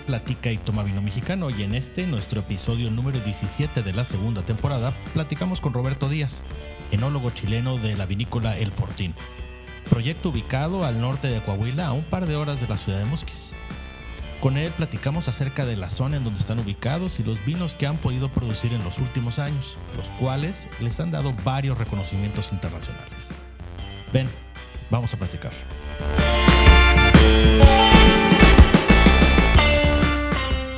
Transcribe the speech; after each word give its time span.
Platica 0.00 0.50
y 0.50 0.58
Toma 0.58 0.82
Vino 0.82 1.02
Mexicano 1.02 1.50
y 1.50 1.62
en 1.62 1.74
este, 1.74 2.06
nuestro 2.06 2.40
episodio 2.40 2.90
número 2.90 3.20
17 3.20 3.82
de 3.82 3.92
la 3.92 4.04
segunda 4.04 4.42
temporada, 4.42 4.94
platicamos 5.12 5.60
con 5.60 5.74
Roberto 5.74 6.08
Díaz, 6.08 6.44
enólogo 6.90 7.30
chileno 7.30 7.78
de 7.78 7.96
la 7.96 8.06
vinícola 8.06 8.56
El 8.56 8.72
Fortín, 8.72 9.14
proyecto 9.90 10.30
ubicado 10.30 10.84
al 10.84 11.00
norte 11.00 11.28
de 11.28 11.42
Coahuila 11.42 11.88
a 11.88 11.92
un 11.92 12.04
par 12.04 12.26
de 12.26 12.36
horas 12.36 12.60
de 12.60 12.68
la 12.68 12.76
ciudad 12.76 12.98
de 12.98 13.04
Musquis. 13.04 13.54
Con 14.40 14.56
él 14.56 14.72
platicamos 14.72 15.28
acerca 15.28 15.66
de 15.66 15.76
la 15.76 15.90
zona 15.90 16.16
en 16.16 16.24
donde 16.24 16.40
están 16.40 16.58
ubicados 16.58 17.20
y 17.20 17.22
los 17.22 17.44
vinos 17.44 17.74
que 17.74 17.86
han 17.86 17.98
podido 17.98 18.32
producir 18.32 18.72
en 18.72 18.82
los 18.82 18.98
últimos 18.98 19.38
años, 19.38 19.76
los 19.96 20.10
cuales 20.10 20.68
les 20.80 20.98
han 21.00 21.10
dado 21.10 21.34
varios 21.44 21.78
reconocimientos 21.78 22.52
internacionales. 22.52 23.28
Ven, 24.12 24.28
vamos 24.90 25.14
a 25.14 25.16
platicar. 25.16 25.52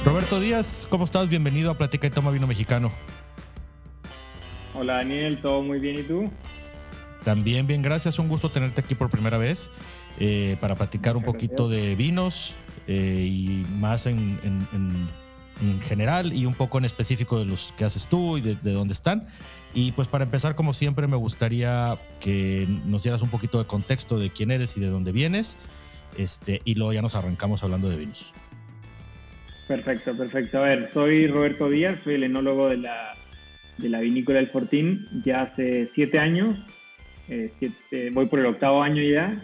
Roberto 0.05 0.39
Díaz, 0.39 0.87
¿cómo 0.91 1.05
estás? 1.05 1.31
Bienvenido 1.31 1.71
a 1.71 1.79
Platica 1.79 2.07
y 2.07 2.11
Toma 2.11 2.31
Vino 2.31 2.47
Mexicano. 2.47 2.93
Hola 4.75 4.97
Daniel, 4.97 5.41
todo 5.41 5.63
muy 5.63 5.79
bien, 5.79 6.01
¿y 6.01 6.03
tú? 6.03 6.31
También 7.25 7.67
bien, 7.67 7.81
gracias. 7.81 8.19
Un 8.19 8.29
gusto 8.29 8.51
tenerte 8.51 8.83
aquí 8.83 8.95
por 8.95 9.09
primera 9.09 9.39
vez 9.39 9.71
eh, 10.21 10.59
para 10.61 10.75
platicar 10.75 11.17
un 11.17 11.23
poquito 11.23 11.71
de 11.71 11.97
vinos 11.97 12.57
eh, 12.87 13.27
y 13.27 13.67
más 13.79 14.05
en, 14.05 14.39
general 15.81 16.35
y 16.35 16.45
un 16.45 16.53
poco 16.53 16.77
en 16.77 16.85
específico 16.85 17.39
de 17.39 17.47
los 17.47 17.73
que 17.73 17.87
haces 17.87 18.07
tú 18.07 18.37
y 18.37 18.43
de, 18.43 18.57
de, 18.57 18.73
dónde 18.73 18.93
están. 18.93 19.27
Y 19.73 19.93
pues 19.93 20.09
para 20.09 20.25
empezar, 20.25 20.55
como 20.55 20.75
siempre, 20.75 21.07
me 21.07 21.17
gustaría 21.17 21.99
que 22.21 22.67
nos 22.85 23.05
dieras 23.05 23.23
un 23.23 23.31
poquito 23.31 23.59
de 23.59 23.67
contexto 23.67 24.19
de 24.19 24.29
quién 24.29 24.51
eres 24.51 24.77
y 24.77 24.81
de 24.81 24.89
dónde 24.89 25.13
vienes. 25.13 25.57
Este, 26.19 26.61
y 26.65 26.75
luego 26.75 26.93
ya 26.93 27.03
nos 27.03 27.15
arrancamos 27.15 27.63
hablando 27.65 27.89
de 27.89 27.97
vinos. 27.97 28.35
Perfecto, 29.67 30.15
perfecto. 30.15 30.59
A 30.59 30.63
ver, 30.63 30.91
soy 30.93 31.27
Roberto 31.27 31.71
Díaz, 31.71 31.99
soy 32.05 32.17
el 32.17 32.25
enólogo 32.25 32.69
de 32.69 32.77
la, 32.77 33.15
de 33.79 33.89
la 33.89 34.01
vinícola 34.01 34.39
del 34.39 34.51
Fortín 34.51 35.09
ya 35.25 35.43
hace 35.43 35.91
siete 35.95 36.19
años. 36.19 36.59
Eh, 37.29 37.51
voy 38.13 38.27
por 38.27 38.41
el 38.41 38.47
octavo 38.47 38.83
año 38.83 39.03
ya. 39.03 39.41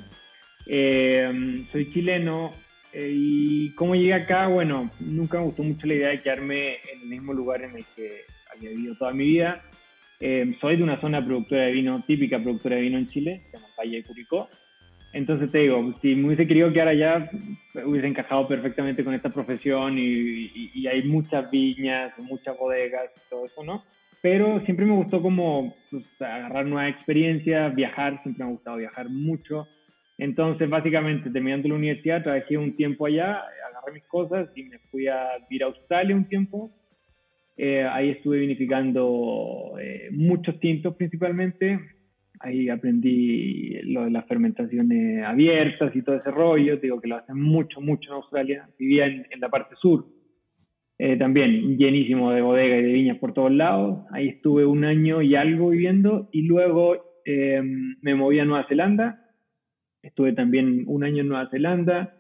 Eh, 0.67 1.65
soy 1.73 1.91
chileno 1.91 2.53
eh, 2.93 3.11
y 3.15 3.71
cómo 3.75 3.95
llegué 3.95 4.13
acá, 4.13 4.47
bueno, 4.49 4.91
nunca 5.01 5.39
me 5.39 5.45
gustó 5.47 5.63
mucho 5.63 5.87
la 5.87 5.95
idea 5.95 6.09
de 6.11 6.21
quedarme 6.21 6.75
en 6.93 7.01
el 7.03 7.09
mismo 7.09 7.33
lugar 7.33 7.63
en 7.63 7.77
el 7.77 7.85
que 7.97 8.25
había 8.55 8.71
vivido 8.71 8.97
toda 8.97 9.13
mi 9.13 9.25
vida. 9.25 9.63
soy 10.61 10.77
de 10.77 10.83
una 10.83 11.01
zona 11.01 11.25
productora 11.25 11.63
de 11.63 11.73
vino, 11.73 12.05
típica 12.07 12.39
productora 12.39 12.77
de 12.77 12.83
vino 12.83 12.99
en 12.99 13.09
Chile, 13.09 13.43
se 13.51 13.57
llama 13.57 13.73
Valle 13.79 13.97
de 13.97 14.05
Curicó. 14.05 14.51
Entonces 15.15 15.51
te 15.51 15.59
digo, 15.59 15.95
si 16.03 16.15
me 16.15 16.27
hubiese 16.27 16.47
querido 16.47 16.71
quedar 16.73 16.89
allá, 16.89 17.31
hubiese 17.75 18.07
encajado 18.07 18.49
perfectamente 18.49 19.05
con 19.05 19.15
esta 19.15 19.31
profesión 19.31 19.97
y, 19.99 20.87
hay 20.87 21.03
muchas 21.05 21.51
viñas, 21.51 22.13
muchas 22.19 22.57
bodegas 22.59 23.11
y 23.17 23.31
todo 23.31 23.47
eso, 23.47 23.63
¿no? 23.65 23.85
Pero 24.23 24.61
siempre 24.65 24.85
me 24.85 24.95
gustó 24.95 25.23
como 25.23 25.75
pues, 25.91 26.05
agarrar 26.21 26.67
nueva 26.67 26.89
experiencia, 26.89 27.69
viajar, 27.69 28.21
siempre 28.23 28.45
me 28.45 28.51
ha 28.51 28.55
gustado 28.55 28.77
viajar 28.77 29.09
mucho. 29.09 29.67
Entonces, 30.19 30.69
básicamente, 30.69 31.31
terminando 31.31 31.69
la 31.69 31.77
universidad, 31.77 32.23
trabajé 32.23 32.59
un 32.59 32.77
tiempo 32.77 33.07
allá, 33.07 33.43
agarré 33.71 33.93
mis 33.95 34.05
cosas 34.05 34.49
y 34.55 34.65
me 34.65 34.79
fui 34.91 35.07
a 35.07 35.39
vivir 35.49 35.65
a 35.65 35.69
Australia 35.69 36.15
un 36.15 36.29
tiempo. 36.29 36.71
Eh, 37.57 37.87
ahí 37.91 38.11
estuve 38.11 38.39
vinificando 38.39 39.75
eh, 39.81 40.09
muchos 40.13 40.59
tintos 40.61 40.95
principalmente, 40.97 41.81
Ahí 42.43 42.71
aprendí 42.71 43.83
lo 43.83 44.05
de 44.05 44.11
las 44.11 44.27
fermentaciones 44.27 45.23
abiertas 45.25 45.95
y 45.95 46.01
todo 46.01 46.17
ese 46.17 46.31
rollo. 46.31 46.79
digo 46.79 46.99
que 46.99 47.09
lo 47.09 47.17
hacen 47.17 47.39
mucho, 47.39 47.83
mucho 47.83 48.11
en 48.11 48.17
Australia. 48.17 48.69
Vivía 48.79 49.07
en, 49.07 49.27
la 49.39 49.51
parte 49.51 49.77
sur. 49.77 50.07
Eh, 50.99 51.17
también 51.17 51.77
llenísimo 51.77 52.33
de 52.33 52.41
bodega 52.41 52.79
y 52.79 52.83
de 52.83 52.93
viñas 52.93 53.19
por 53.19 53.35
todos 53.35 53.53
lados. 53.53 54.07
Ahí 54.11 54.29
estuve 54.29 54.65
un 54.65 54.85
año 54.85 55.21
y 55.21 55.35
algo 55.35 55.69
viviendo 55.69 56.31
y 56.33 56.43
luego 56.43 57.21
eh, 57.27 57.61
me 58.01 58.15
moví 58.15 58.39
a 58.39 58.47
Nueva 58.47 58.67
Zelanda. 58.69 59.23
Estuve 60.03 60.33
también 60.33 60.85
un 60.87 61.05
año 61.05 61.21
en 61.21 61.29
Nueva 61.29 61.51
Zelanda, 61.51 62.15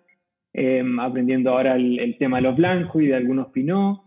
eh, 0.52 0.84
aprendiendo 1.00 1.50
ahora 1.50 1.76
el, 1.76 1.98
el, 1.98 2.18
tema 2.18 2.36
de 2.36 2.42
los 2.42 2.56
blancos 2.56 3.02
y 3.02 3.06
de 3.06 3.14
algunos 3.16 3.48
pinot. 3.48 4.02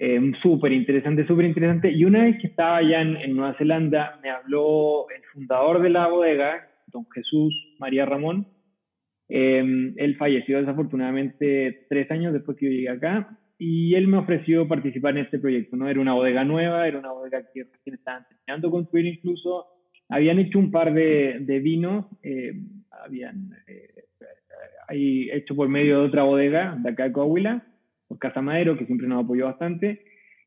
Eh, 0.00 0.20
súper 0.40 0.72
interesante, 0.72 1.26
súper 1.26 1.46
interesante. 1.46 1.90
Y 1.90 2.04
una 2.04 2.22
vez 2.22 2.40
que 2.40 2.46
estaba 2.46 2.76
allá 2.76 3.02
en, 3.02 3.34
Nueva 3.34 3.56
Zelanda, 3.58 4.20
me 4.22 4.30
habló 4.30 5.10
el 5.10 5.22
fundador 5.32 5.82
de 5.82 5.90
la 5.90 6.06
bodega, 6.06 6.68
don 6.86 7.04
Jesús 7.10 7.52
María 7.80 8.06
Ramón. 8.06 8.46
Eh, 9.28 9.92
él 9.96 10.16
falleció 10.16 10.60
desafortunadamente 10.60 11.86
tres 11.88 12.08
años 12.12 12.32
después 12.32 12.56
que 12.56 12.66
yo 12.66 12.72
llegué 12.72 12.88
acá 12.88 13.36
y 13.58 13.96
él 13.96 14.06
me 14.06 14.18
ofreció 14.18 14.68
participar 14.68 15.18
en 15.18 15.24
este 15.24 15.40
proyecto. 15.40 15.76
¿no? 15.76 15.88
Era 15.88 16.00
una 16.00 16.14
bodega 16.14 16.44
nueva, 16.44 16.86
era 16.86 17.00
una 17.00 17.10
bodega 17.10 17.42
que 17.52 17.64
recién 17.64 17.96
estaban 17.96 18.24
terminando 18.28 18.70
construir 18.70 19.06
incluso. 19.06 19.66
Habían 20.08 20.38
hecho 20.38 20.60
un 20.60 20.70
par 20.70 20.94
de, 20.94 21.38
de 21.40 21.58
vinos, 21.58 22.06
eh, 22.22 22.52
habían 23.04 23.50
ahí 24.86 25.28
hecho 25.32 25.56
por 25.56 25.68
medio 25.68 26.00
de 26.00 26.06
otra 26.06 26.22
bodega 26.22 26.78
de 26.80 26.88
acá 26.88 27.04
de 27.04 27.12
Coahuila 27.12 27.64
por 28.08 28.18
Casa 28.18 28.42
Madero, 28.42 28.76
que 28.76 28.86
siempre 28.86 29.06
nos 29.06 29.24
apoyó 29.24 29.44
bastante. 29.44 30.02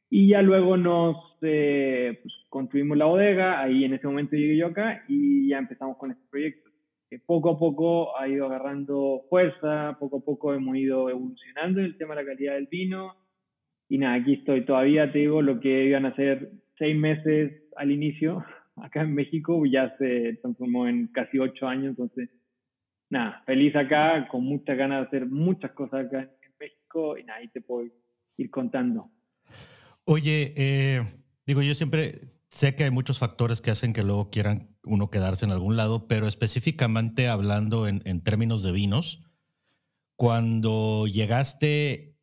Y 0.10 0.28
ya 0.28 0.42
luego 0.42 0.76
nos 0.76 1.16
eh, 1.42 2.20
pues, 2.22 2.34
construimos 2.50 2.98
la 2.98 3.06
bodega, 3.06 3.62
ahí 3.62 3.86
en 3.86 3.94
ese 3.94 4.08
momento 4.08 4.36
llegué 4.36 4.58
yo 4.58 4.68
acá 4.68 5.06
y 5.08 5.48
ya 5.48 5.60
empezamos 5.60 5.98
con 5.98 6.12
este 6.12 6.24
proyecto. 6.30 6.70
Que 7.10 7.20
poco 7.20 7.52
a 7.52 7.60
poco 7.60 8.18
ha 8.18 8.28
ido 8.28 8.46
agarrando 8.46 9.22
fuerza, 9.30 9.96
poco 10.00 10.18
a 10.18 10.26
poco 10.26 10.54
hemos 10.54 10.76
ido 10.76 11.10
evolucionando 11.10 11.80
en 11.80 11.86
el 11.86 11.98
tema 11.98 12.16
de 12.16 12.24
la 12.24 12.28
calidad 12.28 12.54
del 12.56 12.68
vino. 12.68 13.16
Y 13.88 13.98
nada, 14.00 14.16
aquí 14.16 14.34
estoy 14.34 14.66
todavía, 14.66 15.12
te 15.12 15.20
digo, 15.20 15.42
lo 15.42 15.60
que 15.60 15.86
iban 15.86 16.06
a 16.06 16.16
ser 16.16 16.52
seis 16.78 16.98
meses 16.98 17.64
al 17.76 17.92
inicio, 17.92 18.44
acá 18.78 19.02
en 19.02 19.14
México, 19.14 19.64
ya 19.66 19.96
se 19.98 20.40
transformó 20.42 20.88
en 20.88 21.08
casi 21.08 21.40
ocho 21.40 21.68
años, 21.68 21.90
entonces, 21.90 22.30
nada, 23.10 23.44
feliz 23.46 23.76
acá, 23.76 24.28
con 24.30 24.46
muchas 24.46 24.78
ganas 24.78 25.02
de 25.02 25.08
hacer 25.08 25.30
muchas 25.30 25.72
cosas 25.72 26.06
acá 26.06 26.30
Y 26.94 27.29
ahí 27.29 27.47
te 27.50 27.62
puedo 27.62 27.90
ir 28.38 28.50
contando. 28.50 29.12
Oye, 30.06 30.53
eh, 30.57 31.03
digo, 31.46 31.62
yo 31.62 31.75
siempre 31.75 32.22
sé 32.50 32.75
que 32.75 32.84
hay 32.84 32.91
muchos 32.91 33.19
factores 33.19 33.62
que 33.62 33.72
hacen 33.72 33.94
que 33.94 34.03
luego 34.03 34.29
quieran 34.29 34.75
uno 34.84 35.09
quedarse 35.09 35.46
en 35.46 35.51
algún 35.51 35.78
lado, 35.78 36.07
pero 36.07 36.28
específicamente 36.28 37.30
hablando 37.30 37.88
en, 37.88 38.22
términos 38.22 38.63
de 38.63 38.72
vinos, 38.72 39.24
cuando 40.16 41.07
llegaste, 41.07 42.18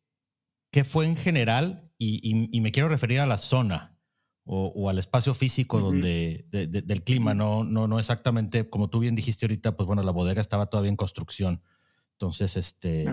¿qué 0.71 0.83
fue 0.83 1.05
en 1.05 1.15
general? 1.15 1.91
Y, 1.97 2.61
me 2.61 2.71
quiero 2.71 2.89
referir 2.89 3.19
a 3.19 3.25
la 3.25 3.37
zona 3.37 3.97
o, 4.45 4.89
al 4.89 4.99
espacio 4.99 5.33
físico 5.33 5.79
donde, 5.79 6.45
del 6.51 7.03
clima, 7.03 7.33
no, 7.33 7.63
no, 7.63 7.87
no 7.87 7.99
exactamente, 7.99 8.69
como 8.69 8.89
tú 8.89 8.99
bien 8.99 9.15
dijiste 9.15 9.45
ahorita, 9.45 9.75
pues 9.75 9.87
bueno, 9.87 10.03
la 10.03 10.11
bodega 10.11 10.41
estaba 10.41 10.67
todavía 10.67 10.89
en 10.89 10.95
construcción. 10.95 11.61
Entonces, 12.13 12.57
este, 12.57 13.05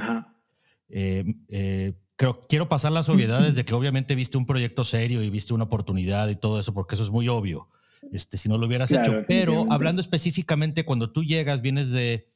eh, 0.89 1.25
eh, 1.49 1.95
creo, 2.17 2.47
quiero 2.49 2.69
pasar 2.69 2.93
las 2.93 3.09
obviedades 3.09 3.55
de 3.55 3.65
que 3.65 3.75
obviamente 3.75 4.15
viste 4.15 4.39
un 4.39 4.47
proyecto 4.47 4.85
serio 4.85 5.23
y 5.23 5.31
viste 5.31 5.55
una 5.55 5.65
oportunidad 5.65 6.29
y 6.29 6.37
todo 6.37 6.61
eso, 6.61 6.75
porque 6.75 6.95
eso 6.95 7.05
es 7.05 7.11
muy 7.11 7.29
obvio. 7.29 7.69
Este, 8.13 8.39
si 8.39 8.49
no 8.49 8.59
lo 8.59 8.67
hubieras 8.67 8.91
hecho. 8.93 9.25
Pero 9.27 9.67
hablando 9.71 10.01
específicamente, 10.01 10.85
cuando 10.85 11.11
tú 11.11 11.25
llegas, 11.25 11.63
vienes 11.63 11.93
de, 11.93 12.29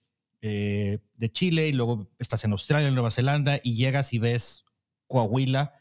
eh, 0.42 0.98
de 1.14 1.32
Chile 1.32 1.68
y 1.68 1.72
luego 1.72 2.08
estás 2.18 2.44
en 2.44 2.52
Australia, 2.52 2.88
en 2.88 2.94
Nueva 2.94 3.10
Zelanda 3.10 3.58
y 3.62 3.74
llegas 3.76 4.12
y 4.12 4.18
ves 4.18 4.64
Coahuila, 5.06 5.74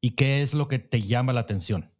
¿y 0.00 0.10
qué 0.10 0.42
es 0.42 0.54
lo 0.54 0.68
que 0.68 0.78
te 0.78 1.00
llama 1.00 1.32
la 1.32 1.40
atención? 1.40 1.90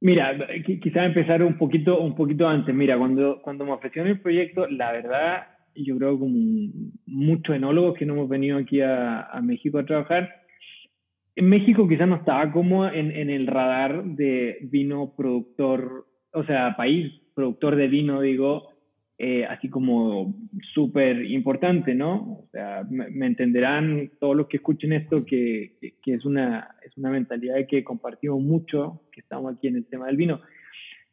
Mira, 0.00 0.36
quizá 0.82 1.04
empezar 1.04 1.44
un 1.44 1.56
poquito, 1.56 2.00
un 2.00 2.16
poquito 2.16 2.48
antes. 2.48 2.74
Mira, 2.74 2.98
cuando, 2.98 3.40
cuando 3.40 3.64
me 3.64 3.72
ofrecieron 3.72 4.10
el 4.10 4.20
proyecto, 4.20 4.66
la 4.66 4.90
verdad, 4.90 5.51
yo 5.74 5.96
creo 5.96 6.18
como 6.18 6.36
muchos 7.06 7.56
enólogos 7.56 7.96
que 7.96 8.06
no 8.06 8.14
hemos 8.14 8.28
venido 8.28 8.58
aquí 8.58 8.80
a, 8.80 9.40
México 9.42 9.78
a 9.78 9.86
trabajar. 9.86 10.42
En 11.34 11.48
México 11.48 11.88
quizás 11.88 12.08
no 12.08 12.16
estaba 12.16 12.52
como 12.52 12.86
en, 12.86 13.10
en, 13.10 13.30
el 13.30 13.46
radar 13.46 14.04
de 14.04 14.58
vino 14.62 15.14
productor, 15.16 16.06
o 16.32 16.44
sea, 16.44 16.76
país 16.76 17.12
productor 17.34 17.76
de 17.76 17.88
vino, 17.88 18.20
digo, 18.20 18.68
eh, 19.24 19.44
así 19.44 19.68
como 19.68 20.34
súper 20.74 21.24
importante, 21.26 21.94
¿no? 21.94 22.40
O 22.44 22.48
sea, 22.50 22.84
me, 22.90 23.26
entenderán 23.26 24.10
todos 24.18 24.36
los 24.36 24.48
que 24.48 24.56
escuchen 24.56 24.92
esto 24.92 25.24
que, 25.24 25.76
que, 26.02 26.14
es, 26.14 26.24
una, 26.24 26.74
es 26.84 26.96
una 26.96 27.10
mentalidad 27.10 27.66
que 27.68 27.84
compartimos 27.84 28.42
mucho, 28.42 29.02
que 29.12 29.20
estamos 29.20 29.54
aquí 29.54 29.68
en 29.68 29.76
el 29.76 29.86
tema 29.86 30.06
del 30.06 30.16
vino. 30.16 30.40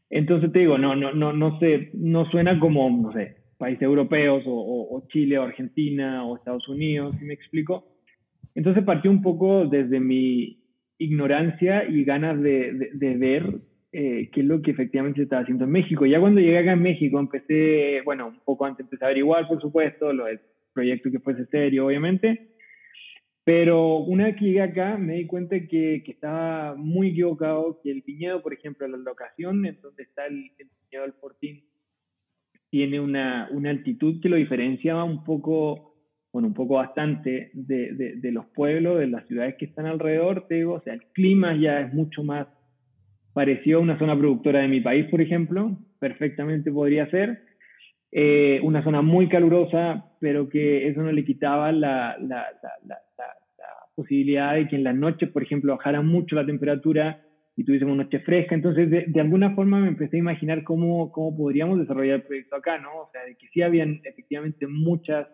Entonces 0.09 0.51
te 0.51 0.59
digo, 0.59 0.77
no, 0.77 0.95
no, 0.95 1.13
no, 1.13 1.33
no 1.33 1.59
sé, 1.59 1.91
no 1.93 2.25
suena 2.31 2.59
como, 2.59 2.89
no 2.89 3.13
sé, 3.13 3.35
países 3.59 3.83
europeos 3.83 4.43
o, 4.47 5.03
Chile 5.09 5.37
o 5.37 5.43
Argentina 5.43 6.25
o 6.25 6.37
Estados 6.37 6.67
Unidos, 6.69 7.15
¿sí 7.19 7.25
me 7.25 7.33
explico? 7.33 7.85
Entonces 8.55 8.83
partió 8.83 9.11
un 9.11 9.21
poco 9.21 9.65
desde 9.65 9.99
mi 9.99 10.63
ignorancia 10.97 11.83
y 11.87 12.03
ganas 12.05 12.41
de, 12.41 12.91
ver 13.19 13.43
eh, 13.91 14.29
qué 14.31 14.41
es 14.41 14.47
lo 14.47 14.61
que 14.61 14.71
efectivamente 14.71 15.17
se 15.17 15.23
estaba 15.23 15.41
haciendo 15.41 15.65
en 15.65 15.71
México. 15.71 16.05
Ya 16.05 16.21
cuando 16.21 16.39
llegué 16.39 16.57
acá 16.57 16.71
en 16.71 16.81
México 16.81 17.19
empecé, 17.19 18.01
bueno, 18.05 18.27
un 18.27 18.39
poco 18.45 18.65
antes 18.65 18.85
empecé 18.85 19.03
a 19.03 19.07
averiguar, 19.07 19.47
por 19.47 19.61
supuesto, 19.61 20.13
lo 20.13 20.25
del 20.25 20.39
proyecto 20.73 21.11
que 21.11 21.19
fuese 21.19 21.45
serio, 21.47 21.85
obviamente. 21.85 22.55
Pero 23.43 23.97
una 23.97 24.25
vez 24.25 24.37
que 24.37 24.45
llegué 24.45 24.61
acá 24.61 24.97
me 24.97 25.15
di 25.15 25.27
cuenta 25.27 25.59
que, 25.59 26.01
que 26.05 26.11
estaba 26.11 26.75
muy 26.75 27.09
equivocado, 27.09 27.81
que 27.83 27.91
el 27.91 28.03
viñedo, 28.03 28.41
por 28.41 28.53
ejemplo, 28.53 28.87
la 28.87 28.97
locación 28.97 29.65
en 29.65 29.81
donde 29.81 30.03
está 30.03 30.27
el, 30.27 30.51
el 30.59 30.69
viñedo 30.81 31.03
del 31.03 31.13
Fortín, 31.13 31.68
tiene 32.69 32.99
una, 32.99 33.49
una, 33.51 33.71
altitud 33.71 34.21
que 34.21 34.29
lo 34.29 34.35
diferenciaba 34.35 35.03
un 35.03 35.23
poco, 35.23 35.95
bueno, 36.31 36.47
un 36.47 36.53
poco 36.53 36.75
bastante 36.75 37.51
de, 37.53 38.15
de, 38.15 38.31
los 38.31 38.45
pueblos, 38.47 38.99
de 38.99 39.07
las 39.07 39.25
ciudades 39.27 39.55
que 39.55 39.65
están 39.65 39.85
alrededor, 39.85 40.47
te 40.47 40.55
digo, 40.55 40.73
o 40.73 40.81
sea, 40.81 40.93
el 40.93 41.03
clima 41.13 41.55
ya 41.55 41.81
es 41.81 41.93
mucho 41.93 42.23
más 42.23 42.47
parecido 43.33 43.79
a 43.79 43.81
una 43.81 43.97
zona 43.97 44.17
productora 44.17 44.61
de 44.61 44.67
mi 44.67 44.81
país, 44.81 45.07
por 45.07 45.21
ejemplo, 45.21 45.77
perfectamente 45.99 46.71
podría 46.71 47.09
ser, 47.09 47.43
eh, 48.11 48.59
una 48.63 48.83
zona 48.83 49.01
muy 49.01 49.29
calurosa, 49.29 50.05
pero 50.19 50.49
que 50.49 50.87
eso 50.87 51.01
no 51.01 51.11
le 51.11 51.25
quitaba 51.25 51.71
la, 51.71 52.17
la, 52.19 52.45
la, 52.61 52.71
la, 52.85 52.97
posibilidad 53.95 54.53
de 54.53 54.65
que 54.69 54.77
en 54.77 54.85
las 54.85 54.95
noches, 54.95 55.29
por 55.29 55.43
ejemplo, 55.43 55.75
bajara 55.75 56.01
mucho 56.01 56.33
la 56.33 56.45
temperatura 56.45 57.21
y 57.59 57.65
tuviésemos 57.65 57.97
noche 57.97 58.19
fresca. 58.19 58.55
Entonces, 58.55 58.89
de, 58.89 59.03
de, 59.07 59.19
alguna 59.19 59.53
forma 59.53 59.81
me 59.81 59.89
empecé 59.89 60.15
a 60.15 60.19
imaginar 60.19 60.63
cómo, 60.63 61.11
cómo 61.11 61.35
podríamos 61.35 61.77
desarrollar 61.77 62.15
el 62.15 62.23
proyecto 62.23 62.55
acá, 62.55 62.77
¿no? 62.77 63.01
O 63.01 63.09
sea, 63.11 63.25
de 63.25 63.35
que 63.35 63.49
sí 63.49 63.61
habían 63.61 63.99
efectivamente 64.05 64.65
muchas, 64.65 65.27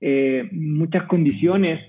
eh, 0.00 0.48
muchas 0.52 1.08
condiciones 1.08 1.80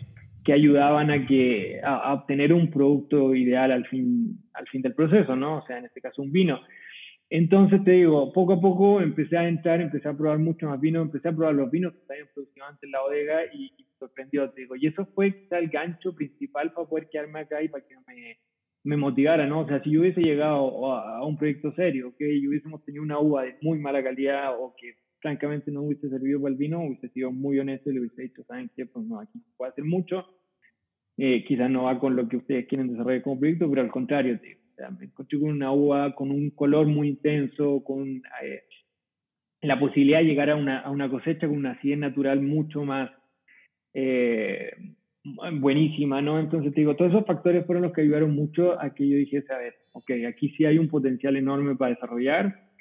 que 0.43 0.53
ayudaban 0.53 1.11
a, 1.11 1.27
que, 1.27 1.79
a, 1.83 1.95
a, 1.95 2.13
obtener 2.15 2.53
un 2.53 2.71
producto 2.71 3.35
ideal 3.35 3.71
al 3.71 3.85
fin, 3.85 4.35
al 4.53 4.67
fin 4.67 4.81
del 4.81 4.95
proceso, 4.95 5.35
¿no? 5.35 5.59
O 5.59 5.65
sea, 5.67 5.77
en 5.77 5.85
este 5.85 6.01
caso 6.01 6.23
un 6.23 6.31
vino. 6.31 6.59
Entonces 7.29 7.83
te 7.83 7.91
digo, 7.91 8.33
poco 8.33 8.53
a 8.53 8.59
poco 8.59 8.99
empecé 8.99 9.37
a 9.37 9.47
entrar, 9.47 9.79
empecé 9.79 10.09
a 10.09 10.17
probar 10.17 10.39
mucho 10.39 10.69
más 10.69 10.81
vino, 10.81 11.03
empecé 11.03 11.29
a 11.29 11.35
probar 11.35 11.53
los 11.53 11.69
vinos 11.69 11.93
que 11.93 11.99
estaban 11.99 12.33
producidos 12.33 12.67
antes 12.67 12.83
en 12.83 12.91
la 12.91 13.01
bodega 13.01 13.41
y, 13.53 13.65
y, 13.77 13.85
sorprendió, 13.99 14.49
te 14.49 14.61
digo. 14.61 14.75
Y 14.75 14.87
eso 14.87 15.05
fue 15.13 15.31
quizá 15.39 15.59
el 15.59 15.69
gancho 15.69 16.15
principal 16.15 16.73
para 16.73 16.87
poder 16.87 17.09
quedarme 17.11 17.41
acá 17.41 17.61
y 17.61 17.67
para 17.67 17.85
que 17.85 17.93
me, 18.07 18.37
me 18.83 18.97
motivara, 18.97 19.45
¿no? 19.45 19.61
O 19.61 19.67
sea, 19.67 19.81
si 19.83 19.91
yo 19.91 20.01
hubiese 20.01 20.21
llegado 20.21 20.93
a, 20.93 21.25
un 21.25 21.37
proyecto 21.37 21.73
serio, 21.73 22.13
que 22.17 22.33
y 22.33 22.47
hubiésemos 22.47 22.83
tenido 22.83 23.03
una 23.03 23.19
uva 23.19 23.43
de 23.43 23.55
muy 23.61 23.79
mala 23.79 24.03
calidad 24.03 24.55
o 24.59 24.73
que 24.75 24.95
francamente 25.19 25.71
no 25.71 25.83
hubiese 25.83 26.09
servido 26.09 26.41
para 26.41 26.51
el 26.51 26.57
vino, 26.57 26.81
hubiese 26.83 27.09
sido 27.09 27.31
muy 27.31 27.59
honesto 27.59 27.89
y 27.89 27.93
le 27.93 27.99
hubiese 28.01 28.23
dicho, 28.23 28.43
¿saben 28.43 28.71
qué? 28.75 28.85
Pues 28.87 29.05
no, 29.05 29.19
aquí 29.19 29.39
se 29.39 29.51
puede 29.55 29.71
hacer 29.71 29.83
mucho. 29.83 30.25
Eh, 31.17 31.43
quizás 31.45 31.69
no 31.69 31.83
va 31.83 31.99
con 31.99 32.15
lo 32.15 32.27
que 32.27 32.37
ustedes 32.37 32.67
quieren 32.67 32.89
desarrollar 32.89 33.21
como 33.21 33.39
proyecto, 33.39 33.69
pero 33.69 33.81
al 33.81 33.91
contrario, 33.91 34.39
te 34.39 34.47
digo 34.47 34.61
me 34.89 35.05
encontré 35.05 35.39
con 35.39 35.49
una 35.49 35.71
uva 35.71 36.15
con 36.15 36.31
un 36.31 36.49
color 36.51 36.87
muy 36.87 37.09
intenso, 37.09 37.83
con 37.83 38.23
eh, 38.43 38.63
la 39.61 39.79
posibilidad 39.79 40.19
de 40.19 40.25
llegar 40.25 40.49
a 40.49 40.55
una, 40.55 40.79
a 40.79 40.89
una, 40.89 41.09
cosecha 41.09 41.47
con 41.47 41.57
una 41.57 41.71
acidez 41.71 41.99
natural 41.99 42.41
mucho 42.41 42.83
más 42.83 43.11
eh, 43.93 44.71
buenísima, 45.23 46.21
¿no? 46.21 46.39
Entonces 46.39 46.73
te 46.73 46.81
digo, 46.81 46.95
todos 46.95 47.11
esos 47.11 47.25
factores 47.25 47.65
fueron 47.65 47.83
los 47.83 47.93
que 47.93 48.01
ayudaron 48.01 48.35
mucho 48.35 48.79
a 48.79 48.93
que 48.93 49.07
yo 49.07 49.17
dijese, 49.17 49.53
a 49.53 49.57
ver, 49.57 49.75
ok, 49.93 50.11
aquí 50.27 50.49
sí 50.57 50.65
hay 50.65 50.77
un 50.77 50.89
potencial 50.89 51.35
enorme 51.35 51.75
para 51.75 51.93
desarrollar 51.93 52.71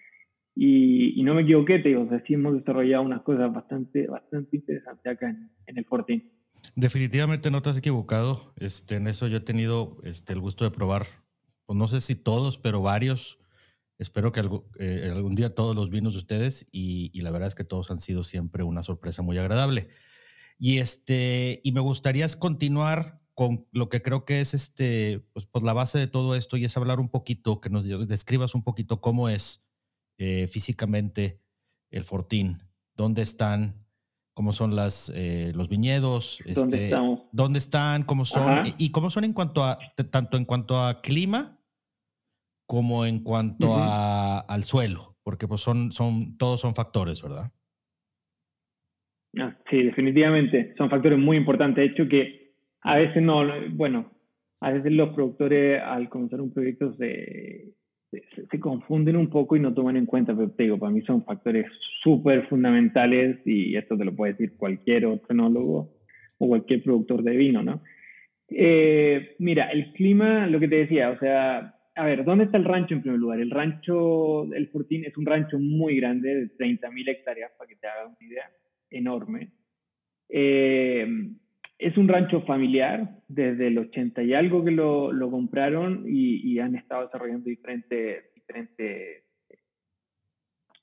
y, 0.54 1.20
y 1.20 1.22
no 1.22 1.34
me 1.34 1.42
equivoqué, 1.42 1.78
te 1.78 1.90
digo, 1.90 2.02
o 2.02 2.08
sea, 2.08 2.22
sí 2.26 2.34
hemos 2.34 2.54
desarrollado 2.54 3.02
unas 3.02 3.22
cosas 3.22 3.52
bastante, 3.52 4.06
bastante 4.06 4.56
interesantes 4.56 5.12
acá 5.12 5.30
en, 5.30 5.50
en 5.66 5.78
el 5.78 5.84
Fortín. 5.84 6.30
Definitivamente 6.76 7.50
no 7.50 7.62
te 7.62 7.70
has 7.70 7.78
equivocado. 7.78 8.52
Este, 8.56 8.96
en 8.96 9.06
eso 9.06 9.26
yo 9.26 9.38
he 9.38 9.40
tenido 9.40 9.98
este, 10.04 10.32
el 10.32 10.40
gusto 10.40 10.64
de 10.64 10.70
probar 10.70 11.02
pues 11.70 11.78
no 11.78 11.86
sé 11.86 12.00
si 12.00 12.16
todos, 12.16 12.58
pero 12.58 12.82
varios. 12.82 13.38
Espero 13.96 14.32
que 14.32 14.40
algo, 14.40 14.68
eh, 14.80 15.08
algún 15.14 15.36
día 15.36 15.54
todos 15.54 15.76
los 15.76 15.88
vinos 15.88 16.14
de 16.14 16.18
ustedes 16.18 16.66
y, 16.72 17.12
y, 17.14 17.20
la 17.20 17.30
verdad 17.30 17.46
es 17.46 17.54
que 17.54 17.62
todos 17.62 17.92
han 17.92 17.98
sido 17.98 18.24
siempre 18.24 18.64
una 18.64 18.82
sorpresa 18.82 19.22
muy 19.22 19.38
agradable. 19.38 19.86
Y, 20.60 20.78
este, 20.78 21.62
y 21.64 21.72
me 21.72 21.80
gustaría 21.80 22.28
continuar 22.38 23.18
con 23.34 23.66
lo 23.72 23.88
que 23.88 24.02
creo 24.02 24.26
que 24.26 24.40
es 24.40 24.52
este, 24.52 25.20
pues, 25.32 25.46
pues 25.46 25.64
la 25.64 25.72
base 25.72 25.98
de 25.98 26.06
todo 26.06 26.36
esto 26.36 26.58
y 26.58 26.66
es 26.66 26.76
hablar 26.76 27.00
un 27.00 27.08
poquito, 27.08 27.62
que 27.62 27.70
nos 27.70 27.86
describas 28.06 28.54
un 28.54 28.62
poquito 28.62 29.00
cómo 29.00 29.30
es 29.30 29.64
eh, 30.18 30.46
físicamente 30.48 31.40
el 31.90 32.04
Fortín, 32.04 32.62
dónde 32.94 33.22
están, 33.22 33.86
cómo 34.34 34.52
son 34.52 34.76
las, 34.76 35.10
eh, 35.14 35.52
los 35.54 35.70
viñedos, 35.70 36.42
¿Dónde, 36.44 36.60
este, 36.60 36.84
estamos? 36.88 37.20
dónde 37.32 37.58
están, 37.58 38.02
cómo 38.02 38.26
son 38.26 38.66
y, 38.66 38.74
y, 38.76 38.90
cómo 38.90 39.10
son 39.10 39.24
en 39.24 39.32
cuanto 39.32 39.64
a, 39.64 39.78
tanto 40.10 40.36
en 40.36 40.44
cuanto 40.44 40.78
a 40.78 41.00
clima 41.00 41.58
como 42.66 43.06
en 43.06 43.20
cuanto 43.20 43.70
uh 43.70 43.76
-huh. 43.76 43.80
a, 43.80 44.38
al 44.40 44.64
suelo, 44.64 45.16
porque 45.22 45.48
pues 45.48 45.62
son, 45.62 45.90
son, 45.90 46.36
todos 46.36 46.60
son 46.60 46.74
factores, 46.74 47.22
¿verdad? 47.22 47.50
Ah, 49.38 49.56
sí, 49.70 49.82
definitivamente, 49.82 50.74
son 50.76 50.90
factores 50.90 51.18
muy 51.18 51.36
importantes. 51.36 51.76
De 51.76 51.92
hecho, 51.92 52.08
que 52.08 52.52
a 52.82 52.96
veces 52.96 53.22
no, 53.22 53.46
bueno, 53.72 54.10
a 54.60 54.72
veces 54.72 54.92
los 54.92 55.10
productores 55.10 55.80
al 55.82 56.08
comenzar 56.08 56.40
un 56.40 56.52
proyecto 56.52 56.94
se, 56.94 57.72
se, 58.50 58.60
confunden 58.60 59.16
un 59.16 59.30
poco 59.30 59.56
y 59.56 59.60
no 59.60 59.72
toman 59.72 59.96
en 59.96 60.06
cuenta, 60.06 60.34
pero 60.34 60.50
te 60.50 60.64
digo, 60.64 60.78
para 60.78 60.92
mí 60.92 61.00
son 61.02 61.24
factores 61.24 61.66
súper 62.02 62.46
fundamentales 62.48 63.38
y 63.46 63.76
esto 63.76 63.96
te 63.96 64.04
lo 64.04 64.14
puede 64.14 64.32
decir 64.32 64.56
cualquier 64.56 65.06
otro 65.06 65.28
enólogo 65.30 65.92
o 66.38 66.48
cualquier 66.48 66.82
productor 66.82 67.22
de 67.22 67.36
vino, 67.36 67.62
¿no? 67.62 67.82
Eh, 68.48 69.36
mira, 69.38 69.70
el 69.70 69.92
clima, 69.92 70.46
lo 70.48 70.58
que 70.58 70.68
te 70.68 70.76
decía, 70.76 71.10
o 71.10 71.18
sea, 71.18 71.76
a 71.94 72.04
ver, 72.04 72.24
¿dónde 72.24 72.44
está 72.44 72.56
el 72.56 72.64
rancho 72.64 72.94
en 72.94 73.02
primer 73.02 73.20
lugar? 73.20 73.40
El 73.40 73.50
rancho, 73.50 74.52
el 74.52 74.68
Fortín 74.68 75.04
es 75.04 75.16
un 75.16 75.26
rancho 75.26 75.58
muy 75.58 75.96
grande, 75.96 76.34
de 76.34 76.56
30.000 76.56 77.08
hectáreas, 77.08 77.52
para 77.56 77.68
que 77.68 77.76
te 77.76 77.86
hagas 77.86 78.06
una 78.06 78.28
idea, 78.28 78.50
enorme. 78.90 79.52
Eh, 80.28 81.06
es 81.78 81.96
un 81.96 82.08
rancho 82.08 82.42
familiar, 82.42 83.16
desde 83.28 83.68
el 83.68 83.78
80 83.78 84.22
y 84.22 84.34
algo 84.34 84.62
que 84.64 84.70
lo, 84.70 85.12
lo 85.12 85.30
compraron 85.30 86.04
y, 86.06 86.52
y, 86.52 86.58
han 86.58 86.76
estado 86.76 87.06
desarrollando 87.06 87.48
diferentes, 87.48 88.34
diferentes, 88.34 89.24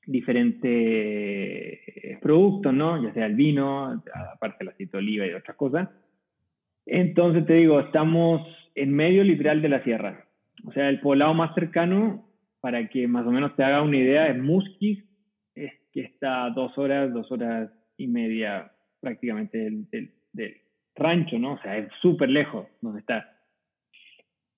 diferentes 0.05 2.19
productos, 2.19 2.73
¿no? 2.73 3.03
Ya 3.03 3.13
sea 3.13 3.27
el 3.27 3.35
vino, 3.35 4.03
aparte 4.33 4.63
el 4.63 4.69
aceite 4.69 4.93
de 4.93 4.97
oliva 4.97 5.27
y 5.27 5.33
otras 5.33 5.55
cosas. 5.55 5.89
Entonces 6.85 7.45
te 7.45 7.53
digo, 7.53 7.79
estamos 7.79 8.47
en 8.73 8.91
medio 8.93 9.23
literal 9.23 9.61
de 9.61 9.69
la 9.69 9.83
sierra 9.83 10.27
o 10.65 10.71
sea, 10.71 10.89
el 10.89 10.99
poblado 10.99 11.33
más 11.33 11.53
cercano, 11.53 12.25
para 12.59 12.87
que 12.89 13.07
más 13.07 13.25
o 13.25 13.31
menos 13.31 13.55
te 13.55 13.63
haga 13.63 13.81
una 13.81 13.97
idea, 13.97 14.27
es 14.27 14.37
Musquis, 14.37 15.03
es 15.55 15.71
que 15.91 16.01
está 16.01 16.45
a 16.45 16.49
dos 16.49 16.77
horas, 16.77 17.13
dos 17.13 17.31
horas 17.31 17.69
y 17.97 18.07
media 18.07 18.71
prácticamente 18.99 19.57
del, 19.57 19.89
del, 19.89 20.13
del 20.33 20.57
rancho, 20.95 21.37
¿no? 21.37 21.53
O 21.53 21.61
sea, 21.61 21.77
es 21.77 21.89
súper 22.01 22.29
lejos 22.29 22.67
donde 22.81 22.99
está. 22.99 23.33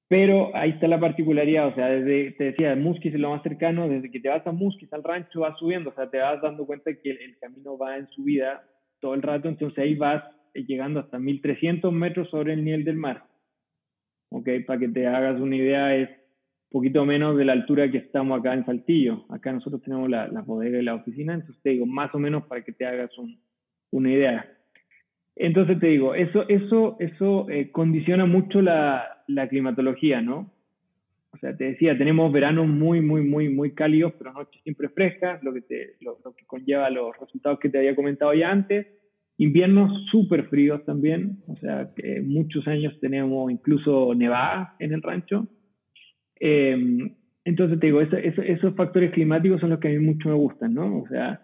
Pero 0.07 0.55
ahí 0.55 0.71
está 0.71 0.87
la 0.87 0.99
particularidad, 0.99 1.67
o 1.67 1.75
sea, 1.75 1.87
desde, 1.87 2.31
te 2.31 2.45
decía, 2.45 2.75
Musquis 2.75 3.13
es 3.13 3.19
lo 3.19 3.29
más 3.29 3.43
cercano, 3.43 3.87
desde 3.87 4.09
que 4.09 4.19
te 4.19 4.29
vas 4.29 4.45
a 4.47 4.51
Musquis 4.51 4.91
al 4.91 5.03
rancho 5.03 5.41
vas 5.41 5.57
subiendo, 5.59 5.91
o 5.91 5.93
sea, 5.93 6.09
te 6.09 6.17
vas 6.17 6.41
dando 6.41 6.65
cuenta 6.65 6.91
que 6.93 7.11
el, 7.11 7.21
el 7.21 7.37
camino 7.37 7.77
va 7.77 7.97
en 7.97 8.07
subida 8.09 8.63
todo 8.99 9.13
el 9.13 9.21
rato, 9.21 9.47
entonces 9.47 9.77
ahí 9.77 9.95
vas 9.95 10.23
llegando 10.53 10.99
hasta 10.99 11.19
1300 11.19 11.93
metros 11.93 12.29
sobre 12.29 12.53
el 12.53 12.63
nivel 12.63 12.83
del 12.83 12.95
mar. 12.95 13.29
¿ok? 14.29 14.47
Para 14.65 14.79
que 14.79 14.89
te 14.89 15.07
hagas 15.07 15.39
una 15.39 15.55
idea, 15.55 15.95
es 15.95 16.09
poquito 16.69 17.05
menos 17.05 17.37
de 17.37 17.45
la 17.45 17.53
altura 17.53 17.91
que 17.91 17.97
estamos 17.97 18.39
acá 18.39 18.53
en 18.53 18.65
Saltillo. 18.65 19.25
Acá 19.29 19.51
nosotros 19.51 19.81
tenemos 19.81 20.09
la, 20.09 20.27
la 20.27 20.41
bodega 20.41 20.79
y 20.79 20.83
la 20.83 20.95
oficina, 20.95 21.33
entonces 21.33 21.61
te 21.63 21.71
digo, 21.71 21.85
más 21.85 22.13
o 22.13 22.19
menos 22.19 22.45
para 22.45 22.63
que 22.63 22.71
te 22.71 22.85
hagas 22.85 23.17
un, 23.17 23.39
una 23.91 24.11
idea. 24.11 24.45
Entonces 25.35 25.79
te 25.79 25.87
digo, 25.87 26.15
eso, 26.15 26.47
eso, 26.49 26.97
eso 26.99 27.49
eh, 27.49 27.71
condiciona 27.71 28.25
mucho 28.25 28.61
la, 28.61 29.23
la, 29.27 29.47
climatología, 29.47 30.21
¿no? 30.21 30.51
O 31.31 31.37
sea, 31.37 31.55
te 31.55 31.63
decía, 31.65 31.97
tenemos 31.97 32.31
veranos 32.31 32.67
muy, 32.67 33.01
muy, 33.01 33.21
muy, 33.21 33.47
muy 33.47 33.71
cálidos, 33.71 34.13
pero 34.17 34.33
noches 34.33 34.61
siempre 34.63 34.89
frescas, 34.89 35.41
lo 35.43 35.53
que, 35.53 35.61
te, 35.61 35.95
lo, 36.01 36.17
lo 36.25 36.33
que 36.33 36.45
conlleva 36.45 36.89
los 36.89 37.17
resultados 37.17 37.59
que 37.59 37.69
te 37.69 37.77
había 37.77 37.95
comentado 37.95 38.33
ya 38.33 38.51
antes. 38.51 38.87
Inviernos 39.37 40.05
súper 40.11 40.49
fríos 40.49 40.83
también, 40.83 41.37
o 41.47 41.55
sea, 41.55 41.89
que 41.95 42.19
muchos 42.19 42.67
años 42.67 42.99
tenemos 42.99 43.49
incluso 43.49 44.13
nevada 44.13 44.75
en 44.79 44.91
el 44.91 45.01
rancho. 45.01 45.47
Eh, 46.39 46.77
entonces 47.45 47.79
te 47.79 47.87
digo, 47.87 48.01
eso, 48.01 48.17
eso, 48.17 48.41
esos 48.41 48.75
factores 48.75 49.11
climáticos 49.11 49.59
son 49.59 49.71
los 49.71 49.79
que 49.79 49.87
a 49.87 49.91
mí 49.91 49.99
mucho 49.99 50.29
me 50.29 50.35
gustan, 50.35 50.73
¿no? 50.73 50.99
O 50.99 51.07
sea, 51.07 51.41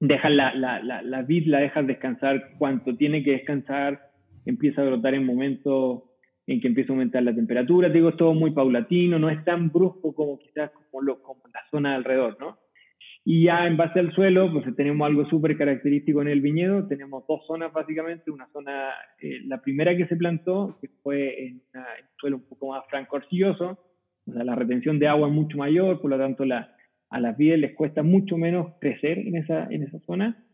dejas 0.00 0.32
la, 0.32 0.54
la, 0.54 0.82
la, 0.82 1.02
la 1.02 1.22
vid, 1.22 1.46
la 1.46 1.60
dejas 1.60 1.86
descansar 1.86 2.56
cuanto 2.58 2.96
tiene 2.96 3.22
que 3.22 3.32
descansar, 3.32 4.00
empieza 4.46 4.82
a 4.82 4.86
brotar 4.86 5.14
en 5.14 5.24
momentos 5.24 6.04
en 6.46 6.60
que 6.60 6.68
empieza 6.68 6.92
a 6.92 6.94
aumentar 6.94 7.22
la 7.22 7.34
temperatura, 7.34 7.88
te 7.88 7.94
digo, 7.94 8.08
es 8.08 8.16
todo 8.16 8.32
muy 8.32 8.52
paulatino, 8.52 9.18
no 9.18 9.28
es 9.28 9.44
tan 9.44 9.70
brusco 9.70 10.14
como 10.14 10.38
quizás 10.38 10.70
como, 10.70 11.02
lo, 11.02 11.22
como 11.22 11.42
la 11.52 11.60
zona 11.70 11.94
alrededor, 11.94 12.38
¿no? 12.40 12.58
Y 13.30 13.44
ya 13.44 13.66
en 13.66 13.76
base 13.76 13.98
al 13.98 14.14
suelo, 14.14 14.50
pues 14.50 14.74
tenemos 14.74 15.06
algo 15.06 15.28
súper 15.28 15.58
característico 15.58 16.22
en 16.22 16.28
el 16.28 16.40
viñedo. 16.40 16.88
Tenemos 16.88 17.26
dos 17.28 17.46
zonas 17.46 17.70
básicamente. 17.74 18.30
Una 18.30 18.48
zona, 18.54 18.88
eh, 19.20 19.40
la 19.44 19.60
primera 19.60 19.94
que 19.94 20.06
se 20.06 20.16
plantó, 20.16 20.78
que 20.80 20.88
fue 21.02 21.46
en, 21.46 21.60
una, 21.74 21.82
en, 21.98 22.04
un 22.06 22.16
suelo 22.16 22.36
un 22.36 22.48
poco 22.48 22.68
más 22.68 22.84
franco-arcilloso. 22.88 23.78
O 24.28 24.32
sea, 24.32 24.44
la 24.44 24.54
retención 24.54 24.98
de 24.98 25.08
agua 25.08 25.28
es 25.28 25.34
mucho 25.34 25.56
mayor, 25.58 26.00
por 26.00 26.10
lo 26.10 26.18
tanto 26.18 26.44
la, 26.44 26.74
a 27.10 27.20
las 27.20 27.36
vides 27.36 27.58
les 27.58 27.74
cuesta 27.74 28.02
mucho 28.02 28.36
menos 28.36 28.74
crecer 28.80 29.18
en 29.18 29.36
esa, 29.36 29.66
en 29.70 29.82
esa 29.82 29.98
zona. 30.00 30.44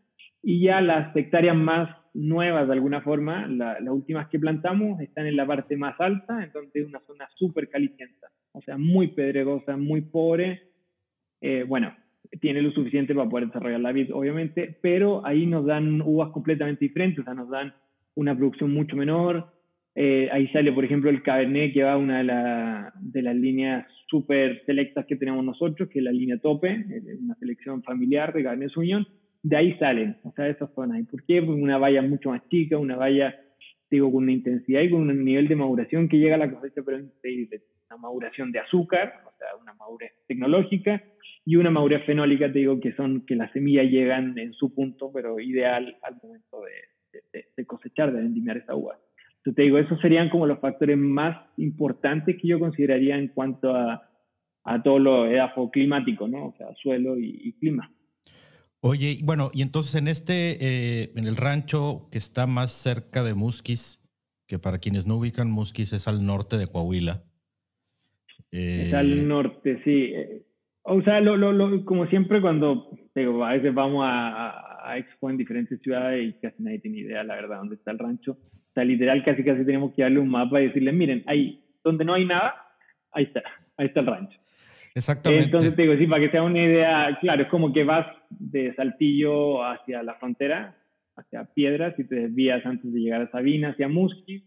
Y 0.41 0.61
ya 0.61 0.79
las 0.81 1.15
hectáreas 1.15 1.55
más 1.55 1.89
nuevas, 2.13 2.67
de 2.67 2.73
alguna 2.73 3.01
forma, 3.01 3.47
las 3.47 3.81
últimas 3.89 4.29
que 4.29 4.39
plantamos, 4.39 5.01
están 5.01 5.27
en 5.27 5.35
la 5.35 5.45
parte 5.45 5.75
más 5.75 5.99
alta, 5.99 6.43
entonces 6.43 6.83
es 6.83 6.87
una 6.87 7.01
zona 7.01 7.27
súper 7.35 7.69
calicienta, 7.69 8.27
o 8.53 8.61
sea, 8.61 8.77
muy 8.77 9.07
pedregosa, 9.07 9.75
muy 9.75 10.01
pobre. 10.01 10.69
Eh, 11.41 11.65
bueno, 11.67 11.93
tiene 12.39 12.61
lo 12.61 12.71
suficiente 12.71 13.13
para 13.13 13.29
poder 13.29 13.47
desarrollar 13.47 13.81
la 13.81 13.91
vid, 13.91 14.13
obviamente, 14.13 14.77
pero 14.81 15.25
ahí 15.25 15.45
nos 15.45 15.65
dan 15.65 16.01
uvas 16.01 16.31
completamente 16.31 16.85
diferentes, 16.85 17.19
o 17.19 17.23
sea, 17.23 17.33
nos 17.33 17.49
dan 17.49 17.73
una 18.15 18.35
producción 18.35 18.73
mucho 18.73 18.95
menor. 18.95 19.51
Eh, 19.95 20.29
ahí 20.31 20.47
sale, 20.49 20.73
por 20.73 20.83
ejemplo, 20.83 21.09
el 21.09 21.23
Cabernet, 21.23 21.73
que 21.73 21.83
va 21.83 21.97
una 21.97 22.17
de, 22.17 22.23
la, 22.25 22.93
de 22.99 23.21
las 23.21 23.35
líneas 23.35 23.87
súper 24.07 24.63
selectas 24.65 25.05
que 25.05 25.15
tenemos 25.15 25.43
nosotros, 25.43 25.89
que 25.89 25.99
es 25.99 26.05
la 26.05 26.11
línea 26.11 26.37
tope, 26.37 26.69
eh, 26.69 27.17
una 27.21 27.35
selección 27.35 27.81
familiar 27.81 28.33
de 28.33 28.43
Cabernet 28.43 28.71
Sauvignon. 28.71 29.07
De 29.41 29.55
ahí 29.55 29.77
salen, 29.77 30.17
o 30.23 30.31
sea, 30.33 30.45
de 30.45 30.51
esas 30.51 30.73
zonas. 30.73 30.99
¿Y 30.99 31.03
por 31.03 31.23
qué? 31.23 31.41
Porque 31.41 31.61
una 31.61 31.77
valla 31.77 32.01
mucho 32.01 32.29
más 32.29 32.47
chica, 32.49 32.77
una 32.77 32.97
valla, 32.97 33.35
digo, 33.89 34.11
con 34.11 34.23
una 34.23 34.33
intensidad 34.33 34.81
y 34.81 34.89
con 34.89 35.09
un 35.09 35.23
nivel 35.23 35.47
de 35.47 35.55
maduración 35.55 36.09
que 36.09 36.17
llega 36.17 36.35
a 36.35 36.39
la 36.39 36.51
cosecha, 36.51 36.81
pero 36.85 36.99
increíble. 36.99 37.61
Una 37.89 37.97
maduración 37.97 38.51
de 38.51 38.59
azúcar, 38.59 39.21
o 39.25 39.37
sea, 39.37 39.47
una 39.61 39.73
madurez 39.75 40.11
tecnológica, 40.27 41.01
y 41.45 41.57
una 41.57 41.69
madurez 41.69 42.03
fenólica, 42.05 42.51
te 42.51 42.59
digo, 42.59 42.79
que 42.79 42.93
son 42.93 43.23
que 43.25 43.35
las 43.35 43.51
semillas 43.53 43.85
llegan 43.85 44.37
en 44.39 44.53
su 44.53 44.73
punto, 44.73 45.11
pero 45.13 45.39
ideal 45.39 45.95
al 46.01 46.17
momento 46.21 46.61
de, 46.61 47.65
cosechar, 47.65 48.11
de 48.11 48.21
vendimiar 48.21 48.57
esa 48.57 48.75
uva. 48.75 48.97
Entonces 49.45 49.57
te 49.57 49.61
digo, 49.61 49.77
esos 49.77 50.01
serían 50.01 50.29
como 50.29 50.47
los 50.47 50.59
factores 50.59 50.97
más 50.97 51.37
importantes 51.57 52.35
que 52.41 52.47
yo 52.47 52.59
consideraría 52.59 53.15
en 53.15 53.27
cuanto 53.27 53.75
a, 53.75 54.09
a 54.63 54.81
todo 54.81 54.97
lo 54.97 55.27
edafo 55.27 55.69
climático, 55.69 56.27
¿no? 56.27 56.47
O 56.47 56.55
sea, 56.57 56.67
suelo 56.81 57.15
y, 57.19 57.53
clima. 57.59 57.93
Oye, 58.79 59.19
bueno, 59.23 59.51
y 59.53 59.61
entonces 59.61 59.93
en 60.01 60.07
este, 60.07 60.57
eh, 60.59 61.11
en 61.15 61.27
el 61.27 61.37
rancho 61.37 62.07
que 62.11 62.17
está 62.17 62.47
más 62.47 62.71
cerca 62.71 63.23
de 63.23 63.35
Musquis, 63.35 64.03
que 64.47 64.57
para 64.57 64.79
quienes 64.79 65.05
no 65.05 65.17
ubican, 65.17 65.51
Musquis 65.51 65.93
es 65.93 66.07
al 66.07 66.25
norte 66.25 66.57
de 66.57 66.65
Coahuila. 66.65 67.23
es 68.49 68.93
al 68.95 69.13
eh, 69.13 69.21
norte, 69.21 69.79
sí. 69.83 70.11
O 70.81 71.03
sea, 71.03 71.19
lo, 71.19 71.37
lo, 71.37 71.51
lo, 71.51 71.85
como 71.85 72.07
siempre 72.07 72.41
cuando 72.41 72.89
digo, 73.13 73.45
a 73.45 73.53
veces 73.53 73.73
vamos 73.73 74.03
a, 74.07 74.64
a, 74.85 74.97
Expo 74.97 75.29
en 75.29 75.37
diferentes 75.37 75.81
ciudades 75.81 76.29
y 76.29 76.33
casi 76.39 76.61
nadie 76.63 76.79
tiene 76.79 76.99
idea, 76.99 77.23
la 77.23 77.35
verdad, 77.35 77.57
dónde 77.57 77.75
está 77.75 77.91
el 77.91 77.99
rancho. 77.99 78.33
O 78.33 78.73
sea, 78.73 78.83
literal, 78.83 79.23
casi 79.23 79.43
casi 79.43 79.65
tenemos 79.65 79.93
que 79.93 80.01
darle 80.01 80.19
un 80.19 80.29
mapa 80.29 80.61
y 80.61 80.67
decirle, 80.67 80.91
miren, 80.91 81.23
ahí 81.27 81.63
donde 81.83 82.05
no 82.05 82.13
hay 82.13 82.25
nada, 82.25 82.55
ahí 83.11 83.23
está, 83.25 83.43
ahí 83.77 83.87
está 83.87 83.99
el 84.01 84.07
rancho. 84.07 84.39
Exactamente. 84.95 85.45
Entonces 85.45 85.75
te 85.75 85.81
digo, 85.81 85.95
sí, 85.97 86.07
para 86.07 86.21
que 86.23 86.31
sea 86.31 86.43
una 86.43 86.63
idea, 86.63 87.17
claro, 87.19 87.43
es 87.43 87.49
como 87.49 87.73
que 87.73 87.83
vas 87.83 88.07
de 88.29 88.73
Saltillo 88.75 89.63
hacia 89.63 90.01
la 90.03 90.15
frontera, 90.15 90.75
hacia 91.17 91.45
Piedras, 91.53 91.97
y 91.99 92.05
te 92.05 92.15
desvías 92.15 92.65
antes 92.65 92.91
de 92.93 92.99
llegar 92.99 93.21
a 93.21 93.31
Sabina, 93.31 93.69
hacia 93.69 93.87
Musquis, 93.87 94.43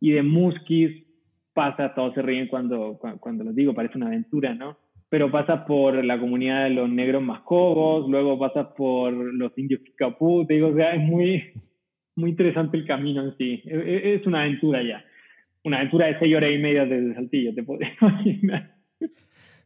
y 0.00 0.10
de 0.10 0.22
Musquis 0.22 1.04
pasa, 1.52 1.94
todos 1.94 2.14
se 2.14 2.22
ríen 2.22 2.48
cuando, 2.48 2.98
cuando, 2.98 3.20
cuando 3.20 3.44
los 3.44 3.54
digo, 3.54 3.74
parece 3.74 3.96
una 3.96 4.08
aventura, 4.08 4.54
¿no? 4.54 4.76
Pero 5.12 5.30
pasa 5.30 5.66
por 5.66 6.02
la 6.02 6.18
comunidad 6.18 6.64
de 6.64 6.70
los 6.70 6.88
negros 6.88 7.22
mascobos, 7.22 8.08
luego 8.08 8.38
pasa 8.38 8.72
por 8.72 9.12
los 9.12 9.52
indios 9.58 9.82
Kikapú, 9.84 10.46
te 10.46 10.54
digo, 10.54 10.68
o 10.68 10.74
sea, 10.74 10.94
es 10.94 11.02
muy, 11.02 11.52
muy 12.16 12.30
interesante 12.30 12.78
el 12.78 12.86
camino 12.86 13.22
en 13.22 13.36
sí. 13.36 13.62
E, 13.66 13.76
e, 13.76 14.14
es 14.14 14.26
una 14.26 14.40
aventura 14.40 14.82
ya. 14.82 15.04
Una 15.64 15.80
aventura 15.80 16.06
de 16.06 16.18
seis 16.18 16.34
horas 16.34 16.50
y 16.50 16.56
media 16.56 16.86
desde 16.86 17.12
Saltillo, 17.12 17.54
te 17.54 17.62
puedes 17.62 17.90
imaginar. 18.00 18.74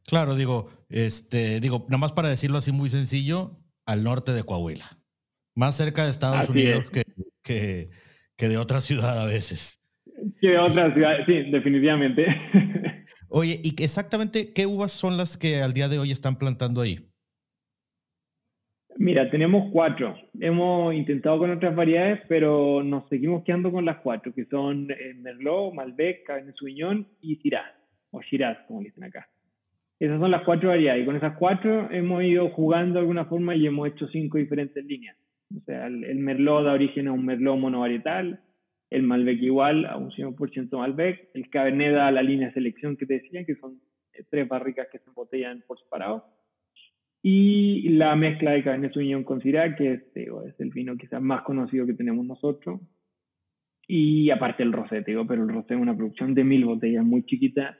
Claro, 0.08 0.34
digo, 0.34 0.68
este, 0.88 1.60
digo, 1.60 1.86
nada 1.88 1.98
más 1.98 2.12
para 2.12 2.28
decirlo 2.28 2.58
así 2.58 2.72
muy 2.72 2.88
sencillo, 2.88 3.52
al 3.86 4.02
norte 4.02 4.32
de 4.32 4.42
Coahuila. 4.42 4.98
Más 5.54 5.76
cerca 5.76 6.02
de 6.02 6.10
Estados 6.10 6.50
Unidos 6.50 6.90
que, 6.90 7.04
que, 7.44 7.90
que, 8.36 8.48
de 8.48 8.58
otra 8.58 8.80
ciudad 8.80 9.22
a 9.22 9.26
veces. 9.26 9.80
Que 10.40 10.48
de 10.48 10.58
otra 10.58 10.92
ciudad, 10.92 11.18
sí, 11.24 11.34
definitivamente. 11.52 12.26
Oye, 13.38 13.60
¿y 13.62 13.82
exactamente 13.82 14.54
qué 14.54 14.64
uvas 14.64 14.92
son 14.92 15.18
las 15.18 15.36
que 15.36 15.60
al 15.60 15.74
día 15.74 15.88
de 15.88 15.98
hoy 15.98 16.10
están 16.10 16.38
plantando 16.38 16.80
ahí? 16.80 17.00
Mira, 18.96 19.30
tenemos 19.30 19.70
cuatro. 19.74 20.16
Hemos 20.40 20.94
intentado 20.94 21.40
con 21.40 21.50
otras 21.50 21.76
variedades, 21.76 22.22
pero 22.30 22.82
nos 22.82 23.06
seguimos 23.10 23.44
quedando 23.44 23.70
con 23.70 23.84
las 23.84 23.98
cuatro, 23.98 24.32
que 24.32 24.46
son 24.46 24.90
eh, 24.90 25.12
Merlot, 25.18 25.74
Malbec, 25.74 26.24
Cabernet 26.24 26.56
Sauvignon 26.56 27.06
y 27.20 27.36
Shiraz, 27.36 27.74
o 28.10 28.22
Shiraz, 28.22 28.56
como 28.68 28.80
dicen 28.80 29.04
acá. 29.04 29.28
Esas 30.00 30.18
son 30.18 30.30
las 30.30 30.42
cuatro 30.42 30.70
variedades. 30.70 31.02
Y 31.02 31.04
con 31.04 31.16
esas 31.16 31.36
cuatro 31.36 31.90
hemos 31.90 32.24
ido 32.24 32.48
jugando 32.48 32.94
de 32.94 33.00
alguna 33.00 33.26
forma 33.26 33.54
y 33.54 33.66
hemos 33.66 33.86
hecho 33.86 34.08
cinco 34.08 34.38
diferentes 34.38 34.82
líneas. 34.82 35.14
O 35.54 35.60
sea, 35.66 35.88
el, 35.88 36.04
el 36.04 36.20
Merlot 36.20 36.64
da 36.64 36.72
origen 36.72 37.06
a 37.08 37.12
un 37.12 37.26
Merlot 37.26 37.58
monovarietal, 37.58 38.40
el 38.90 39.02
Malbec 39.02 39.40
igual 39.42 39.84
a 39.86 39.96
un 39.96 40.10
100% 40.10 40.78
Malbec, 40.78 41.30
el 41.34 41.50
Cabernet 41.50 41.94
da 41.94 42.10
la 42.10 42.22
línea 42.22 42.48
de 42.48 42.54
selección 42.54 42.96
que 42.96 43.06
te 43.06 43.14
decía, 43.14 43.44
que 43.44 43.56
son 43.56 43.80
eh, 44.12 44.24
tres 44.30 44.48
barricas 44.48 44.88
que 44.90 44.98
se 44.98 45.08
embotellan 45.08 45.64
por 45.66 45.78
separado, 45.78 46.24
y 47.22 47.88
la 47.90 48.14
mezcla 48.14 48.52
de 48.52 48.62
Cabernet 48.62 48.92
Sauvignon 48.92 49.24
con 49.24 49.40
Syrah, 49.40 49.74
que 49.74 49.94
es, 49.94 50.02
es 50.14 50.60
el 50.60 50.70
vino 50.70 50.96
quizás 50.96 51.20
más 51.20 51.42
conocido 51.42 51.86
que 51.86 51.94
tenemos 51.94 52.24
nosotros, 52.24 52.80
y 53.88 54.30
aparte 54.30 54.62
el 54.62 54.72
rosé, 54.72 55.02
digo, 55.02 55.26
pero 55.26 55.42
el 55.42 55.48
rosé 55.48 55.74
es 55.74 55.80
una 55.80 55.96
producción 55.96 56.34
de 56.34 56.44
mil 56.44 56.64
botellas 56.64 57.04
muy 57.04 57.24
chiquita, 57.24 57.76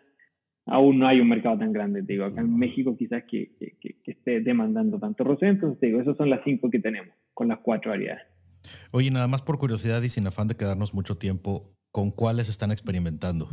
aún 0.64 0.98
no 0.98 1.06
hay 1.06 1.20
un 1.20 1.28
mercado 1.28 1.58
tan 1.58 1.72
grande, 1.72 2.02
digo, 2.02 2.24
acá 2.24 2.40
en 2.40 2.56
México 2.56 2.96
quizás 2.96 3.24
que, 3.24 3.52
que, 3.58 3.76
que 4.02 4.10
esté 4.10 4.40
demandando 4.40 4.98
tanto 4.98 5.22
rosé, 5.22 5.46
entonces 5.46 5.80
digo, 5.80 6.00
esas 6.00 6.16
son 6.16 6.30
las 6.30 6.42
cinco 6.42 6.68
que 6.68 6.80
tenemos, 6.80 7.14
con 7.32 7.46
las 7.46 7.58
cuatro 7.60 7.92
variedades. 7.92 8.35
Oye, 8.92 9.10
nada 9.10 9.28
más 9.28 9.42
por 9.42 9.58
curiosidad 9.58 10.02
y 10.02 10.08
sin 10.08 10.26
afán 10.26 10.48
de 10.48 10.56
quedarnos 10.56 10.94
mucho 10.94 11.16
tiempo, 11.16 11.74
¿con 11.92 12.10
cuáles 12.10 12.48
están 12.48 12.70
experimentando? 12.70 13.48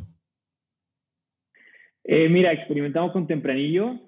Eh, 2.03 2.27
mira, 2.29 2.51
experimentamos 2.51 3.11
con 3.11 3.27
Tempranillo, 3.27 3.99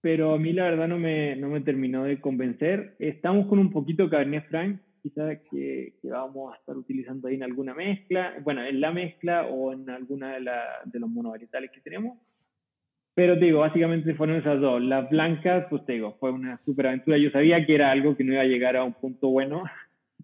pero 0.00 0.34
a 0.34 0.38
mí 0.38 0.52
la 0.52 0.64
verdad 0.64 0.88
no 0.88 0.98
me, 0.98 1.36
no 1.36 1.48
me 1.48 1.60
terminó 1.60 2.04
de 2.04 2.20
convencer. 2.20 2.94
Estamos 2.98 3.46
con 3.48 3.58
un 3.58 3.72
poquito 3.72 4.08
Cabernet 4.08 4.48
Franc, 4.48 4.80
quizás 5.02 5.38
que, 5.50 5.94
que, 6.00 6.08
vamos 6.08 6.52
a 6.52 6.58
estar 6.58 6.76
utilizando 6.76 7.28
ahí 7.28 7.34
en 7.34 7.42
alguna 7.42 7.74
mezcla, 7.74 8.34
bueno, 8.42 8.64
en 8.64 8.80
la 8.80 8.92
mezcla 8.92 9.46
o 9.46 9.72
en 9.72 9.90
alguna 9.90 10.34
de, 10.34 10.40
la, 10.40 10.62
de 10.84 11.00
los 11.00 11.10
monovarietales 11.10 11.70
que 11.72 11.80
tenemos. 11.80 12.18
Pero 13.14 13.38
te 13.38 13.44
digo, 13.44 13.60
básicamente 13.60 14.14
fueron 14.14 14.36
esas 14.36 14.60
dos. 14.60 14.80
Las 14.80 15.10
blancas, 15.10 15.66
pues 15.68 15.84
te 15.84 15.94
digo, 15.94 16.16
fue 16.18 16.30
una 16.30 16.58
super 16.64 16.86
aventura. 16.86 17.18
Yo 17.18 17.30
sabía 17.30 17.66
que 17.66 17.74
era 17.74 17.90
algo 17.90 18.16
que 18.16 18.24
no 18.24 18.32
iba 18.32 18.42
a 18.42 18.46
llegar 18.46 18.76
a 18.76 18.84
un 18.84 18.94
punto 18.94 19.28
bueno, 19.28 19.64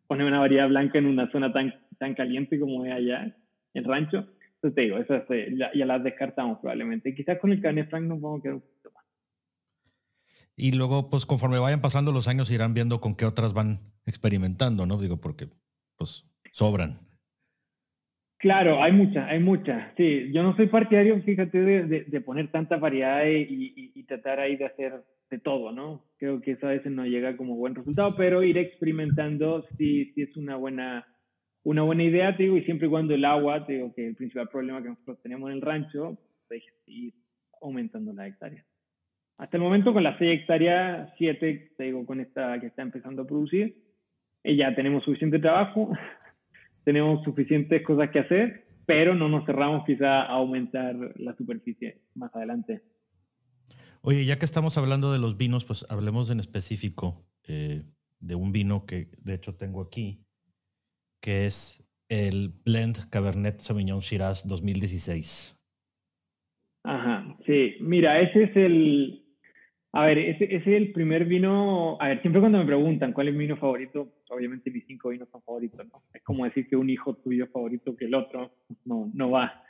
poner 0.08 0.26
una 0.26 0.40
variedad 0.40 0.68
blanca 0.68 0.98
en 0.98 1.06
una 1.06 1.30
zona 1.30 1.52
tan, 1.52 1.72
tan 1.98 2.14
caliente 2.14 2.58
como 2.58 2.84
es 2.84 2.92
allá, 2.92 3.36
el 3.74 3.84
rancho. 3.84 4.26
Entonces 4.54 4.74
te 4.74 4.80
digo, 4.80 4.98
esas 4.98 5.22
ya, 5.28 5.86
las 5.86 6.02
descartamos 6.02 6.58
probablemente. 6.58 7.14
Quizás 7.14 7.38
con 7.38 7.52
el 7.52 7.60
Cabernet 7.60 7.88
Franc 7.88 8.06
nos 8.06 8.20
vamos 8.20 8.40
a 8.40 8.42
quedar 8.42 8.54
un 8.56 8.62
poquito 8.62 8.90
más. 8.92 9.04
Y 10.56 10.72
luego, 10.72 11.10
pues 11.10 11.26
conforme 11.26 11.60
vayan 11.60 11.80
pasando 11.80 12.10
los 12.10 12.26
años, 12.26 12.50
irán 12.50 12.74
viendo 12.74 13.00
con 13.00 13.14
qué 13.14 13.26
otras 13.26 13.52
van 13.52 13.92
experimentando, 14.06 14.86
¿no? 14.86 14.98
Digo, 14.98 15.20
porque 15.20 15.48
pues 15.96 16.28
sobran. 16.50 17.07
Claro, 18.38 18.80
hay 18.80 18.92
muchas, 18.92 19.28
hay 19.28 19.40
muchas. 19.40 19.92
Sí, 19.96 20.30
yo 20.32 20.44
no 20.44 20.54
soy 20.54 20.68
partidario, 20.68 21.20
fíjate, 21.22 21.58
de, 21.58 22.04
de, 22.04 22.20
poner 22.20 22.52
tantas 22.52 22.80
variedades 22.80 23.50
y, 23.50 23.92
y, 23.94 24.02
tratar 24.04 24.38
ahí 24.38 24.54
de 24.54 24.66
hacer 24.66 24.92
de 25.28 25.38
todo, 25.38 25.72
¿no? 25.72 26.04
Creo 26.18 26.40
que 26.40 26.52
eso 26.52 26.68
a 26.68 26.70
veces 26.70 26.92
no 26.92 27.04
llega 27.04 27.36
como 27.36 27.56
buen 27.56 27.74
resultado, 27.74 28.14
pero 28.16 28.44
ir 28.44 28.56
experimentando 28.56 29.66
sí, 29.76 30.12
sí 30.14 30.22
es 30.22 30.36
una 30.36 30.54
buena, 30.54 31.04
una 31.64 31.82
buena 31.82 32.04
idea, 32.04 32.36
te 32.36 32.44
digo, 32.44 32.56
y 32.56 32.64
siempre 32.64 32.86
y 32.86 32.90
cuando 32.90 33.12
el 33.12 33.24
agua, 33.24 33.66
te 33.66 33.72
digo 33.74 33.92
que 33.92 34.06
el 34.06 34.14
principal 34.14 34.48
problema 34.48 34.82
que 34.82 34.90
nosotros 34.90 35.20
tenemos 35.20 35.50
en 35.50 35.56
el 35.56 35.62
rancho, 35.62 36.16
pues 36.46 36.62
ir 36.86 37.12
aumentando 37.60 38.12
la 38.12 38.28
hectárea. 38.28 38.64
Hasta 39.38 39.56
el 39.56 39.62
momento 39.64 39.92
con 39.92 40.04
las 40.04 40.16
6 40.18 40.40
hectáreas, 40.40 41.12
7, 41.18 41.72
te 41.76 41.84
digo, 41.84 42.06
con 42.06 42.20
esta 42.20 42.60
que 42.60 42.68
está 42.68 42.82
empezando 42.82 43.22
a 43.22 43.26
producir, 43.26 43.76
eh, 44.44 44.56
ya 44.56 44.74
tenemos 44.74 45.04
suficiente 45.04 45.38
trabajo, 45.38 45.92
tenemos 46.88 47.22
suficientes 47.22 47.82
cosas 47.84 48.08
que 48.08 48.20
hacer, 48.20 48.66
pero 48.86 49.14
no 49.14 49.28
nos 49.28 49.44
cerramos 49.44 49.84
quizá 49.84 50.22
a 50.22 50.36
aumentar 50.36 50.96
la 51.16 51.36
superficie 51.36 52.00
más 52.14 52.34
adelante. 52.34 52.80
Oye, 54.00 54.24
ya 54.24 54.38
que 54.38 54.46
estamos 54.46 54.78
hablando 54.78 55.12
de 55.12 55.18
los 55.18 55.36
vinos, 55.36 55.66
pues 55.66 55.84
hablemos 55.90 56.30
en 56.30 56.40
específico 56.40 57.26
eh, 57.46 57.82
de 58.20 58.34
un 58.36 58.52
vino 58.52 58.86
que 58.86 59.08
de 59.18 59.34
hecho 59.34 59.54
tengo 59.54 59.82
aquí, 59.82 60.24
que 61.20 61.44
es 61.44 61.86
el 62.08 62.54
Blend 62.64 63.10
Cabernet 63.10 63.58
Sauvignon 63.58 64.00
Shiraz 64.00 64.48
2016. 64.48 65.60
Ajá, 66.84 67.34
sí. 67.44 67.74
Mira, 67.80 68.18
ese 68.22 68.44
es 68.44 68.56
el, 68.56 69.26
a 69.92 70.06
ver, 70.06 70.16
ese, 70.16 70.56
es 70.56 70.66
el 70.66 70.92
primer 70.92 71.26
vino. 71.26 71.98
A 72.00 72.08
ver, 72.08 72.22
siempre 72.22 72.40
cuando 72.40 72.56
me 72.56 72.64
preguntan 72.64 73.12
cuál 73.12 73.28
es 73.28 73.34
mi 73.34 73.40
vino 73.40 73.58
favorito, 73.58 74.08
obviamente 74.30 74.70
mis 74.70 74.86
cinco 74.86 75.10
vinos 75.10 75.28
son 75.30 75.42
favoritos, 75.42 75.86
¿no? 75.86 76.02
Es 76.12 76.22
como 76.22 76.44
decir 76.44 76.68
que 76.68 76.76
un 76.76 76.90
hijo 76.90 77.14
tuyo 77.16 77.44
es 77.44 77.50
favorito 77.50 77.96
que 77.96 78.06
el 78.06 78.14
otro, 78.14 78.52
no, 78.84 79.10
no 79.14 79.30
va. 79.30 79.64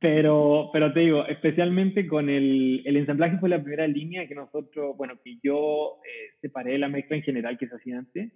Pero, 0.00 0.70
pero 0.72 0.92
te 0.94 1.00
digo, 1.00 1.26
especialmente 1.26 2.06
con 2.06 2.30
el, 2.30 2.82
el 2.86 2.96
ensamblaje 2.96 3.38
fue 3.38 3.50
la 3.50 3.62
primera 3.62 3.86
línea 3.86 4.26
que 4.26 4.34
nosotros, 4.34 4.96
bueno, 4.96 5.14
que 5.22 5.38
yo 5.42 5.98
eh, 6.06 6.36
separé 6.40 6.78
la 6.78 6.88
mezcla 6.88 7.16
en 7.16 7.22
general 7.22 7.58
que 7.58 7.68
se 7.68 7.76
hacía 7.76 7.98
antes. 7.98 8.32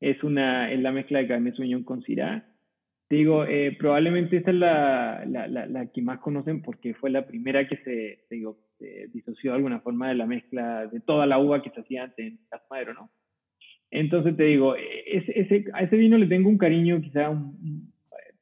es, 0.00 0.22
una, 0.24 0.72
es 0.72 0.80
la 0.80 0.92
mezcla 0.92 1.18
de 1.18 1.28
Cabernet 1.28 1.56
Sauvignon 1.56 1.84
con 1.84 2.02
Syrah. 2.02 2.42
Te 3.08 3.16
digo, 3.16 3.44
eh, 3.44 3.76
probablemente 3.78 4.38
esta 4.38 4.50
es 4.50 4.56
la, 4.56 5.24
la, 5.26 5.46
la, 5.46 5.86
que 5.92 6.02
más 6.02 6.20
conocen 6.20 6.62
porque 6.62 6.94
fue 6.94 7.10
la 7.10 7.26
primera 7.26 7.66
que 7.68 7.76
se, 7.78 8.26
digo, 8.30 8.58
disoció 9.12 9.50
de 9.50 9.56
alguna 9.56 9.80
forma 9.80 10.08
de 10.08 10.14
la 10.14 10.26
mezcla 10.26 10.86
de 10.86 11.00
toda 11.00 11.26
la 11.26 11.38
uva 11.38 11.62
que 11.62 11.70
se 11.70 11.80
hacía 11.80 12.04
antes 12.04 12.26
en 12.26 12.38
Casa 12.48 12.64
Madero, 12.70 12.94
¿no? 12.94 13.10
Entonces 13.90 14.36
te 14.36 14.44
digo, 14.44 14.74
ese, 14.76 15.64
a 15.72 15.82
ese 15.82 15.96
vino 15.96 16.18
le 16.18 16.26
tengo 16.26 16.48
un 16.48 16.58
cariño 16.58 17.00
quizá 17.00 17.34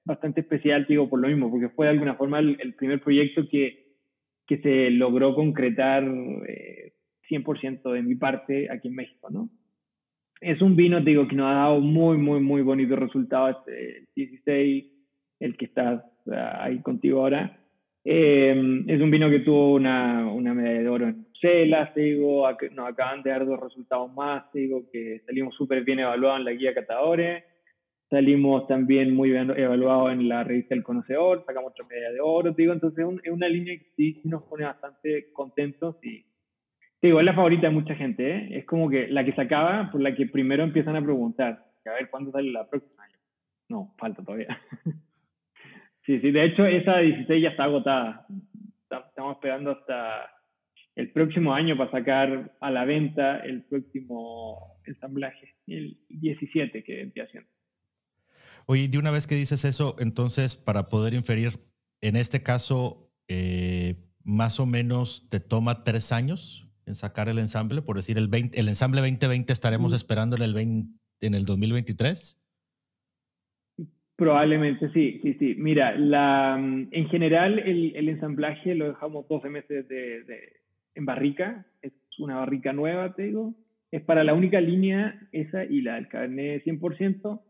bastante 0.05 0.41
especial, 0.41 0.87
digo, 0.88 1.09
por 1.09 1.21
lo 1.21 1.29
mismo, 1.29 1.50
porque 1.50 1.69
fue 1.69 1.87
de 1.87 1.93
alguna 1.93 2.15
forma 2.15 2.38
el, 2.38 2.75
primer 2.75 3.00
proyecto 3.00 3.49
que, 3.49 3.95
que, 4.47 4.59
se 4.59 4.91
logró 4.91 5.35
concretar 5.35 6.05
100% 6.05 6.47
eh, 7.29 7.93
de 7.93 8.03
mi 8.03 8.15
parte 8.15 8.71
aquí 8.71 8.88
en 8.88 8.95
México, 8.95 9.29
¿no? 9.31 9.50
Es 10.41 10.61
un 10.61 10.76
vino, 10.76 11.03
te 11.03 11.11
digo, 11.11 11.26
que 11.26 11.35
nos 11.35 11.47
ha 11.47 11.55
dado 11.55 11.81
muy, 11.81 12.19
muy, 12.19 12.41
muy 12.41 12.62
bonitos 12.62 12.99
resultados, 12.99 13.57
este, 13.67 13.99
el 13.99 14.09
16, 14.15 14.85
el 15.41 15.57
que 15.57 15.65
estás 15.65 16.05
ah, 16.31 16.65
ahí 16.65 16.81
contigo 16.83 17.21
ahora. 17.21 17.59
Eh, 18.08 18.84
es 18.86 19.00
un 19.00 19.10
vino 19.10 19.28
que 19.28 19.40
tuvo 19.40 19.75
una, 19.75 20.30
una 20.30 20.54
medalla 20.54 20.80
de 20.80 20.88
oro 20.88 21.08
en 21.08 21.25
Bruselas, 21.25 21.92
digo, 21.96 22.48
nos 22.72 22.88
acaban 22.88 23.25
de 23.25 23.30
dar 23.30 23.44
dos 23.44 23.58
resultados 23.58 24.14
más, 24.14 24.44
digo, 24.52 24.84
que 24.92 25.22
salimos 25.26 25.56
súper 25.56 25.82
bien 25.82 25.98
evaluados 25.98 26.38
en 26.38 26.44
la 26.44 26.52
guía 26.52 26.72
Catadores, 26.72 27.42
salimos 28.08 28.68
también 28.68 29.12
muy 29.12 29.30
bien 29.30 29.50
evaluados 29.56 30.12
en 30.12 30.28
la 30.28 30.44
revista 30.44 30.76
El 30.76 30.84
Conocedor, 30.84 31.42
sacamos 31.44 31.72
otra 31.72 31.84
medalla 31.84 32.12
de 32.12 32.20
oro, 32.20 32.52
digo, 32.52 32.72
entonces 32.72 33.04
es 33.25 33.32
una 33.32 33.48
línea 33.48 33.76
que 33.76 33.90
sí, 33.96 34.20
nos 34.22 34.44
pone 34.44 34.66
bastante 34.66 35.32
contentos 35.32 35.96
y, 36.04 36.25
digo, 37.02 37.18
es 37.18 37.26
la 37.26 37.34
favorita 37.34 37.66
de 37.66 37.75
mucha 37.75 37.96
gente, 37.96 38.36
¿eh? 38.36 38.58
es 38.58 38.66
como 38.66 38.88
que 38.88 39.08
la 39.08 39.25
que 39.25 39.32
se 39.32 39.40
acaba, 39.40 39.90
por 39.90 40.00
la 40.00 40.14
que 40.14 40.26
primero 40.26 40.62
empiezan 40.62 40.94
a 40.94 41.02
preguntar, 41.02 41.60
a 41.84 41.90
ver 41.90 42.08
cuándo 42.08 42.30
sale 42.30 42.52
la 42.52 42.70
próxima. 42.70 43.02
No, 43.68 43.96
falta 43.98 44.22
todavía. 44.22 44.56
sí, 46.06 46.20
sí, 46.20 46.30
de 46.30 46.44
hecho 46.44 46.64
esa 46.64 46.98
16 46.98 47.42
ya 47.42 47.50
está 47.50 47.64
agotada, 47.64 48.26
estamos 49.08 49.36
esperando 49.36 49.72
hasta 49.72 50.30
el 50.94 51.12
próximo 51.12 51.52
año 51.52 51.76
para 51.76 51.90
sacar 51.90 52.56
a 52.60 52.70
la 52.70 52.84
venta 52.84 53.38
el 53.40 53.64
próximo 53.64 54.80
ensamblaje, 54.86 55.54
el 55.66 55.98
17 56.08 56.82
que 56.82 57.02
estoy 57.02 57.22
haciendo. 57.22 57.50
Oye, 58.66 58.88
de 58.88 58.98
una 58.98 59.10
vez 59.10 59.26
que 59.26 59.34
dices 59.34 59.64
eso, 59.64 59.96
entonces 59.98 60.56
para 60.56 60.88
poder 60.88 61.14
inferir, 61.14 61.52
en 62.00 62.16
este 62.16 62.42
caso, 62.42 63.12
eh, 63.28 63.96
más 64.25 64.58
o 64.58 64.66
menos 64.66 65.28
te 65.30 65.38
toma 65.38 65.84
tres 65.84 66.12
años 66.12 66.68
en 66.86 66.94
sacar 66.94 67.28
el 67.28 67.38
ensamble, 67.38 67.82
por 67.82 67.96
decir, 67.96 68.16
el, 68.16 68.28
20, 68.28 68.58
el 68.58 68.68
ensamble 68.68 69.00
2020 69.00 69.52
estaremos 69.52 69.92
esperando 69.92 70.36
en 70.36 70.42
el, 70.42 70.54
20, 70.54 70.98
en 71.20 71.34
el 71.34 71.44
2023. 71.44 72.40
Probablemente 74.16 74.88
sí, 74.92 75.20
sí, 75.23 75.35
sí. 75.35 75.54
Mira, 75.58 75.96
la, 75.96 76.56
en 76.58 77.08
general 77.08 77.58
el, 77.58 77.94
el 77.94 78.08
ensamblaje 78.08 78.75
lo 78.75 78.88
dejamos 78.88 79.28
12 79.28 79.49
meses 79.50 79.87
de, 79.88 80.52
en 80.94 81.04
barrica, 81.04 81.66
es 81.82 81.92
una 82.18 82.37
barrica 82.37 82.73
nueva, 82.73 83.14
te 83.14 83.25
digo, 83.25 83.54
es 83.90 84.02
para 84.02 84.25
la 84.25 84.32
única 84.32 84.61
línea 84.61 85.20
esa 85.32 85.64
y 85.64 85.82
la 85.82 85.96
del 85.96 86.08
carnet 86.08 86.64
100% 86.64 87.40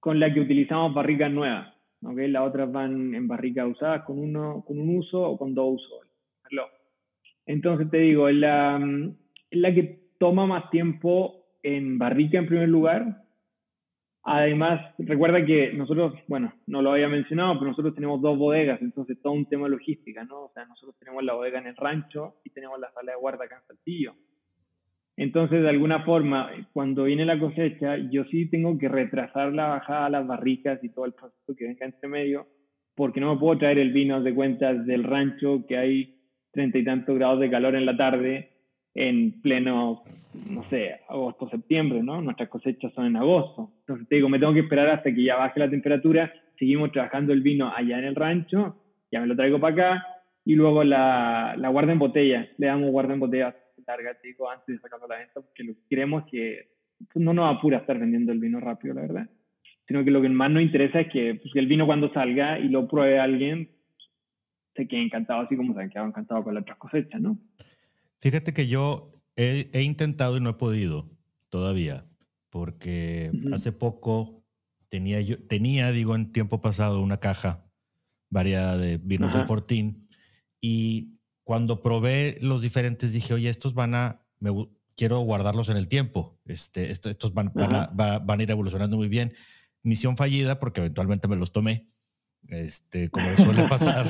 con 0.00 0.18
la 0.18 0.34
que 0.34 0.40
utilizamos 0.40 0.94
barricas 0.94 1.30
nuevas, 1.30 1.72
¿okay? 2.02 2.28
Las 2.28 2.42
otras 2.42 2.70
van 2.72 3.14
en 3.14 3.28
barricas 3.28 3.68
usadas 3.68 4.02
con, 4.04 4.18
uno, 4.18 4.64
con 4.66 4.80
un 4.80 4.96
uso 4.96 5.22
o 5.22 5.38
con 5.38 5.54
dos 5.54 5.74
usos. 5.76 6.06
Entonces 7.46 7.88
te 7.90 7.98
digo, 7.98 8.28
la, 8.28 8.80
la 9.52 9.74
que 9.74 10.10
toma 10.18 10.46
más 10.46 10.68
tiempo 10.70 11.46
en 11.62 11.96
barrica 11.98 12.38
en 12.38 12.46
primer 12.46 12.68
lugar, 12.68 13.22
Además, 14.28 14.80
recuerda 14.98 15.46
que 15.46 15.72
nosotros, 15.72 16.14
bueno, 16.26 16.52
no 16.66 16.82
lo 16.82 16.90
había 16.90 17.08
mencionado, 17.08 17.54
pero 17.60 17.70
nosotros 17.70 17.94
tenemos 17.94 18.20
dos 18.20 18.36
bodegas, 18.36 18.82
entonces 18.82 19.16
todo 19.22 19.32
un 19.32 19.46
tema 19.46 19.66
de 19.66 19.70
logística, 19.70 20.24
¿no? 20.24 20.46
O 20.46 20.50
sea, 20.52 20.64
nosotros 20.64 20.96
tenemos 20.98 21.22
la 21.22 21.34
bodega 21.34 21.60
en 21.60 21.68
el 21.68 21.76
rancho 21.76 22.34
y 22.42 22.50
tenemos 22.50 22.80
la 22.80 22.90
sala 22.90 23.12
de 23.12 23.18
guarda 23.18 23.44
acá 23.44 23.58
en 23.58 23.66
Saltillo. 23.68 24.14
Entonces, 25.16 25.62
de 25.62 25.68
alguna 25.68 26.04
forma, 26.04 26.50
cuando 26.72 27.04
viene 27.04 27.24
la 27.24 27.38
cosecha, 27.38 27.98
yo 28.10 28.24
sí 28.24 28.50
tengo 28.50 28.76
que 28.76 28.88
retrasar 28.88 29.52
la 29.52 29.68
bajada 29.68 30.06
a 30.06 30.10
las 30.10 30.26
barricas 30.26 30.82
y 30.82 30.88
todo 30.88 31.04
el 31.04 31.12
proceso 31.12 31.54
que 31.56 31.68
venga 31.68 31.86
entre 31.86 32.08
medio, 32.08 32.48
porque 32.96 33.20
no 33.20 33.32
me 33.32 33.38
puedo 33.38 33.60
traer 33.60 33.78
el 33.78 33.92
vino 33.92 34.20
de 34.20 34.34
cuentas 34.34 34.84
del 34.86 35.04
rancho 35.04 35.64
que 35.68 35.76
hay 35.76 36.16
treinta 36.50 36.78
y 36.78 36.84
tantos 36.84 37.14
grados 37.14 37.38
de 37.38 37.48
calor 37.48 37.76
en 37.76 37.86
la 37.86 37.96
tarde 37.96 38.55
en 38.96 39.42
pleno, 39.42 40.02
no 40.48 40.68
sé, 40.70 41.00
agosto, 41.08 41.48
septiembre, 41.50 42.02
¿no? 42.02 42.22
Nuestras 42.22 42.48
cosechas 42.48 42.92
son 42.94 43.06
en 43.06 43.16
agosto. 43.16 43.70
Entonces 43.80 44.08
te 44.08 44.16
digo, 44.16 44.28
me 44.30 44.38
tengo 44.38 44.54
que 44.54 44.60
esperar 44.60 44.88
hasta 44.88 45.14
que 45.14 45.22
ya 45.22 45.36
baje 45.36 45.60
la 45.60 45.70
temperatura, 45.70 46.32
seguimos 46.58 46.90
trabajando 46.92 47.34
el 47.34 47.42
vino 47.42 47.70
allá 47.74 47.98
en 47.98 48.04
el 48.04 48.14
rancho, 48.14 48.76
ya 49.12 49.20
me 49.20 49.26
lo 49.26 49.36
traigo 49.36 49.60
para 49.60 49.74
acá, 49.74 50.06
y 50.46 50.54
luego 50.54 50.82
la, 50.82 51.54
la 51.58 51.68
guarda 51.68 51.92
en 51.92 51.98
botella, 51.98 52.48
le 52.56 52.66
damos 52.66 52.90
guarda 52.90 53.12
en 53.12 53.20
botella 53.20 53.54
larga, 53.86 54.16
digo, 54.22 54.50
antes 54.50 54.66
de 54.66 54.80
sacarlo 54.80 55.06
la 55.06 55.18
venta, 55.18 55.40
porque 55.42 55.62
lo 55.62 55.74
que 55.74 55.86
queremos 55.90 56.24
que 56.30 56.70
pues, 57.12 57.22
no 57.22 57.34
nos 57.34 57.54
apura 57.54 57.78
estar 57.78 57.98
vendiendo 57.98 58.32
el 58.32 58.38
vino 58.38 58.60
rápido, 58.60 58.94
la 58.94 59.02
verdad, 59.02 59.30
sino 59.86 60.04
que 60.04 60.10
lo 60.10 60.22
que 60.22 60.28
más 60.30 60.50
nos 60.50 60.62
interesa 60.62 61.00
es 61.00 61.12
que, 61.12 61.34
pues, 61.34 61.52
que 61.52 61.60
el 61.60 61.66
vino 61.66 61.84
cuando 61.84 62.10
salga 62.12 62.58
y 62.58 62.68
lo 62.68 62.88
pruebe 62.88 63.20
alguien, 63.20 63.68
se 64.74 64.88
quede 64.88 65.02
encantado, 65.02 65.42
así 65.42 65.56
como 65.56 65.74
se 65.74 65.80
han 65.80 65.90
quedado 65.90 66.08
encantados 66.08 66.44
con 66.44 66.54
las 66.54 66.62
otras 66.62 66.78
cosechas, 66.78 67.20
¿no? 67.20 67.38
Fíjate 68.20 68.52
que 68.52 68.66
yo 68.66 69.12
he, 69.36 69.82
intentado 69.82 70.36
y 70.36 70.40
no 70.40 70.50
he 70.50 70.54
podido 70.54 71.10
todavía, 71.48 72.06
porque 72.50 73.30
hace 73.52 73.72
poco 73.72 74.44
tenía, 74.88 75.20
yo, 75.20 75.38
tenía, 75.46 75.92
digo, 75.92 76.14
en 76.14 76.32
tiempo 76.32 76.60
pasado 76.60 77.02
una 77.02 77.18
caja 77.18 77.64
variada 78.30 78.78
de 78.78 78.98
vinos 78.98 79.32
del 79.32 79.46
Fortín 79.46 80.08
y 80.60 81.16
cuando 81.44 81.82
probé 81.82 82.38
los 82.40 82.62
diferentes 82.62 83.12
dije, 83.12 83.34
oye, 83.34 83.48
estos 83.48 83.74
van 83.74 83.94
a, 83.94 84.26
me, 84.40 84.50
quiero 84.96 85.20
guardarlos 85.20 85.68
en 85.68 85.76
el 85.76 85.88
tiempo, 85.88 86.40
este, 86.46 86.90
estos, 86.90 87.34
van, 87.34 87.52
van, 87.54 87.74
a, 87.74 87.86
van, 87.92 88.40
a, 88.40 88.42
ir 88.42 88.50
evolucionando 88.50 88.96
muy 88.96 89.08
bien. 89.08 89.34
Misión 89.82 90.16
fallida 90.16 90.58
porque 90.58 90.80
eventualmente 90.80 91.28
me 91.28 91.36
los 91.36 91.52
tomé, 91.52 91.88
este, 92.48 93.10
como 93.10 93.36
suele 93.36 93.62
pasar. 93.68 94.08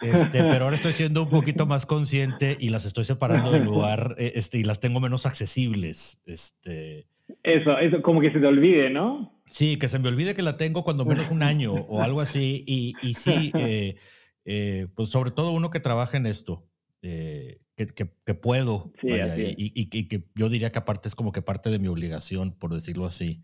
Este, 0.00 0.42
pero 0.42 0.64
ahora 0.64 0.76
estoy 0.76 0.92
siendo 0.92 1.22
un 1.22 1.30
poquito 1.30 1.66
más 1.66 1.86
consciente 1.86 2.56
y 2.58 2.70
las 2.70 2.84
estoy 2.84 3.04
separando 3.04 3.50
del 3.50 3.64
lugar 3.64 4.14
eh, 4.18 4.32
este, 4.34 4.58
y 4.58 4.64
las 4.64 4.80
tengo 4.80 5.00
menos 5.00 5.26
accesibles. 5.26 6.22
Este, 6.26 7.06
eso, 7.42 7.78
eso, 7.78 8.02
como 8.02 8.20
que 8.20 8.32
se 8.32 8.40
te 8.40 8.46
olvide, 8.46 8.90
¿no? 8.90 9.40
Sí, 9.46 9.78
que 9.78 9.88
se 9.88 9.98
me 9.98 10.08
olvide 10.08 10.34
que 10.34 10.42
la 10.42 10.56
tengo 10.56 10.84
cuando 10.84 11.04
menos 11.04 11.30
un 11.30 11.42
año 11.42 11.72
o 11.72 12.02
algo 12.02 12.20
así. 12.20 12.64
Y, 12.66 12.94
y 13.02 13.14
sí, 13.14 13.52
eh, 13.58 13.96
eh, 14.44 14.86
pues 14.94 15.10
sobre 15.10 15.30
todo 15.30 15.52
uno 15.52 15.70
que 15.70 15.80
trabaja 15.80 16.16
en 16.16 16.26
esto, 16.26 16.66
que, 17.00 17.58
que, 17.76 18.34
puedo. 18.34 18.92
y, 19.02 19.54
y, 19.56 20.08
que 20.08 20.24
yo 20.34 20.48
diría 20.48 20.70
que 20.70 20.78
aparte 20.78 21.08
es 21.08 21.14
como 21.14 21.32
que 21.32 21.42
parte 21.42 21.70
de 21.70 21.78
mi 21.78 21.88
obligación, 21.88 22.52
por 22.52 22.74
decirlo 22.74 23.06
así. 23.06 23.42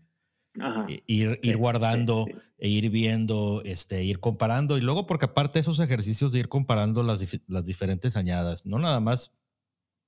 Ir, 1.07 1.39
ir 1.41 1.57
guardando 1.57 2.25
e 2.57 2.69
ir 2.69 2.89
viendo, 2.89 3.61
este, 3.65 4.03
ir 4.03 4.19
comparando. 4.19 4.77
Y 4.77 4.81
luego, 4.81 5.05
porque 5.05 5.25
aparte 5.25 5.59
esos 5.59 5.79
ejercicios 5.79 6.31
de 6.31 6.39
ir 6.39 6.49
comparando 6.49 7.03
las, 7.03 7.25
las 7.47 7.65
diferentes 7.65 8.15
añadas, 8.15 8.65
no 8.65 8.79
nada 8.79 8.99
más 8.99 9.33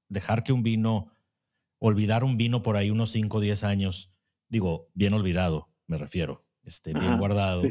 dejar 0.09 0.43
que 0.43 0.53
un 0.53 0.63
vino, 0.63 1.11
olvidar 1.79 2.23
un 2.23 2.37
vino 2.37 2.63
por 2.63 2.77
ahí 2.77 2.89
unos 2.89 3.11
5 3.11 3.37
o 3.37 3.41
10 3.41 3.63
años, 3.63 4.11
digo, 4.49 4.89
bien 4.93 5.13
olvidado, 5.13 5.69
me 5.87 5.97
refiero, 5.97 6.45
este, 6.63 6.93
bien 6.93 7.17
guardado. 7.17 7.63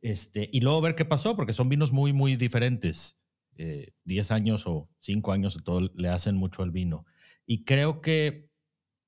este, 0.00 0.48
y 0.52 0.60
luego 0.60 0.80
ver 0.80 0.94
qué 0.94 1.04
pasó, 1.04 1.36
porque 1.36 1.52
son 1.52 1.68
vinos 1.68 1.92
muy, 1.92 2.12
muy 2.12 2.36
diferentes. 2.36 3.20
10 3.56 4.30
eh, 4.30 4.34
años 4.34 4.66
o 4.66 4.88
5 4.98 5.32
años, 5.32 5.60
todo 5.64 5.90
le 5.94 6.08
hacen 6.08 6.36
mucho 6.36 6.62
al 6.62 6.70
vino. 6.70 7.04
Y 7.46 7.64
creo 7.64 8.00
que 8.00 8.48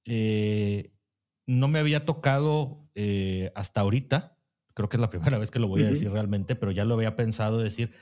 eh, 0.05 0.92
no 1.46 1.68
me 1.68 1.78
había 1.78 2.04
tocado 2.04 2.85
eh, 2.94 3.52
hasta 3.54 3.80
ahorita, 3.80 4.37
creo 4.74 4.88
que 4.88 4.96
es 4.96 5.00
la 5.00 5.11
primera 5.11 5.38
vez 5.38 5.50
que 5.50 5.59
lo 5.59 5.68
voy 5.68 5.85
a 5.85 5.88
decir 5.88 6.11
realmente, 6.11 6.56
pero 6.56 6.72
ya 6.72 6.85
lo 6.85 6.94
había 6.94 7.16
pensado 7.16 7.59
decir, 7.59 7.92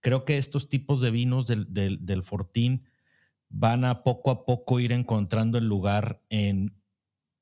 creo 0.00 0.24
que 0.24 0.38
estos 0.38 0.68
tipos 0.68 1.00
de 1.00 1.10
vinos 1.10 1.46
del, 1.46 1.66
del, 1.72 2.22
Fortín 2.22 2.84
van 3.48 3.84
a 3.84 4.02
poco 4.02 4.30
a 4.30 4.44
poco 4.44 4.80
ir 4.80 4.92
encontrando 4.92 5.58
el 5.58 5.66
lugar 5.66 6.22
en 6.28 6.80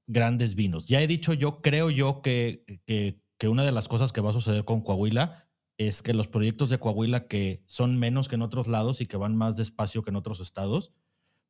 grandes 0.07 0.55
vinos. 0.55 0.87
Ya 0.87 1.03
he 1.03 1.07
dicho 1.07 1.35
yo, 1.35 1.61
creo 1.61 1.91
yo 1.91 2.23
que, 2.23 2.65
que, 2.87 3.21
que, 3.37 3.49
una 3.49 3.65
de 3.65 3.73
las 3.73 3.89
cosas 3.89 4.13
que 4.13 4.23
va 4.23 4.31
a 4.31 4.35
suceder 4.35 4.65
con 4.65 4.81
Coahuila 4.81 5.45
es 5.77 6.03
que 6.03 6.15
los 6.15 6.27
proyectos 6.27 6.71
de 6.71 6.79
Coahuila 6.79 7.29
que 7.29 7.63
son 7.67 7.99
menos 7.99 8.29
que 8.29 8.37
en 8.37 8.43
otros 8.43 8.67
lados 8.67 9.01
y 9.01 9.07
que 9.07 9.17
van 9.17 9.37
más 9.37 9.55
despacio 9.57 10.03
que 10.03 10.11
en 10.11 10.17
otros 10.17 10.41
estados, 10.41 10.93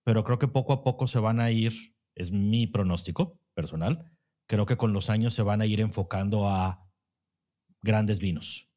pero 0.04 0.24
creo 0.24 0.38
que 0.38 0.48
poco 0.48 0.72
a 0.72 0.82
poco 0.82 1.06
se 1.06 1.20
van 1.20 1.40
a 1.40 1.50
ir, 1.50 1.94
es 2.14 2.32
mi 2.32 2.66
pronóstico 2.66 3.40
personal, 3.58 4.04
creo 4.48 4.66
que 4.66 4.76
con 4.76 4.92
los 4.92 5.10
años 5.10 5.34
se 5.34 5.42
van 5.42 5.60
a 5.60 5.66
ir 5.66 5.80
enfocando 5.80 6.46
a 6.46 6.88
grandes 7.82 8.20
vinos, 8.20 8.70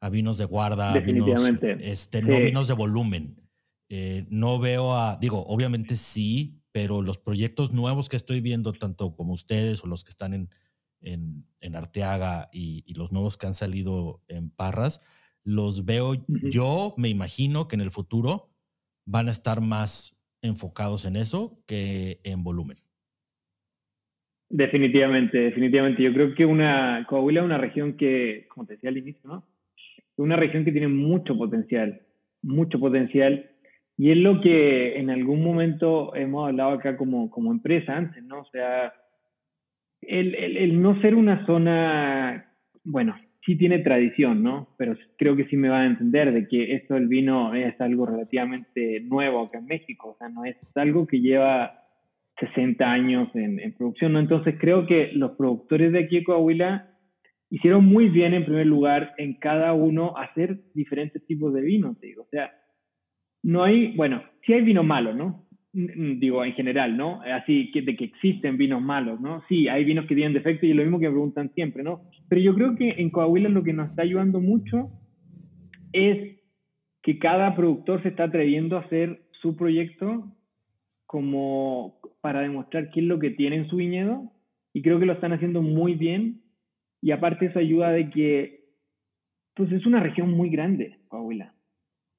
a 0.00 0.08
vinos 0.08 0.38
de 0.38 0.46
guarda, 0.46 0.94
Definitivamente. 0.94 1.74
Vinos, 1.74 1.84
este, 1.86 2.22
no 2.22 2.38
vinos 2.38 2.66
de 2.66 2.72
volumen. 2.72 3.36
Eh, 3.90 4.26
no 4.30 4.58
veo 4.58 4.96
a, 4.96 5.18
digo, 5.20 5.44
obviamente 5.46 5.96
sí, 5.96 6.62
pero 6.72 7.02
los 7.02 7.18
proyectos 7.18 7.74
nuevos 7.74 8.08
que 8.08 8.16
estoy 8.16 8.40
viendo, 8.40 8.72
tanto 8.72 9.14
como 9.14 9.34
ustedes 9.34 9.84
o 9.84 9.86
los 9.86 10.02
que 10.02 10.10
están 10.10 10.32
en, 10.32 10.48
en, 11.02 11.76
Arteaga 11.76 12.48
y, 12.50 12.94
los 12.94 13.12
nuevos 13.12 13.36
que 13.36 13.48
han 13.48 13.54
salido 13.54 14.22
en 14.28 14.48
Parras, 14.48 15.04
los 15.44 15.84
veo, 15.84 16.24
yo 16.26 16.94
me 16.96 17.10
imagino 17.10 17.68
que 17.68 17.76
en 17.76 17.82
el 17.82 17.90
futuro 17.90 18.50
van 19.06 19.28
a 19.28 19.32
estar 19.32 19.60
más 19.60 20.18
enfocados 20.40 21.04
en 21.04 21.16
eso 21.16 21.62
que 21.66 22.22
en 22.24 22.42
volumen. 22.42 22.78
Definitivamente, 24.50 25.38
definitivamente. 25.38 26.02
Yo 26.02 26.12
creo 26.12 26.34
que 26.34 26.44
una 26.44 27.06
Coahuila 27.08 27.40
es 27.40 27.46
una 27.46 27.58
región 27.58 27.96
que, 27.96 28.46
como 28.48 28.66
te 28.66 28.74
decía 28.74 28.90
al 28.90 28.98
inicio, 28.98 29.22
¿no? 29.24 29.44
una 30.20 30.36
región 30.36 30.64
que 30.64 30.72
tiene 30.72 30.88
mucho 30.88 31.36
potencial, 31.36 32.02
mucho 32.42 32.78
potencial. 32.78 33.50
Y 33.96 34.10
es 34.10 34.18
lo 34.18 34.40
que 34.40 34.98
en 34.98 35.10
algún 35.10 35.42
momento 35.42 36.14
hemos 36.14 36.48
hablado 36.48 36.72
acá 36.72 36.96
como, 36.96 37.30
como 37.30 37.52
empresa 37.52 37.96
antes, 37.96 38.22
¿no? 38.24 38.40
O 38.40 38.44
sea, 38.46 38.92
el, 40.00 40.34
el, 40.34 40.80
no 40.80 41.00
ser 41.00 41.14
una 41.14 41.44
zona, 41.46 42.52
bueno, 42.84 43.16
sí 43.44 43.56
tiene 43.56 43.80
tradición, 43.80 44.42
¿no? 44.42 44.68
Pero 44.78 44.96
creo 45.18 45.36
que 45.36 45.46
sí 45.46 45.56
me 45.56 45.68
va 45.68 45.80
a 45.80 45.86
entender 45.86 46.32
de 46.32 46.48
que 46.48 46.74
esto 46.74 46.94
del 46.94 47.08
vino 47.08 47.54
es 47.54 47.78
algo 47.80 48.06
relativamente 48.06 49.00
nuevo 49.00 49.44
acá 49.44 49.58
en 49.58 49.66
México, 49.66 50.10
o 50.10 50.16
sea, 50.16 50.28
no 50.28 50.44
es 50.44 50.56
algo 50.76 51.06
que 51.06 51.20
lleva 51.20 51.79
60 52.40 52.90
años 52.90 53.28
en, 53.34 53.60
en 53.60 53.72
producción, 53.74 54.14
¿no? 54.14 54.20
Entonces 54.20 54.56
creo 54.58 54.86
que 54.86 55.12
los 55.12 55.32
productores 55.32 55.92
de 55.92 56.00
aquí 56.00 56.18
de 56.18 56.24
Coahuila 56.24 56.90
hicieron 57.50 57.84
muy 57.84 58.08
bien 58.08 58.32
en 58.32 58.44
primer 58.44 58.66
lugar 58.66 59.12
en 59.18 59.34
cada 59.34 59.72
uno 59.72 60.16
hacer 60.16 60.60
diferentes 60.74 61.24
tipos 61.26 61.52
de 61.52 61.60
vino, 61.60 61.96
te 62.00 62.06
digo. 62.06 62.22
O 62.22 62.28
sea, 62.30 62.52
no 63.42 63.64
hay, 63.64 63.94
bueno, 63.96 64.22
sí 64.46 64.52
hay 64.52 64.62
vino 64.62 64.82
malo, 64.82 65.12
¿no? 65.12 65.46
Digo, 65.72 66.44
en 66.44 66.52
general, 66.54 66.96
¿no? 66.96 67.20
Así 67.22 67.70
que 67.72 67.82
de 67.82 67.96
que 67.96 68.04
existen 68.04 68.56
vinos 68.56 68.82
malos, 68.82 69.20
¿no? 69.20 69.42
Sí, 69.48 69.68
hay 69.68 69.84
vinos 69.84 70.06
que 70.06 70.14
tienen 70.14 70.32
defectos 70.32 70.64
y 70.64 70.70
es 70.70 70.76
lo 70.76 70.82
mismo 70.82 70.98
que 70.98 71.06
me 71.06 71.12
preguntan 71.12 71.52
siempre, 71.54 71.82
¿no? 71.82 72.02
Pero 72.28 72.40
yo 72.40 72.54
creo 72.54 72.76
que 72.76 72.90
en 72.90 73.10
Coahuila 73.10 73.48
lo 73.48 73.62
que 73.62 73.72
nos 73.72 73.90
está 73.90 74.02
ayudando 74.02 74.40
mucho 74.40 74.90
es 75.92 76.38
que 77.02 77.18
cada 77.18 77.54
productor 77.56 78.02
se 78.02 78.08
está 78.08 78.24
atreviendo 78.24 78.76
a 78.76 78.80
hacer 78.80 79.22
su 79.40 79.56
proyecto 79.56 80.36
como 81.10 81.98
para 82.20 82.42
demostrar 82.42 82.88
qué 82.92 83.00
es 83.00 83.06
lo 83.06 83.18
que 83.18 83.30
tiene 83.30 83.56
en 83.56 83.68
su 83.68 83.78
viñedo 83.78 84.30
y 84.72 84.80
creo 84.80 85.00
que 85.00 85.06
lo 85.06 85.14
están 85.14 85.32
haciendo 85.32 85.60
muy 85.60 85.96
bien 85.96 86.42
y 87.02 87.10
aparte 87.10 87.46
eso 87.46 87.58
ayuda 87.58 87.90
de 87.90 88.10
que, 88.10 88.60
pues 89.56 89.72
es 89.72 89.84
una 89.86 89.98
región 89.98 90.30
muy 90.30 90.50
grande, 90.50 91.00
Coahuila. 91.08 91.52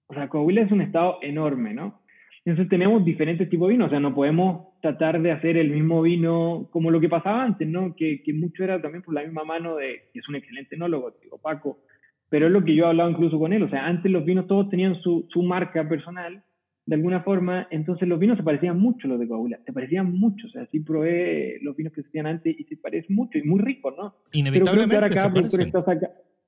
O 0.08 0.14
sea, 0.14 0.28
Coahuila 0.28 0.64
es 0.64 0.74
un 0.74 0.82
estado 0.82 1.20
enorme, 1.22 1.74
¿no? 1.74 2.02
Entonces 2.44 2.68
tenemos 2.68 3.06
diferentes 3.06 3.50
tipos 3.50 3.70
de 3.70 3.76
vino, 3.76 3.86
o 3.86 3.90
sea, 3.90 4.02
no 4.02 4.14
podemos 4.14 4.78
tratar 4.82 5.22
de 5.22 5.32
hacer 5.32 5.56
el 5.56 5.72
mismo 5.72 6.02
vino 6.02 6.68
como 6.70 6.92
lo 6.92 7.00
que 7.00 7.08
pasaba 7.08 7.44
antes, 7.44 7.70
¿no? 7.70 7.96
Que, 7.96 8.22
que 8.22 8.34
mucho 8.34 8.66
era 8.66 8.82
también 8.82 9.04
por 9.04 9.14
la 9.14 9.24
misma 9.24 9.46
mano 9.46 9.78
de, 9.78 10.10
que 10.12 10.20
es 10.20 10.28
un 10.28 10.36
excelente 10.36 10.76
enólogo, 10.76 11.14
digo, 11.22 11.38
Paco, 11.38 11.80
pero 12.28 12.48
es 12.48 12.52
lo 12.52 12.66
que 12.66 12.76
yo 12.76 12.84
he 12.84 12.88
hablado 12.90 13.10
incluso 13.10 13.40
con 13.40 13.54
él, 13.54 13.64
o 13.64 13.70
sea, 13.70 13.86
antes 13.86 14.12
los 14.12 14.26
vinos 14.26 14.48
todos 14.48 14.70
tenían 14.70 15.02
su, 15.02 15.30
su 15.30 15.44
marca 15.44 15.88
personal 15.88 16.44
de 16.86 16.96
alguna 16.96 17.22
forma, 17.22 17.68
entonces 17.70 18.08
los 18.08 18.20
vinos 18.20 18.38
se 18.38 18.44
parecían 18.44 18.80
mucho 18.80 19.08
a 19.08 19.12
los 19.12 19.20
de 19.20 19.28
Coahuila, 19.28 19.60
se 19.66 19.74
parecían 19.74 20.12
mucho, 20.12 20.48
o 20.48 20.50
sea, 20.50 20.66
sí 20.72 20.80
probé 20.80 21.60
los 21.62 21.76
vinos 21.76 21.94
que 21.94 22.02
se 22.02 22.08
hacían 22.08 22.26
antes 22.26 22.60
y 22.60 22.64
se 22.64 22.78
parecen 22.78 23.16
mucho 23.16 23.38
y 23.38 23.44
muy 23.44 23.60
ricos, 23.62 23.94
¿no? 23.98 24.16
Inevitablemente 24.32 24.96
ahora 24.96 25.10
cada 25.10 25.32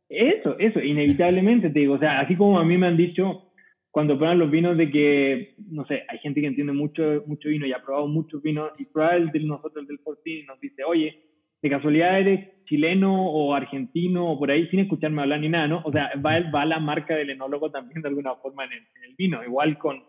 Eso, 0.09 0.57
eso, 0.59 0.79
inevitablemente 0.79 1.69
te 1.69 1.79
digo, 1.79 1.95
o 1.95 1.99
sea, 1.99 2.19
así 2.19 2.35
como 2.35 2.59
a 2.59 2.65
mí 2.65 2.77
me 2.77 2.87
han 2.87 2.97
dicho 2.97 3.51
cuando 3.91 4.17
prueban 4.17 4.39
los 4.39 4.49
vinos 4.49 4.75
de 4.75 4.89
que, 4.89 5.53
no 5.69 5.85
sé, 5.85 6.01
hay 6.07 6.17
gente 6.17 6.41
que 6.41 6.47
entiende 6.47 6.73
mucho, 6.73 7.23
mucho 7.27 7.49
vino 7.49 7.67
y 7.67 7.73
ha 7.73 7.83
probado 7.83 8.07
muchos 8.07 8.41
vinos 8.41 8.71
y 8.79 8.85
prueba 8.85 9.15
el 9.15 9.29
de 9.29 9.39
nosotros, 9.41 9.83
el 9.83 9.87
del 9.87 9.99
Fortín, 9.99 10.39
y 10.39 10.43
nos 10.45 10.59
dice, 10.59 10.83
oye, 10.83 11.15
de 11.61 11.69
casualidad 11.69 12.19
eres 12.19 12.65
chileno 12.65 13.29
o 13.29 13.53
argentino 13.53 14.31
o 14.31 14.39
por 14.39 14.49
ahí 14.49 14.67
sin 14.69 14.79
escucharme 14.79 15.21
hablar 15.21 15.41
ni 15.41 15.49
nada, 15.49 15.67
¿no? 15.67 15.83
O 15.85 15.91
sea, 15.91 16.11
va, 16.15 16.39
va 16.49 16.65
la 16.65 16.79
marca 16.79 17.15
del 17.15 17.29
enólogo 17.29 17.69
también 17.69 18.01
de 18.01 18.09
alguna 18.09 18.35
forma 18.35 18.65
en 18.65 18.71
el 18.71 19.15
vino, 19.15 19.43
igual 19.43 19.77
con 19.77 20.01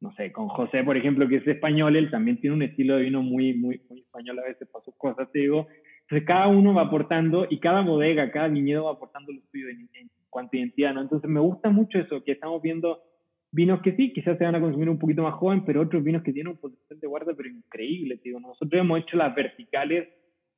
no 0.00 0.12
sé, 0.12 0.30
con 0.32 0.48
José, 0.48 0.84
por 0.84 0.96
ejemplo, 0.96 1.26
que 1.28 1.36
es 1.36 1.46
español, 1.46 1.96
él 1.96 2.10
también 2.10 2.38
tiene 2.40 2.56
un 2.56 2.62
estilo 2.62 2.96
de 2.96 3.04
vino 3.04 3.22
muy, 3.22 3.54
muy, 3.54 3.80
muy 3.88 4.00
español 4.00 4.38
a 4.38 4.42
veces 4.42 4.68
para 4.68 4.84
sus 4.84 4.94
cosas, 4.96 5.30
te 5.32 5.40
digo. 5.40 5.66
Entonces, 6.02 6.26
cada 6.26 6.48
uno 6.48 6.74
va 6.74 6.82
aportando 6.82 7.46
y 7.48 7.58
cada 7.58 7.80
bodega, 7.80 8.30
cada 8.30 8.48
viñedo 8.48 8.84
va 8.84 8.92
aportando 8.92 9.32
lo 9.32 9.40
suyo 9.50 9.68
en, 9.68 9.88
cuanto 10.28 10.56
a 10.56 10.60
identidad, 10.60 10.94
¿no? 10.94 11.00
Entonces, 11.00 11.28
me 11.30 11.40
gusta 11.40 11.70
mucho 11.70 11.98
eso, 11.98 12.22
que 12.22 12.32
estamos 12.32 12.60
viendo 12.60 13.00
vinos 13.50 13.80
que 13.80 13.96
sí, 13.96 14.12
quizás 14.12 14.36
se 14.36 14.44
van 14.44 14.54
a 14.54 14.60
consumir 14.60 14.90
un 14.90 14.98
poquito 14.98 15.22
más 15.22 15.34
joven, 15.34 15.64
pero 15.64 15.80
otros 15.80 16.04
vinos 16.04 16.22
que 16.22 16.32
tienen 16.32 16.52
un 16.52 16.58
potencial 16.58 17.00
de 17.00 17.06
guarda, 17.06 17.32
pero 17.34 17.48
increíble, 17.48 18.18
te 18.18 18.28
digo. 18.28 18.40
Nosotros 18.40 18.80
hemos 18.80 19.00
hecho 19.00 19.16
las 19.16 19.34
verticales, 19.34 20.08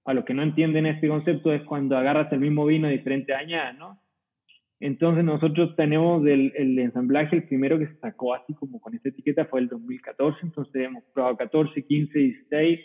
a 0.05 0.15
los 0.15 0.25
que 0.25 0.35
no 0.35 0.43
entienden 0.43 0.87
este 0.87 1.07
concepto, 1.07 1.53
es 1.53 1.63
cuando 1.63 1.97
agarras 1.97 2.33
el 2.33 2.41
mismo 2.41 2.67
vino 2.67 2.89
de 2.89 2.97
diferentes 2.97 3.37
añadas, 3.37 3.79
¿no? 3.79 4.01
Entonces 4.81 5.25
nosotros 5.25 5.75
tenemos 5.77 6.25
el, 6.27 6.53
el, 6.57 6.79
ensamblaje, 6.79 7.37
el 7.37 7.49
primero 7.49 7.79
que 7.79 7.89
se 7.89 7.97
sacó 7.97 8.35
así 8.35 8.55
como 8.55 8.81
con 8.81 8.95
esta 8.95 9.09
etiqueta 9.09 9.45
fue 9.47 9.61
el 9.61 9.69
2014, 9.69 10.39
entonces 10.43 10.83
hemos 10.87 11.03
probado 11.13 11.37
14, 11.37 11.85
15, 11.85 12.19
16, 12.19 12.81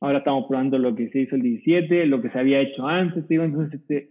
ahora 0.00 0.18
estamos 0.18 0.46
probando 0.48 0.78
lo 0.78 0.94
que 0.94 1.10
se 1.10 1.20
hizo 1.20 1.36
el 1.36 1.42
17, 1.42 2.06
lo 2.06 2.22
que 2.22 2.30
se 2.30 2.38
había 2.38 2.60
hecho 2.60 2.86
antes, 2.86 3.28
digo, 3.28 3.44
entonces 3.44 3.78
este 3.78 4.10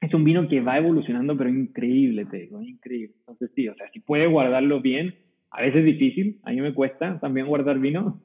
es 0.00 0.14
un 0.14 0.24
vino 0.24 0.48
que 0.48 0.60
va 0.60 0.78
evolucionando, 0.78 1.36
pero 1.36 1.50
increíble, 1.50 2.24
te 2.26 2.38
digo, 2.38 2.62
increíble. 2.62 3.14
Entonces 3.20 3.50
sí, 3.54 3.68
o 3.68 3.74
sea, 3.74 3.90
si 3.92 4.00
puedes 4.00 4.30
guardarlo 4.30 4.80
bien, 4.80 5.14
a 5.50 5.62
veces 5.62 5.80
es 5.80 5.84
difícil, 5.84 6.40
a 6.44 6.50
mí 6.50 6.60
me 6.62 6.74
cuesta 6.74 7.20
también 7.20 7.46
guardar 7.46 7.78
vino, 7.78 8.22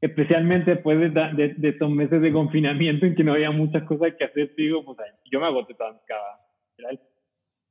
especialmente 0.00 0.72
después 0.72 0.98
de, 0.98 1.10
de, 1.10 1.54
de 1.56 1.68
estos 1.68 1.90
meses 1.90 2.22
de 2.22 2.32
confinamiento 2.32 3.04
en 3.04 3.14
que 3.14 3.24
no 3.24 3.34
había 3.34 3.50
muchas 3.50 3.82
cosas 3.84 4.14
que 4.18 4.24
hacer, 4.24 4.54
digo, 4.56 4.82
pues 4.82 4.96
yo 5.30 5.40
me 5.40 5.46
agoté 5.46 5.74
toda 5.74 5.92
mi 5.92 5.98
cava, 6.06 6.40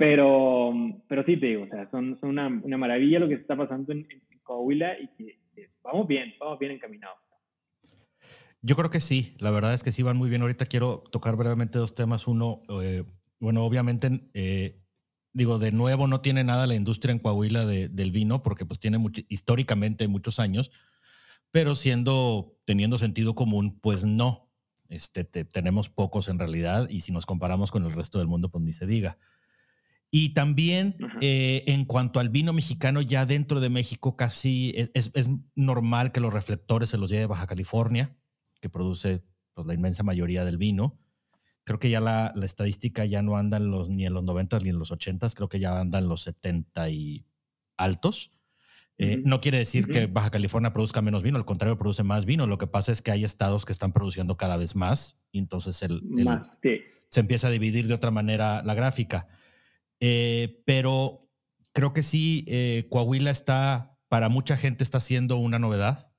pero, 0.01 0.73
pero 1.07 1.23
sí 1.25 1.37
te 1.37 1.45
digo, 1.45 1.65
o 1.65 1.67
sea, 1.67 1.87
son, 1.91 2.17
son 2.19 2.29
una, 2.29 2.47
una, 2.47 2.75
maravilla 2.75 3.19
lo 3.19 3.27
que 3.27 3.35
está 3.35 3.55
pasando 3.55 3.91
en, 3.91 4.07
Coahuila 4.41 4.99
y 4.99 5.07
que, 5.09 5.39
vamos 5.83 6.07
bien, 6.07 6.33
vamos 6.39 6.57
bien 6.57 6.71
encaminados. 6.71 7.17
Yo 8.63 8.75
creo 8.75 8.89
que 8.89 8.99
sí, 8.99 9.35
la 9.37 9.51
verdad 9.51 9.75
es 9.75 9.83
que 9.83 9.91
sí 9.91 10.01
van 10.01 10.17
muy 10.17 10.27
bien. 10.27 10.41
Ahorita 10.41 10.65
quiero 10.65 11.03
tocar 11.11 11.35
brevemente 11.35 11.77
dos 11.77 11.93
temas. 11.93 12.27
Uno, 12.27 12.63
eh, 12.81 13.03
bueno, 13.39 13.63
obviamente, 13.63 14.27
eh, 14.33 14.81
digo, 15.33 15.59
de 15.59 15.71
nuevo 15.71 16.07
no 16.07 16.21
tiene 16.21 16.43
nada 16.43 16.65
la 16.65 16.73
industria 16.73 17.11
en 17.11 17.19
Coahuila 17.19 17.67
de, 17.67 17.87
del 17.87 18.09
vino, 18.09 18.41
porque 18.41 18.65
pues 18.65 18.79
tiene 18.79 18.97
históricamente 19.29 20.07
muchos 20.07 20.39
años, 20.39 20.71
pero 21.51 21.75
siendo, 21.75 22.57
teniendo 22.65 22.97
sentido 22.97 23.35
común, 23.35 23.79
pues 23.79 24.03
no. 24.03 24.49
Este, 24.89 25.23
tenemos 25.23 25.89
pocos 25.89 26.27
en 26.27 26.39
realidad 26.39 26.89
y 26.89 27.01
si 27.01 27.11
nos 27.11 27.27
comparamos 27.27 27.71
con 27.71 27.83
el 27.85 27.93
resto 27.93 28.17
del 28.17 28.27
mundo, 28.27 28.49
pues 28.49 28.63
ni 28.63 28.73
se 28.73 28.87
diga. 28.87 29.19
Y 30.13 30.33
también 30.33 30.97
eh, 31.21 31.63
en 31.67 31.85
cuanto 31.85 32.19
al 32.19 32.27
vino 32.27 32.51
mexicano, 32.51 33.01
ya 33.01 33.25
dentro 33.25 33.61
de 33.61 33.69
México 33.69 34.17
casi 34.17 34.73
es, 34.75 35.11
normal 35.55 36.11
que 36.11 36.19
los 36.19 36.33
reflectores 36.33 36.89
se 36.89 36.97
los 36.97 37.09
lleve 37.09 37.27
Baja 37.27 37.47
California, 37.47 38.13
que 38.59 38.69
produce 38.69 39.23
pues, 39.53 39.65
la 39.65 39.73
inmensa 39.73 40.03
mayoría 40.03 40.43
del 40.43 40.57
vino. 40.57 40.99
Creo 41.63 41.79
que 41.79 41.89
ya 41.89 42.01
la, 42.01 42.33
estadística 42.43 43.05
ya 43.05 43.21
no 43.21 43.37
anda 43.37 43.57
los, 43.59 43.89
ni 43.89 44.05
en 44.05 44.13
los 44.13 44.23
90 44.23 44.59
ni 44.59 44.69
en 44.69 44.79
los 44.79 44.91
80, 44.91 45.29
creo 45.29 45.47
que 45.47 45.59
ya 45.59 45.79
anda 45.79 45.99
en 45.99 46.09
los 46.09 46.23
70 46.23 46.89
y 46.89 47.25
altos. 47.77 48.31
Eh, 48.97 49.21
no 49.23 49.39
quiere 49.39 49.59
decir 49.59 49.87
que 49.87 50.07
Baja 50.07 50.29
California 50.29 50.73
produzca 50.73 51.01
menos 51.01 51.23
vino, 51.23 51.37
al 51.37 51.45
contrario, 51.45 51.77
produce 51.77 52.03
más 52.03 52.25
vino. 52.25 52.47
Lo 52.47 52.57
que 52.57 52.67
pasa 52.67 52.91
es 52.91 53.01
que 53.01 53.11
hay 53.11 53.23
estados 53.23 53.65
que 53.65 53.71
están 53.71 53.93
produciendo 53.93 54.35
cada 54.35 54.57
vez 54.57 54.75
más 54.75 55.21
y 55.31 55.39
entonces 55.39 55.81
el, 55.81 56.01
se 57.09 57.19
empieza 57.21 57.47
a 57.47 57.51
dividir 57.51 57.87
de 57.87 57.93
otra 57.93 58.11
manera 58.11 58.61
la 58.63 58.73
gráfica. 58.73 59.27
Eh, 60.01 60.63
pero 60.65 61.29
creo 61.73 61.93
que 61.93 62.03
sí, 62.03 62.43
eh, 62.47 62.87
Coahuila 62.89 63.29
está, 63.29 63.97
para 64.09 64.27
mucha 64.27 64.57
gente 64.57 64.83
está 64.83 64.99
siendo 64.99 65.37
una 65.37 65.59
novedad, 65.59 66.11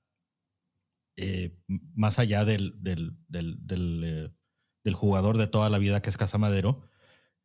eh, 1.16 1.58
más 1.66 2.18
allá 2.18 2.44
del, 2.44 2.74
del, 2.80 3.18
del, 3.28 4.94
jugador 4.94 5.36
de 5.36 5.48
toda 5.48 5.68
la 5.68 5.78
vida 5.78 6.00
que 6.00 6.10
es 6.10 6.16
Casamadero, 6.16 6.88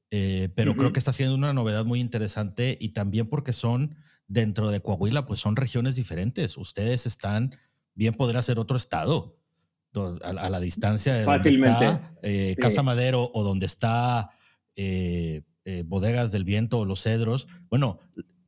pero 0.09 0.75
creo 0.77 0.93
que 0.93 0.99
está 0.99 1.11
siendo 1.11 1.35
una 1.35 1.53
novedad 1.53 1.83
muy 1.83 1.99
interesante 1.99 2.77
y 2.79 2.89
también 2.89 3.27
porque 3.27 3.51
son 3.51 3.95
dentro 4.27 4.71
de 4.71 4.79
Coahuila, 4.79 5.25
pues 5.25 5.39
son 5.39 5.55
regiones 5.55 5.95
diferentes. 5.95 6.55
Ustedes 6.55 7.05
están, 7.05 7.51
bien 7.93 8.13
podrá 8.13 8.41
ser 8.41 8.59
otro 8.59 8.77
estado, 8.77 9.37
a, 10.23 10.49
la 10.49 10.59
distancia 10.59 11.15
de 11.15 11.23
donde 11.25 11.49
está 11.49 12.13
Casa 12.61 12.83
Madero 12.83 13.31
o 13.33 13.43
donde 13.43 13.65
está 13.65 14.29
eh, 14.75 15.41
bodegas 15.85 16.31
del 16.31 16.43
viento 16.43 16.79
o 16.79 16.85
los 16.85 17.03
cedros. 17.03 17.47
Bueno, 17.69 17.99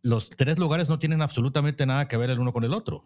los 0.02 0.30
tres 0.30 0.60
lugares 0.60 0.90
no 0.90 1.00
tienen 1.00 1.22
absolutamente 1.22 1.86
nada 1.86 2.08
que 2.08 2.18
ver 2.18 2.30
el 2.30 2.40
uno 2.40 2.52
con 2.52 2.64
el 2.64 2.74
otro. 2.74 3.04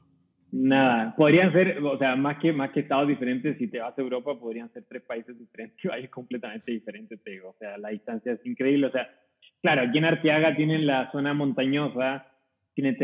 Nada, 0.52 1.16
podrían 1.16 1.52
ser, 1.52 1.80
o 1.84 1.98
sea, 1.98 2.16
más 2.16 2.38
que, 2.38 2.54
más 2.54 2.70
que 2.72 2.82
estados 2.82 3.08
diferentes, 3.08 3.58
si 3.58 3.68
te 3.68 3.80
vas 3.80 3.98
a 3.98 4.02
Europa, 4.02 4.40
podrían 4.40 4.72
ser 4.72 4.86
tres 4.88 5.02
países 5.02 5.38
diferentes, 5.38 5.80
países 5.84 6.10
completamente 6.12 6.72
diferentes, 6.72 7.24
te 7.24 7.32
digo. 7.32 7.50
O 7.50 7.56
sea, 7.58 7.78
la 7.80 7.90
distancia 7.90 8.34
es 8.34 8.46
increíble. 8.46 8.88
O 8.88 8.92
sea, 8.92 9.10
claro, 9.64 9.82
aquí 9.82 9.98
en 9.98 10.06
Arteaga 10.06 10.56
tienen 10.56 10.86
la 10.86 11.12
zona 11.12 11.34
montañosa, 11.34 12.28
tienen, 12.76 12.98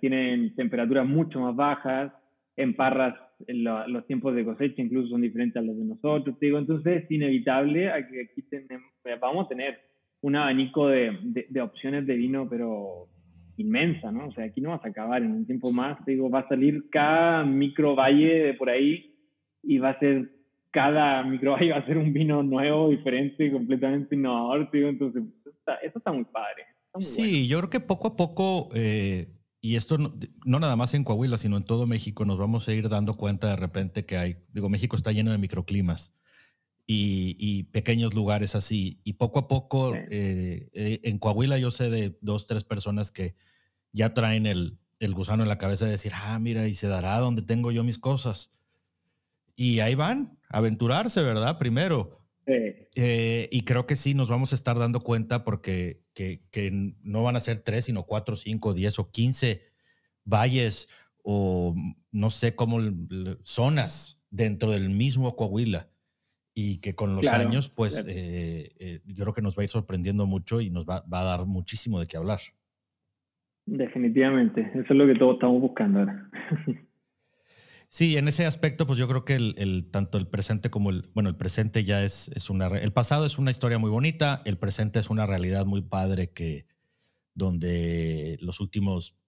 tienen 0.00 0.54
temperaturas 0.54 1.06
mucho 1.06 1.40
más 1.40 1.56
bajas, 1.56 2.12
en 2.56 2.74
Parras 2.74 3.14
los 3.48 4.06
tiempos 4.06 4.34
de 4.34 4.44
cosecha 4.44 4.82
incluso 4.82 5.08
son 5.08 5.22
diferentes 5.22 5.56
a 5.56 5.64
los 5.64 5.76
de 5.76 5.84
nosotros, 5.84 6.38
te 6.38 6.46
digo, 6.46 6.58
entonces 6.58 7.02
es 7.02 7.10
inevitable 7.10 7.90
que 8.10 8.28
aquí 8.30 8.42
tenemos, 8.42 8.92
vamos 9.20 9.46
a 9.46 9.48
tener 9.48 9.80
un 10.22 10.36
abanico 10.36 10.88
de, 10.88 11.46
de, 11.48 11.60
opciones 11.60 12.06
de 12.06 12.14
vino, 12.14 12.48
pero 12.48 13.08
inmensa, 13.56 14.10
¿no? 14.10 14.28
O 14.28 14.32
sea, 14.32 14.44
aquí 14.44 14.60
no 14.60 14.70
vas 14.70 14.84
a 14.84 14.88
acabar 14.88 15.22
en 15.22 15.32
un 15.32 15.46
tiempo 15.46 15.70
más, 15.72 16.02
te 16.04 16.12
digo, 16.12 16.30
va 16.30 16.40
a 16.40 16.48
salir 16.48 16.88
cada 16.90 17.44
micro 17.44 17.94
valle 17.94 18.44
de 18.44 18.54
por 18.54 18.70
ahí 18.70 19.14
y 19.62 19.78
va 19.78 19.90
a 19.90 19.98
ser, 19.98 20.30
cada 20.70 21.22
micro 21.24 21.52
valle 21.52 21.72
va 21.72 21.78
a 21.78 21.86
ser 21.86 21.98
un 21.98 22.12
vino 22.12 22.42
nuevo, 22.42 22.88
diferente, 22.88 23.52
completamente 23.52 24.14
innovador, 24.14 24.70
te 24.70 24.78
digo, 24.78 24.88
entonces, 24.88 25.22
eso 25.40 25.50
está, 25.50 25.74
eso 25.76 25.98
está 25.98 26.12
muy 26.12 26.24
padre. 26.24 26.64
sí, 26.98 27.46
yo 27.46 27.58
creo 27.58 27.70
que 27.70 27.80
poco 27.80 28.08
a 28.08 28.16
poco... 28.16 28.70
Eh 28.74 29.26
y 29.64 29.76
esto 29.76 29.96
no, 29.96 30.58
nada 30.58 30.74
más 30.74 30.92
en 30.92 31.04
Coahuila, 31.04 31.38
sino 31.38 31.56
en 31.56 31.62
todo 31.62 31.86
México, 31.86 32.24
nos 32.24 32.36
vamos 32.36 32.68
a 32.68 32.74
ir 32.74 32.88
dando 32.88 33.14
cuenta 33.14 33.48
de 33.48 33.54
repente 33.54 34.04
que 34.04 34.16
hay, 34.16 34.36
digo, 34.52 34.68
México 34.68 34.96
está 34.96 35.12
lleno 35.12 35.30
de 35.30 35.38
microclimas 35.38 36.20
y, 36.86 37.64
pequeños 37.64 38.14
lugares 38.14 38.54
así. 38.54 39.00
Y 39.04 39.14
poco 39.14 39.40
a 39.40 39.48
poco, 39.48 39.94
eh, 39.94 40.68
eh, 40.72 41.00
en 41.04 41.18
Coahuila 41.18 41.58
yo 41.58 41.70
sé 41.70 41.90
de 41.90 42.18
dos, 42.20 42.46
tres 42.46 42.64
personas 42.64 43.10
que 43.10 43.34
ya 43.92 44.14
traen 44.14 44.46
el, 44.46 44.78
el 44.98 45.14
gusano 45.14 45.42
en 45.42 45.48
la 45.48 45.58
cabeza 45.58 45.84
de 45.84 45.92
decir, 45.92 46.12
ah, 46.14 46.38
mira, 46.38 46.66
y 46.66 46.74
se 46.74 46.88
dará 46.88 47.18
donde 47.18 47.42
tengo 47.42 47.72
yo 47.72 47.84
mis 47.84 47.98
cosas. 47.98 48.50
Y 49.56 49.80
ahí 49.80 49.94
van, 49.94 50.38
a 50.48 50.58
aventurarse, 50.58 51.22
¿verdad? 51.22 51.58
Primero. 51.58 52.18
Eh, 52.46 53.48
y 53.52 53.62
creo 53.62 53.86
que 53.86 53.96
sí 53.96 54.14
nos 54.14 54.28
vamos 54.28 54.52
a 54.52 54.54
estar 54.56 54.78
dando 54.78 55.00
cuenta 55.00 55.44
porque 55.44 56.02
que, 56.12 56.42
no 57.02 57.22
van 57.22 57.36
a 57.36 57.40
ser 57.40 57.60
tres, 57.60 57.86
sino 57.86 58.04
cuatro, 58.04 58.36
cinco, 58.36 58.74
diez 58.74 58.98
o 58.98 59.10
quince 59.10 59.62
valles 60.24 60.88
o 61.22 61.74
no 62.10 62.30
sé 62.30 62.54
cómo 62.54 62.78
zonas 63.44 64.20
dentro 64.30 64.72
del 64.72 64.90
mismo 64.90 65.36
Coahuila 65.36 65.91
y 66.54 66.80
que 66.80 66.94
con 66.94 67.16
los 67.16 67.26
años, 67.28 67.68
pues 67.70 68.04
eh, 68.06 68.72
eh, 68.78 69.00
yo 69.06 69.24
creo 69.24 69.34
que 69.34 69.42
nos 69.42 69.56
va 69.56 69.62
a 69.62 69.64
ir 69.64 69.70
sorprendiendo 69.70 70.26
mucho 70.26 70.60
y 70.60 70.70
nos 70.70 70.86
va, 70.86 71.04
va, 71.12 71.20
a 71.20 71.24
dar 71.24 71.46
muchísimo 71.46 71.98
de 71.98 72.06
qué 72.06 72.16
hablar. 72.16 72.40
Definitivamente, 73.64 74.70
eso 74.74 74.92
es 74.92 74.96
lo 74.96 75.06
que 75.06 75.18
todos 75.18 75.34
estamos 75.34 75.60
buscando 75.60 76.00
ahora. 76.00 76.30
Sí, 77.88 78.16
en 78.16 78.26
ese 78.26 78.46
aspecto, 78.46 78.86
pues 78.86 78.98
yo 78.98 79.06
creo 79.06 79.26
que 79.26 79.34
el, 79.34 79.90
tanto 79.90 80.16
el 80.16 80.26
presente 80.26 80.70
como 80.70 80.88
el, 80.88 81.10
bueno, 81.12 81.28
el 81.28 81.36
presente 81.36 81.84
ya 81.84 82.02
es, 82.02 82.28
es 82.34 82.48
una, 82.48 82.68
el 82.68 82.90
pasado 82.94 83.26
es 83.26 83.36
una 83.36 83.50
historia 83.50 83.76
muy 83.76 83.90
bonita, 83.90 84.40
el 84.46 84.56
presente 84.56 84.98
es 84.98 85.10
una 85.10 85.26
realidad 85.26 85.66
muy 85.66 85.82
padre 85.82 86.30
que, 86.30 86.64
donde 87.34 88.38
los 88.40 88.60
últimos 88.60 89.18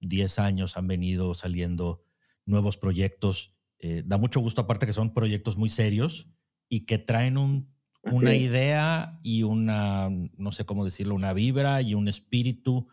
10 0.00 0.38
años 0.38 0.78
han 0.78 0.86
venido 0.86 1.34
saliendo 1.34 2.02
nuevos 2.46 2.78
proyectos. 2.78 3.54
Eh, 3.78 4.02
da 4.06 4.16
mucho 4.16 4.40
gusto, 4.40 4.62
aparte 4.62 4.86
que 4.86 4.94
son 4.94 5.12
proyectos 5.12 5.58
muy 5.58 5.68
serios 5.68 6.33
y 6.68 6.86
que 6.86 6.98
traen 6.98 7.36
un, 7.36 7.68
una 8.02 8.34
idea 8.34 9.18
y 9.22 9.42
una, 9.42 10.08
no 10.36 10.52
sé 10.52 10.64
cómo 10.66 10.84
decirlo, 10.84 11.14
una 11.14 11.32
vibra 11.32 11.82
y 11.82 11.94
un 11.94 12.08
espíritu 12.08 12.88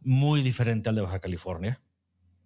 muy 0.00 0.42
diferente 0.42 0.88
al 0.88 0.94
de 0.94 1.02
Baja 1.02 1.18
California. 1.18 1.80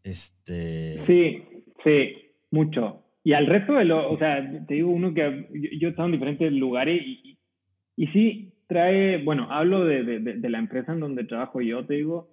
Este... 0.03 1.05
Sí, 1.07 1.43
Sí, 1.85 2.15
mucho. 2.51 3.05
Y 3.23 3.33
al 3.33 3.47
resto 3.47 3.75
de 3.75 3.93
o 3.93 4.19
sea, 4.19 4.65
te 4.67 4.75
digo 4.75 4.91
uno 4.91 5.13
que 5.13 5.49
yo, 5.79 5.89
he 5.89 5.91
estado 5.91 6.07
en 6.07 6.13
diferentes 6.13 6.53
lugares 6.53 7.03
y, 7.05 7.39
y, 7.97 8.07
sí 8.09 8.55
trae, 8.67 9.23
bueno, 9.23 9.49
hablo 9.51 9.85
de, 9.85 10.05
de, 10.05 10.21
de, 10.21 10.51
la 10.51 10.59
empresa 10.59 10.93
en 10.93 11.01
donde 11.01 11.25
trabajo 11.25 11.61
yo, 11.61 11.85
te 11.85 11.95
digo, 11.95 12.30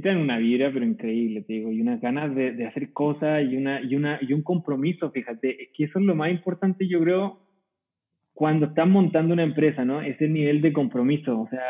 traen 0.00 0.18
una 0.18 0.38
vibra, 0.38 0.70
pero 0.72 0.84
increíble, 0.84 1.42
te 1.42 1.54
digo, 1.54 1.72
y 1.72 1.80
unas 1.80 2.00
ganas 2.00 2.34
de, 2.34 2.52
de 2.52 2.66
hacer 2.66 2.92
cosas 2.92 3.44
y, 3.44 3.56
una, 3.56 3.80
y, 3.80 3.94
una, 3.94 4.18
y 4.20 4.32
un 4.32 4.42
compromiso, 4.42 5.10
fíjate, 5.10 5.62
es 5.62 5.68
que 5.74 5.84
eso 5.84 5.98
es 5.98 6.04
lo 6.04 6.14
más 6.14 6.30
importante, 6.30 6.88
yo 6.88 7.00
creo, 7.00 7.40
cuando 8.34 8.66
estás 8.66 8.88
montando 8.88 9.32
una 9.32 9.44
empresa, 9.44 9.84
¿no? 9.84 10.02
Ese 10.02 10.28
nivel 10.28 10.60
de 10.60 10.72
compromiso, 10.72 11.40
o 11.40 11.48
sea, 11.48 11.62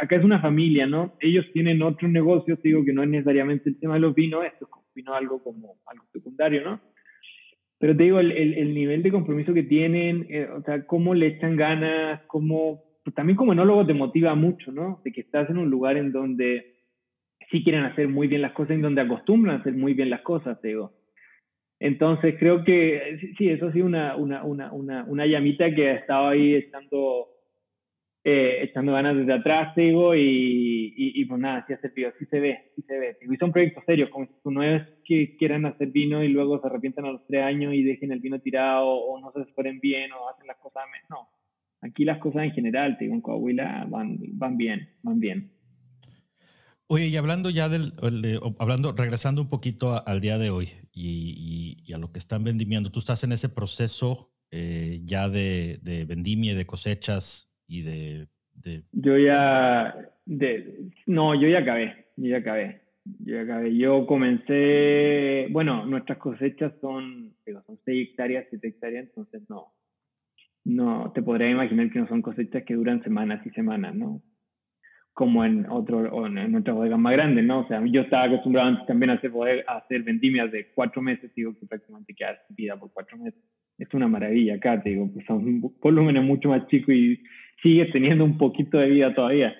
acá 0.00 0.16
es 0.16 0.24
una 0.24 0.40
familia, 0.40 0.86
¿no? 0.86 1.14
Ellos 1.20 1.44
tienen 1.52 1.82
otro 1.82 2.08
negocio, 2.08 2.56
te 2.56 2.68
digo 2.68 2.84
que 2.84 2.92
no 2.92 3.02
es 3.02 3.08
necesariamente 3.08 3.68
el 3.68 3.78
tema 3.78 3.94
de 3.94 4.00
los 4.00 4.14
vinos, 4.14 4.44
esto 4.44 4.68
vino 4.94 5.14
algo 5.14 5.42
como 5.42 5.76
algo 5.86 6.04
secundario, 6.12 6.62
¿no? 6.62 6.80
Pero 7.78 7.96
te 7.96 8.04
digo, 8.04 8.20
el, 8.20 8.32
el, 8.32 8.72
nivel 8.72 9.02
de 9.02 9.10
compromiso 9.10 9.52
que 9.52 9.64
tienen, 9.64 10.26
eh, 10.30 10.48
o 10.48 10.62
sea, 10.62 10.86
cómo 10.86 11.14
le 11.14 11.26
echan 11.26 11.56
ganas, 11.56 12.22
cómo, 12.28 12.82
pues 13.02 13.14
también 13.14 13.36
como 13.36 13.52
enólogo 13.52 13.84
te 13.84 13.92
motiva 13.92 14.34
mucho, 14.34 14.72
¿no? 14.72 15.00
De 15.04 15.12
que 15.12 15.20
estás 15.20 15.50
en 15.50 15.58
un 15.58 15.68
lugar 15.68 15.96
en 15.96 16.12
donde 16.12 16.73
sí 17.50 17.62
quieren 17.62 17.84
hacer 17.84 18.08
muy 18.08 18.28
bien 18.28 18.42
las 18.42 18.52
cosas, 18.52 18.72
en 18.72 18.82
donde 18.82 19.00
acostumbran 19.00 19.60
hacer 19.60 19.74
muy 19.74 19.94
bien 19.94 20.10
las 20.10 20.22
cosas, 20.22 20.60
digo. 20.62 20.92
Entonces 21.80 22.36
creo 22.38 22.64
que 22.64 23.34
sí, 23.36 23.48
eso 23.48 23.66
ha 23.66 23.72
sido 23.72 23.86
una, 23.86 24.16
una, 24.16 24.42
una, 24.42 24.72
una, 25.04 25.26
llamita 25.26 25.74
que 25.74 25.90
ha 25.90 25.94
estado 25.96 26.28
ahí 26.28 26.54
estando 26.54 27.28
eh, 28.24 28.62
echando 28.62 28.92
ganas 28.92 29.16
desde 29.16 29.34
atrás, 29.34 29.74
digo, 29.76 30.14
y, 30.14 30.94
y, 30.96 31.24
pues 31.26 31.40
nada, 31.40 31.64
sí 31.66 31.74
ha 31.74 31.80
servido, 31.80 32.10
sí 32.18 32.24
se 32.26 32.40
ve, 32.40 32.72
sí 32.74 32.82
se 32.82 32.98
ve. 32.98 33.18
Y 33.20 33.36
son 33.36 33.52
proyectos 33.52 33.84
serios, 33.84 34.08
como 34.08 34.26
no 34.46 34.62
es 34.62 34.82
que 35.04 35.36
quieran 35.36 35.66
hacer 35.66 35.88
vino 35.88 36.24
y 36.24 36.28
luego 36.28 36.58
se 36.60 36.68
arrepientan 36.68 37.04
a 37.04 37.12
los 37.12 37.26
tres 37.26 37.42
años 37.42 37.74
y 37.74 37.82
dejen 37.82 38.12
el 38.12 38.20
vino 38.20 38.40
tirado 38.40 38.88
o 38.88 39.20
no 39.20 39.30
se 39.32 39.42
esfueren 39.42 39.78
bien 39.80 40.10
o 40.12 40.30
hacen 40.30 40.46
las 40.46 40.56
cosas, 40.56 40.84
no. 41.10 41.28
Aquí 41.82 42.06
las 42.06 42.18
cosas 42.18 42.44
en 42.44 42.52
general, 42.52 42.96
digo, 42.98 43.12
en 43.12 43.20
Coahuila 43.20 43.86
van, 43.90 44.16
van 44.38 44.56
bien, 44.56 44.88
van 45.02 45.20
bien. 45.20 45.53
Oye, 46.86 47.06
y 47.08 47.16
hablando 47.16 47.48
ya 47.48 47.68
del, 47.68 47.94
hablando, 48.58 48.92
regresando 48.92 49.40
un 49.40 49.48
poquito 49.48 50.06
al 50.06 50.20
día 50.20 50.36
de 50.36 50.50
hoy 50.50 50.68
y, 50.92 51.92
a 51.92 51.98
lo 51.98 52.12
que 52.12 52.18
están 52.18 52.44
vendimiando, 52.44 52.90
tú 52.90 52.98
estás 52.98 53.24
en 53.24 53.32
ese 53.32 53.48
proceso 53.48 54.32
eh, 54.50 55.00
ya 55.04 55.28
de, 55.28 55.78
de 55.82 56.04
vendimia 56.04 56.54
de 56.54 56.66
cosechas 56.66 57.50
y 57.66 57.82
de, 57.82 58.28
Yo 58.92 59.18
ya, 59.18 59.94
no, 61.06 61.34
yo 61.34 61.48
ya 61.48 61.60
acabé, 61.60 62.06
yo 62.16 62.30
ya 62.30 62.38
acabé, 62.38 62.82
yo 63.04 63.34
ya 63.36 63.42
acabé. 63.42 63.76
Yo 63.76 64.06
comencé, 64.06 65.48
bueno, 65.50 65.86
nuestras 65.86 66.18
cosechas 66.18 66.72
son, 66.80 67.34
digo, 67.46 67.62
son 67.66 67.78
6 67.84 68.10
hectáreas, 68.10 68.46
7 68.50 68.68
hectáreas, 68.68 69.06
entonces 69.06 69.42
no, 69.48 69.72
no, 70.64 71.12
te 71.12 71.22
podría 71.22 71.50
imaginar 71.50 71.90
que 71.90 71.98
no 71.98 72.08
son 72.08 72.22
cosechas 72.22 72.64
que 72.64 72.74
duran 72.74 73.02
semanas 73.02 73.44
y 73.46 73.50
semanas, 73.50 73.94
¿no? 73.94 74.22
Como 75.14 75.44
en 75.44 75.66
otro, 75.70 75.98
o 76.12 76.26
en, 76.26 76.52
nuestras 76.52 76.76
bodegas 76.76 76.98
más 76.98 77.12
grandes, 77.12 77.44
¿no? 77.44 77.60
O 77.60 77.68
sea, 77.68 77.80
yo 77.86 78.02
estaba 78.02 78.24
acostumbrado 78.24 78.68
antes 78.68 78.86
también 78.86 79.10
a 79.10 79.14
hacer, 79.14 79.32
a 79.66 79.76
hacer 79.76 80.02
vendimias 80.02 80.50
de 80.50 80.66
cuatro 80.74 81.00
meses, 81.00 81.32
digo 81.34 81.54
que 81.58 81.66
prácticamente 81.66 82.14
queda 82.14 82.36
vida 82.50 82.76
por 82.76 82.92
cuatro 82.92 83.16
meses. 83.16 83.40
Es 83.78 83.92
una 83.94 84.08
maravilla 84.08 84.56
acá, 84.56 84.82
te 84.82 84.90
digo, 84.90 85.08
pues 85.12 85.24
son 85.26 85.60
volúmenes 85.80 86.22
mucho 86.24 86.48
más 86.48 86.66
chicos 86.66 86.94
y 86.94 87.22
sigue 87.62 87.86
teniendo 87.86 88.24
un 88.24 88.36
poquito 88.36 88.78
de 88.78 88.90
vida 88.90 89.14
todavía. 89.14 89.54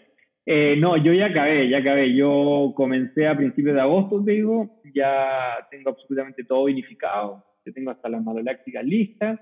Eh, 0.46 0.76
no, 0.78 0.96
yo 0.96 1.12
ya 1.12 1.26
acabé, 1.26 1.68
ya 1.68 1.78
acabé. 1.78 2.14
Yo 2.14 2.72
comencé 2.76 3.26
a 3.26 3.36
principios 3.36 3.74
de 3.74 3.80
agosto, 3.80 4.20
digo, 4.20 4.80
ya 4.94 5.66
tengo 5.70 5.90
absolutamente 5.90 6.44
todo 6.44 6.64
vinificado, 6.64 7.44
ya 7.64 7.72
tengo 7.72 7.90
hasta 7.90 8.08
las 8.08 8.22
malolácticas 8.22 8.84
listas. 8.84 9.40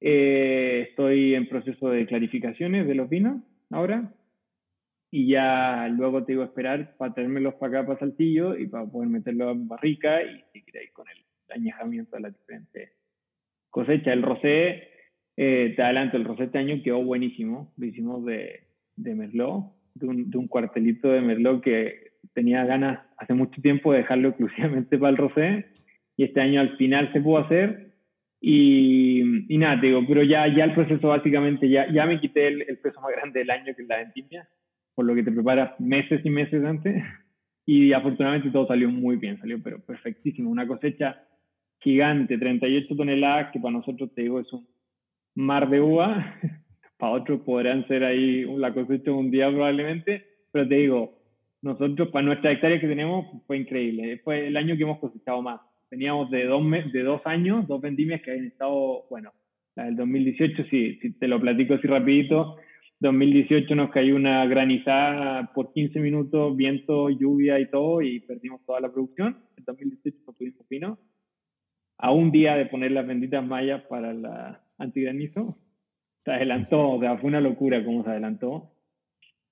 Eh, 0.00 0.86
estoy 0.90 1.34
en 1.34 1.48
proceso 1.48 1.90
de 1.90 2.06
clarificaciones 2.06 2.86
de 2.86 2.94
los 2.94 3.08
vinos 3.08 3.42
ahora. 3.70 4.12
Y 5.10 5.28
ya 5.28 5.88
luego 5.88 6.24
te 6.24 6.32
digo 6.32 6.44
esperar 6.44 6.96
para 6.98 7.14
traérmelos 7.14 7.54
para 7.54 7.78
acá, 7.80 7.86
para 7.86 7.98
Saltillo, 8.00 8.56
y 8.56 8.66
para 8.66 8.86
poder 8.86 9.08
meterlos 9.08 9.52
en 9.52 9.68
barrica 9.68 10.22
y 10.22 10.44
seguir 10.52 10.76
ahí 10.78 10.88
con 10.92 11.06
el 11.08 11.24
añejamiento 11.50 12.16
de 12.16 12.22
las 12.22 12.38
diferentes 12.38 12.92
cosechas. 13.70 14.12
El 14.12 14.22
rosé 14.22 14.88
eh, 15.36 15.72
te 15.76 15.82
adelanto, 15.82 16.16
el 16.16 16.24
rosé 16.24 16.44
este 16.44 16.58
año 16.58 16.82
quedó 16.82 17.02
buenísimo. 17.02 17.72
Lo 17.76 17.86
hicimos 17.86 18.24
de, 18.24 18.64
de 18.96 19.14
Merlot, 19.14 19.72
de 19.94 20.36
un, 20.36 20.48
cuartelito 20.48 21.08
de 21.08 21.20
Merlot 21.20 21.62
que 21.62 22.12
tenía 22.34 22.64
ganas 22.64 23.00
hace 23.16 23.34
mucho 23.34 23.60
tiempo 23.62 23.92
de 23.92 23.98
dejarlo 23.98 24.28
exclusivamente 24.30 24.98
para 24.98 25.10
el 25.10 25.16
rosé. 25.16 25.66
Y 26.16 26.24
este 26.24 26.40
año 26.40 26.60
al 26.60 26.76
final 26.76 27.12
se 27.12 27.20
pudo 27.20 27.38
hacer. 27.38 27.92
Y, 28.40 29.52
y 29.52 29.58
nada, 29.58 29.80
te 29.80 29.86
digo, 29.88 30.04
pero 30.06 30.22
ya, 30.22 30.46
ya 30.48 30.64
el 30.64 30.74
proceso 30.74 31.08
básicamente, 31.08 31.68
ya, 31.68 31.90
ya 31.92 32.06
me 32.06 32.20
quité 32.20 32.48
el, 32.48 32.78
peso 32.78 33.00
más 33.00 33.12
grande 33.12 33.40
del 33.40 33.50
año 33.50 33.74
que 33.74 33.82
es 33.82 33.88
la 33.88 33.98
vendimia, 33.98 34.48
por 34.98 35.04
lo 35.04 35.14
que 35.14 35.22
te 35.22 35.30
preparas 35.30 35.78
meses 35.78 36.20
y 36.24 36.30
meses 36.30 36.64
antes. 36.64 37.00
Y 37.64 37.92
afortunadamente 37.92 38.50
todo 38.50 38.66
salió 38.66 38.90
muy 38.90 39.16
bien, 39.16 39.38
salió 39.38 39.62
pero 39.62 39.78
perfectísimo. 39.78 40.50
Una 40.50 40.66
cosecha 40.66 41.22
gigante, 41.80 42.34
38 42.34 42.96
toneladas, 42.96 43.52
que 43.52 43.60
para 43.60 43.76
nosotros, 43.76 44.12
te 44.14 44.22
digo, 44.22 44.40
es 44.40 44.50
un 44.54 44.66
mar 45.34 45.68
de 45.68 45.78
uva, 45.78 46.34
para 46.98 47.12
otros 47.12 47.42
podrán 47.42 47.86
ser 47.86 48.04
ahí 48.04 48.44
la 48.56 48.72
cosecha 48.72 49.12
un 49.12 49.30
día 49.30 49.50
probablemente, 49.50 50.24
pero 50.50 50.66
te 50.66 50.76
digo, 50.76 51.18
nosotros 51.60 52.08
para 52.08 52.24
nuestra 52.24 52.52
hectárea 52.52 52.80
que 52.80 52.88
tenemos 52.88 53.26
fue 53.46 53.58
increíble, 53.58 54.18
fue 54.24 54.46
el 54.46 54.56
año 54.56 54.76
que 54.76 54.84
hemos 54.84 54.98
cosechado 54.98 55.42
más. 55.42 55.60
Teníamos 55.90 56.30
de 56.30 56.46
dos, 56.46 56.64
de 56.90 57.02
dos 57.02 57.20
años, 57.26 57.68
dos 57.68 57.82
vendimias 57.82 58.22
que 58.22 58.30
habían 58.30 58.46
estado, 58.46 59.04
bueno, 59.10 59.30
la 59.76 59.84
del 59.84 59.96
2018, 59.96 60.64
sí, 60.70 60.98
si 61.02 61.12
te 61.18 61.28
lo 61.28 61.38
platico 61.38 61.74
así 61.74 61.86
rapidito, 61.86 62.56
2018 63.00 63.74
nos 63.74 63.90
cayó 63.90 64.16
una 64.16 64.44
granizada 64.46 65.52
por 65.52 65.72
15 65.72 66.00
minutos, 66.00 66.56
viento, 66.56 67.10
lluvia 67.10 67.60
y 67.60 67.70
todo, 67.70 68.02
y 68.02 68.20
perdimos 68.20 68.64
toda 68.66 68.80
la 68.80 68.92
producción. 68.92 69.38
En 69.56 69.64
2018 69.64 70.18
no 70.26 70.32
tuvimos 70.32 70.68
vino. 70.68 70.98
a 71.98 72.12
un 72.12 72.30
día 72.30 72.56
de 72.56 72.66
poner 72.66 72.92
las 72.92 73.06
benditas 73.06 73.44
mallas 73.44 73.82
para 73.88 74.12
la 74.12 74.62
antigranizo. 74.78 75.58
Se 76.24 76.32
adelantó, 76.32 76.90
o 76.90 77.00
sea, 77.00 77.16
fue 77.18 77.28
una 77.28 77.40
locura 77.40 77.84
cómo 77.84 78.04
se 78.04 78.10
adelantó 78.10 78.72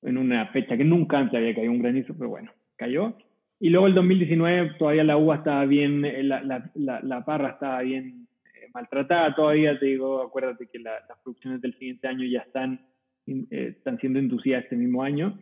en 0.02 0.18
una 0.18 0.46
fecha 0.48 0.76
que 0.76 0.84
nunca 0.84 1.18
antes 1.18 1.36
había 1.36 1.54
caído 1.54 1.72
un 1.72 1.82
granizo, 1.82 2.14
pero 2.16 2.30
bueno, 2.30 2.52
cayó. 2.76 3.16
Y 3.58 3.70
luego 3.70 3.86
el 3.86 3.94
2019 3.94 4.74
todavía 4.78 5.04
la 5.04 5.16
uva 5.16 5.36
estaba 5.36 5.64
bien, 5.64 6.04
eh, 6.04 6.22
la, 6.22 6.42
la, 6.42 7.00
la, 7.02 7.24
parra 7.24 7.50
estaba 7.50 7.80
bien 7.82 8.28
eh, 8.54 8.68
maltratada 8.74 9.34
todavía, 9.34 9.78
te 9.78 9.86
digo, 9.86 10.22
acuérdate 10.22 10.68
que 10.70 10.78
las 10.78 11.02
producciones 11.22 11.60
del 11.62 11.74
siguiente 11.74 12.06
año 12.06 12.24
ya 12.26 12.40
están, 12.40 12.86
eh, 13.26 13.74
están 13.76 13.98
siendo 13.98 14.18
inducidas 14.18 14.64
este 14.64 14.76
mismo 14.76 15.02
año. 15.02 15.38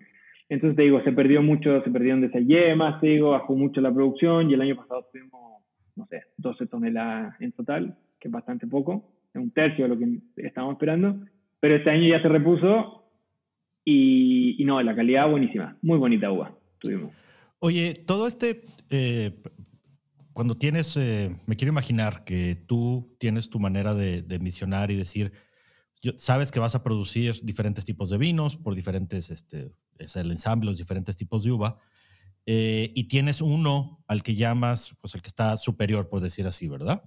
Entonces 0.49 0.77
te 0.77 0.83
digo, 0.83 1.03
se 1.03 1.13
perdió 1.13 1.43
mucho, 1.43 1.83
se 1.83 1.91
perdieron 1.91 2.21
de 2.21 2.27
esas 2.27 3.01
te 3.01 3.07
digo, 3.07 3.31
bajó 3.31 3.55
mucho 3.57 3.81
la 3.81 3.93
producción 3.93 4.51
y 4.51 4.55
el 4.55 4.61
año 4.61 4.77
pasado 4.77 5.09
tuvimos, 5.11 5.63
no 5.97 6.07
sé, 6.07 6.23
12 6.37 6.67
toneladas 6.67 7.41
en 7.41 7.53
total, 7.53 7.97
que 8.21 8.29
es 8.29 8.33
bastante 8.33 8.67
poco, 8.67 9.11
es 9.33 9.41
un 9.41 9.51
tercio 9.53 9.85
de 9.85 9.89
lo 9.89 9.99
que 9.99 10.19
estábamos 10.37 10.75
esperando, 10.75 11.21
pero 11.61 11.77
este 11.77 11.91
año 11.91 12.09
ya 12.09 12.21
se 12.21 12.29
repuso 12.29 13.11
y, 13.85 14.63
y 14.63 14.65
no, 14.65 14.83
la 14.83 14.95
calidad 14.95 15.31
buenísima, 15.31 15.79
muy 15.81 15.99
bonita 15.99 16.31
uva 16.31 16.55
tuvimos. 16.79 17.15
Oye, 17.59 17.95
todo 17.95 18.29
este, 18.29 18.63
eh, 18.91 19.33
cuando 20.35 20.57
tienes, 20.57 20.97
eh, 20.97 21.35
me 21.47 21.57
quiero 21.57 21.73
imaginar 21.73 22.25
que 22.25 22.57
tú 22.67 23.17
tienes 23.19 23.49
tu 23.49 23.59
manera 23.59 23.95
de, 23.95 24.39
misionar 24.39 24.91
y 24.91 24.97
decir, 24.97 25.33
sabes 26.17 26.51
que 26.51 26.61
vas 26.61 26.75
a 26.75 26.83
producir 26.83 27.35
diferentes 27.43 27.85
tipos 27.85 28.11
de 28.11 28.19
vinos 28.19 28.57
por 28.57 28.75
diferentes, 28.75 29.31
este, 29.31 29.73
es 29.99 30.17
el 30.17 30.31
ensamble, 30.31 30.71
los 30.71 30.79
diferentes 30.79 31.17
tipos 31.17 31.45
de 31.45 31.53
uva, 31.53 31.79
eh, 32.47 32.93
y 32.95 33.05
tienes 33.05 33.41
uno 33.41 34.05
al 34.07 34.23
que 34.23 34.35
llamas, 34.35 34.97
pues 35.01 35.15
el 35.15 35.23
que 35.23 35.29
está 35.29 35.57
superior, 35.57 36.09
por 36.09 36.21
decir 36.21 36.47
así, 36.47 36.69
¿verdad? 36.69 37.03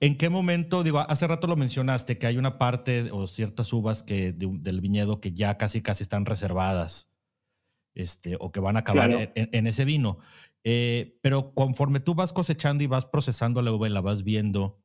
¿En 0.00 0.18
qué 0.18 0.28
momento, 0.28 0.82
digo, 0.82 0.98
hace 0.98 1.26
rato 1.26 1.46
lo 1.46 1.56
mencionaste, 1.56 2.18
que 2.18 2.26
hay 2.26 2.36
una 2.36 2.58
parte 2.58 3.10
o 3.10 3.26
ciertas 3.26 3.72
uvas 3.72 4.02
que, 4.02 4.32
del 4.32 4.80
viñedo 4.80 5.20
que 5.20 5.32
ya 5.32 5.56
casi, 5.56 5.80
casi 5.80 6.02
están 6.02 6.26
reservadas 6.26 7.14
este, 7.94 8.36
o 8.40 8.52
que 8.52 8.60
van 8.60 8.76
a 8.76 8.80
acabar 8.80 9.32
en, 9.34 9.66
ese 9.66 9.84
vino. 9.84 10.18
Eh, 10.64 11.18
pero 11.22 11.54
conforme 11.54 12.00
tú 12.00 12.14
vas 12.14 12.32
cosechando 12.32 12.84
y 12.84 12.86
vas 12.86 13.06
procesando 13.06 13.62
la 13.62 13.72
uva 13.72 13.86
y 13.86 13.92
la 13.92 14.00
vas 14.00 14.24
viendo, 14.24 14.83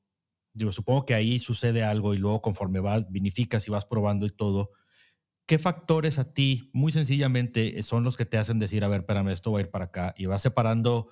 digo, 0.60 0.72
supongo 0.72 1.06
que 1.06 1.15
ahí 1.15 1.39
sucede 1.39 1.84
algo 1.84 2.13
y 2.13 2.17
luego 2.17 2.41
conforme 2.41 2.80
vas, 2.80 3.10
vinificas 3.12 3.67
y 3.67 3.72
vas 3.72 3.86
probando 3.86 4.26
y 4.26 4.30
todo, 4.30 4.72
¿qué 5.48 5.58
factores 5.58 6.19
a 6.19 6.34
ti, 6.34 6.69
muy 6.74 6.91
sencillamente, 6.91 7.82
son 7.82 8.04
los 8.04 8.15
que 8.15 8.26
te 8.26 8.38
hacen 8.38 8.60
decir, 8.60 8.84
a 8.84 8.88
ver, 8.88 9.02
espérame, 9.02 9.30
esto 9.30 9.52
va 9.52 9.60
a 9.60 9.62
ir 9.62 9.72
para 9.72 9.86
acá? 9.86 10.13
Y 10.17 10.28
vas 10.28 10.41
separando, 10.41 11.10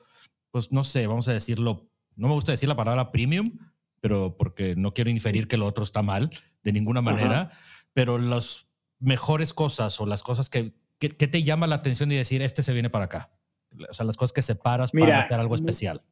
pues 0.51 0.71
no 0.71 0.83
sé, 0.83 1.07
vamos 1.07 1.27
a 1.27 1.33
decirlo, 1.33 1.89
no 2.15 2.27
me 2.27 2.33
gusta 2.35 2.51
decir 2.51 2.69
la 2.69 2.75
palabra 2.75 3.11
premium, 3.11 3.57
pero 3.99 4.37
porque 4.37 4.75
no 4.75 4.93
quiero 4.93 5.09
inferir 5.09 5.47
que 5.47 5.57
lo 5.57 5.65
otro 5.65 5.83
está 5.83 6.03
mal 6.03 6.29
de 6.61 6.71
ninguna 6.71 7.01
manera, 7.01 7.49
pero 7.93 8.19
las 8.19 8.67
mejores 8.99 9.53
cosas 9.53 9.99
o 9.99 10.05
las 10.05 10.21
cosas 10.21 10.49
que 10.49 10.73
¿qué, 10.99 11.09
te 11.09 11.43
llama 11.43 11.67
la 11.67 11.75
atención 11.75 12.11
y 12.11 12.15
decir, 12.15 12.41
este 12.41 12.63
se 12.63 12.73
viene 12.73 12.89
para 12.89 13.05
acá? 13.05 13.31
O 13.89 13.93
sea, 13.93 14.05
las 14.05 14.17
cosas 14.17 14.33
que 14.33 14.41
separas 14.41 14.91
para 14.91 15.19
hacer 15.19 15.39
algo 15.39 15.55
especial. 15.55 16.03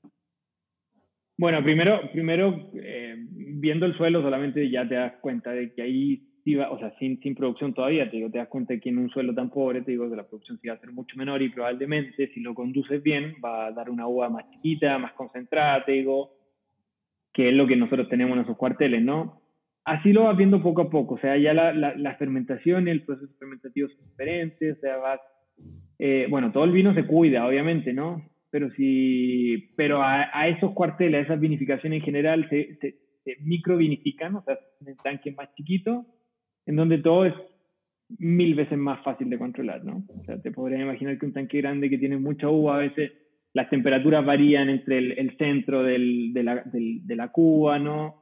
Bueno, 1.38 1.63
primero, 1.63 2.00
primero 2.12 2.71
eh, 2.76 3.15
viendo 3.28 3.86
el 3.86 3.95
suelo 3.98 4.21
solamente 4.21 4.69
ya 4.69 4.88
te 4.88 4.95
das 4.95 5.13
cuenta 5.21 5.52
de 5.52 5.74
que 5.74 5.82
ahí 5.82 6.32
o 6.69 6.78
sea, 6.78 6.93
sin, 7.00 7.19
sin 7.21 7.34
producción 7.34 7.74
todavía, 7.74 8.08
te 8.08 8.17
digo, 8.17 8.30
te 8.30 8.38
das 8.38 8.48
cuenta 8.48 8.74
de 8.74 8.80
que 8.80 8.89
en 8.89 9.00
un 9.00 9.10
suelo 9.10 9.34
tan 9.34 9.50
pobre, 9.50 9.82
te 9.82 9.91
digo, 9.91 10.08
que 10.08 10.15
la 10.15 10.28
producción 10.28 10.60
sí 10.62 10.67
va 10.67 10.76
a 10.76 10.80
ser 10.80 10.91
mucho 10.91 11.17
menor 11.17 11.41
y 11.41 11.50
probablemente 11.50 12.28
si 12.36 12.39
lo 12.39 12.54
conduces 12.54 13.02
bien 13.02 13.34
va 13.43 13.65
a 13.65 13.71
dar 13.71 13.89
una 13.89 14.08
uva 14.08 14.30
más 14.30 14.48
chiquita, 14.52 15.00
más 15.00 15.13
concentrada, 15.13 15.84
te 15.84 15.93
digo, 15.93 16.34
que 17.34 17.50
es 17.50 17.56
lo 17.56 17.65
que 17.65 17.76
nosotros 17.76 18.08
tenemos 18.10 18.38
en 18.38 18.43
esos 18.43 18.58
cuarteles, 18.58 19.02
¿no? 19.02 19.41
así 19.86 20.12
lo 20.12 20.24
vas 20.24 20.36
viendo 20.36 20.62
poco 20.62 20.82
a 20.82 20.89
poco, 20.89 21.15
o 21.15 21.19
sea, 21.19 21.38
ya 21.38 21.54
la, 21.54 21.71
la, 21.74 22.15
fermentación 22.15 22.88
y 22.88 22.91
el 22.91 23.04
proceso 23.04 23.32
fermentativo 23.38 23.88
son 23.88 24.10
diferentes, 24.10 24.78
o 24.78 24.82
sea, 24.82 24.98
vas, 24.98 25.19
eh, 26.00 26.28
bueno, 26.30 26.52
todo 26.52 26.63
el 26.63 26.71
vino 26.71 26.93
se 26.93 27.06
cuida, 27.06 27.48
obviamente, 27.48 27.93
¿no? 27.93 28.24
Pero 28.56 28.72
si, 28.72 29.74
pero 29.76 30.02
a, 30.02 30.48
esos 30.48 30.72
cuarteles, 30.72 31.20
a 31.20 31.24
esas 31.24 31.41
vinificaciones 31.41 32.00
en 32.00 32.06
general, 32.06 32.48
se, 32.50 32.78
se, 32.78 32.96
microvinifican, 33.41 34.34
o 34.34 34.44
sea, 34.44 34.58
en 34.80 34.88
el 34.88 34.96
tanque 35.04 35.34
más 35.34 35.54
chiquito, 35.56 36.06
en 36.65 36.78
donde 36.78 37.00
todo 37.00 37.26
es 37.26 37.34
mil 38.18 38.56
veces 38.56 38.78
más 38.78 39.04
fácil 39.04 39.30
de 39.30 39.38
controlar, 39.38 39.84
¿no? 39.84 40.06
O 40.08 40.24
sea, 40.24 40.41
te 40.41 40.52
podrías 40.52 40.80
imaginar 40.80 41.20
que 41.20 41.26
un 41.26 41.34
tanque 41.34 41.58
grande 41.58 41.89
que 41.89 41.98
tiene 41.98 42.18
mucha 42.18 42.48
uva, 42.48 42.78
a 42.78 42.80
veces 42.80 43.12
las 43.52 43.70
temperaturas 43.70 44.26
varían 44.26 44.70
entre 44.70 45.00
el, 45.00 45.36
centro 45.38 45.84
del, 45.84 46.32
de, 46.32 46.44
la, 46.44 46.63
de 46.65 47.15
la 47.18 47.34
cuba, 47.34 47.78
¿no? 47.78 48.22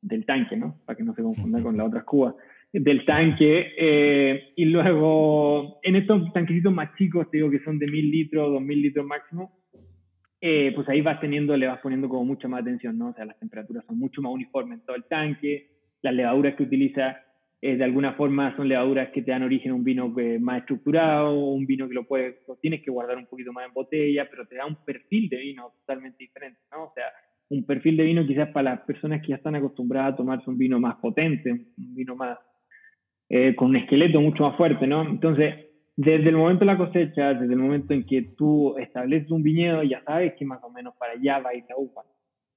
del 0.00 0.24
tanque, 0.24 0.56
¿no? 0.56 0.78
Para 0.86 0.96
que 0.96 1.02
no 1.02 1.12
se 1.12 1.24
confunda 1.24 1.60
con 1.60 1.76
la 1.76 1.84
otra 1.84 2.04
Cuba, 2.04 2.36
del 2.80 3.04
tanque. 3.04 3.72
Eh, 3.76 4.52
y 4.56 4.64
luego, 4.66 5.78
en 5.82 5.96
estos 5.96 6.32
tanquecitos 6.32 6.72
más 6.72 6.94
chicos, 6.96 7.30
te 7.30 7.38
digo 7.38 7.50
que 7.50 7.60
son 7.60 7.78
de 7.78 7.86
mil 7.86 8.10
litros, 8.10 8.52
dos 8.52 8.62
mil 8.62 8.80
litros 8.80 9.06
máximo, 9.06 9.52
eh, 10.40 10.72
pues 10.74 10.88
ahí 10.88 11.00
vas 11.00 11.20
teniendo, 11.20 11.56
le 11.56 11.66
vas 11.66 11.80
poniendo 11.80 12.08
como 12.08 12.24
mucha 12.24 12.48
más 12.48 12.62
atención, 12.62 12.98
¿no? 12.98 13.08
O 13.08 13.14
sea, 13.14 13.24
las 13.24 13.38
temperaturas 13.38 13.84
son 13.86 13.98
mucho 13.98 14.20
más 14.20 14.32
uniformes 14.32 14.80
en 14.80 14.86
todo 14.86 14.96
el 14.96 15.04
tanque, 15.04 15.70
las 16.02 16.14
levaduras 16.14 16.54
que 16.54 16.64
utiliza 16.64 17.18
eh, 17.62 17.76
de 17.76 17.84
alguna 17.84 18.12
forma 18.12 18.54
son 18.54 18.68
levaduras 18.68 19.08
que 19.08 19.22
te 19.22 19.30
dan 19.30 19.42
origen 19.42 19.72
a 19.72 19.74
un 19.74 19.82
vino 19.82 20.14
más 20.40 20.60
estructurado, 20.60 21.34
un 21.34 21.66
vino 21.66 21.88
que 21.88 21.94
lo 21.94 22.04
puedes, 22.06 22.36
lo 22.46 22.56
tienes 22.56 22.82
que 22.82 22.90
guardar 22.90 23.16
un 23.16 23.26
poquito 23.26 23.52
más 23.52 23.66
en 23.66 23.72
botella, 23.72 24.28
pero 24.30 24.46
te 24.46 24.56
da 24.56 24.66
un 24.66 24.76
perfil 24.84 25.30
de 25.30 25.38
vino 25.38 25.72
totalmente 25.80 26.18
diferente, 26.18 26.60
¿no? 26.70 26.84
O 26.84 26.92
sea, 26.94 27.04
un 27.48 27.64
perfil 27.64 27.96
de 27.96 28.04
vino 28.04 28.26
quizás 28.26 28.50
para 28.50 28.74
las 28.74 28.80
personas 28.80 29.22
que 29.22 29.28
ya 29.28 29.36
están 29.36 29.54
acostumbradas 29.54 30.12
a 30.12 30.16
tomarse 30.16 30.50
un 30.50 30.58
vino 30.58 30.78
más 30.78 30.96
potente, 30.96 31.50
un 31.50 31.94
vino 31.94 32.14
más 32.14 32.38
eh, 33.28 33.54
con 33.56 33.68
un 33.68 33.76
esqueleto 33.76 34.20
mucho 34.20 34.44
más 34.44 34.56
fuerte, 34.56 34.86
¿no? 34.86 35.02
Entonces, 35.02 35.54
desde 35.96 36.28
el 36.28 36.36
momento 36.36 36.60
de 36.60 36.66
la 36.66 36.76
cosecha, 36.76 37.34
desde 37.34 37.54
el 37.54 37.58
momento 37.58 37.94
en 37.94 38.04
que 38.04 38.22
tú 38.36 38.76
estableces 38.78 39.30
un 39.30 39.42
viñedo, 39.42 39.82
ya 39.82 40.02
sabes 40.04 40.34
que 40.34 40.44
más 40.44 40.62
o 40.62 40.70
menos 40.70 40.94
para 40.96 41.12
allá 41.12 41.38
va 41.38 41.50
a 41.50 41.54
ir 41.54 41.64
la 41.68 41.76
uva. 41.78 42.02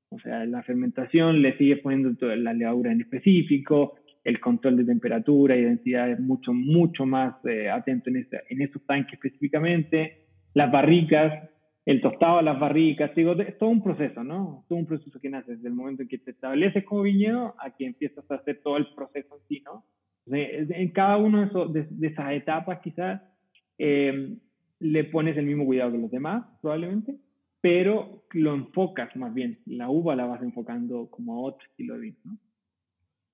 O 0.10 0.20
sea, 0.20 0.46
la 0.46 0.62
fermentación 0.64 1.42
le 1.42 1.58
sigues 1.58 1.80
poniendo 1.80 2.12
la 2.36 2.54
levadura 2.54 2.92
en 2.92 3.02
específico, 3.02 3.96
el 4.24 4.40
control 4.40 4.78
de 4.78 4.86
temperatura 4.86 5.56
y 5.56 5.64
densidad 5.64 6.12
es 6.12 6.20
mucho, 6.20 6.54
mucho 6.54 7.06
más 7.06 7.36
eh, 7.46 7.70
atento 7.70 8.10
en, 8.10 8.18
ese, 8.18 8.42
en 8.50 8.62
esos 8.62 8.86
tanques 8.86 9.14
específicamente. 9.14 10.26
Las 10.54 10.72
barricas, 10.72 11.50
el 11.86 12.02
tostado 12.02 12.40
a 12.40 12.42
las 12.42 12.60
barricas, 12.60 13.16
digo, 13.16 13.34
es 13.34 13.58
todo 13.58 13.70
un 13.70 13.82
proceso, 13.82 14.24
¿no? 14.24 14.66
Todo 14.68 14.80
un 14.80 14.86
proceso 14.86 15.20
que 15.20 15.30
nace 15.30 15.56
desde 15.56 15.68
el 15.68 15.76
momento 15.76 16.02
en 16.02 16.10
que 16.10 16.18
te 16.18 16.32
estableces 16.32 16.84
como 16.84 17.04
viñedo 17.04 17.56
a 17.60 17.76
que 17.76 17.86
empiezas 17.86 18.30
a 18.30 18.36
hacer 18.36 18.62
todo 18.62 18.78
el 18.78 18.88
proceso 18.94 19.36
en 19.36 19.42
sí, 19.48 19.62
¿no? 19.64 19.86
En 20.32 20.90
cada 20.92 21.18
una 21.18 21.50
de, 21.70 22.08
esas 22.08 22.34
etapas 22.34 22.80
quizás 22.80 23.22
eh, 23.78 24.36
le 24.80 25.04
pones 25.06 25.38
el 25.38 25.46
mismo 25.46 25.66
cuidado 25.66 25.92
que 25.92 25.98
los 25.98 26.12
demás, 26.12 26.46
probablemente, 26.62 27.16
pero 27.62 28.24
lo 28.32 28.54
enfocas 28.54 29.16
más 29.16 29.34
bien. 29.34 29.60
La 29.66 29.90
uva 29.90 30.16
la 30.16 30.26
vas 30.26 30.42
enfocando 30.42 31.10
como 31.10 31.36
a 31.36 31.42
otro 31.42 31.68
estilo 31.68 31.96
de 31.96 32.02
vino, 32.02 32.18
¿no? 32.24 32.38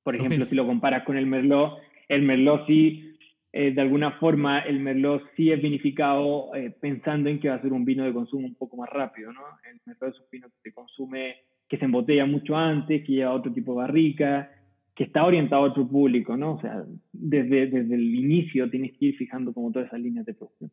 Por 0.04 0.16
ejemplo, 0.16 0.46
si 0.46 0.54
lo 0.54 0.68
comparas 0.68 1.04
con 1.04 1.18
el 1.18 1.26
Merlot, 1.26 1.80
el 2.10 2.22
Merlot 2.22 2.68
sí 2.68 3.16
eh, 3.58 3.72
de 3.72 3.80
alguna 3.80 4.12
forma 4.20 4.60
el 4.60 4.82
Merlot 4.82 5.24
sí 5.38 5.50
es 5.50 5.62
vinificado 5.62 6.54
eh, 6.54 6.76
pensando 6.78 7.30
en 7.30 7.40
que 7.40 7.48
va 7.48 7.56
a 7.56 7.62
ser 7.62 7.72
un 7.72 7.86
vino 7.86 8.04
de 8.04 8.12
consumo 8.12 8.46
un 8.46 8.56
poco 8.56 8.76
más 8.76 8.90
rápido, 8.90 9.32
¿no? 9.32 9.40
El 9.72 9.80
Merlot 9.86 10.14
es 10.14 10.20
un 10.20 10.28
vino 10.30 10.48
que 10.50 10.70
se 10.70 10.74
consume, 10.74 11.36
que 11.70 11.78
se 11.78 11.86
embotella 11.86 12.26
mucho 12.26 12.56
antes, 12.58 13.06
que 13.06 13.14
lleva 13.14 13.34
otro 13.34 13.54
tipo 13.54 13.72
de 13.72 13.78
barrica, 13.78 14.52
que 14.96 15.04
está 15.04 15.26
orientado 15.26 15.66
a 15.66 15.70
otro 15.70 15.88
público, 15.88 16.38
¿no? 16.38 16.56
O 16.56 16.62
sea, 16.62 16.86
desde, 17.12 17.68
desde 17.68 17.96
el 17.96 18.16
inicio 18.16 18.70
tienes 18.70 18.98
que 18.98 19.08
ir 19.08 19.18
fijando 19.18 19.54
como 19.54 19.72
todas 19.72 19.90
esas 19.90 20.00
líneas 20.00 20.26
de 20.26 20.34
producción. 20.34 20.72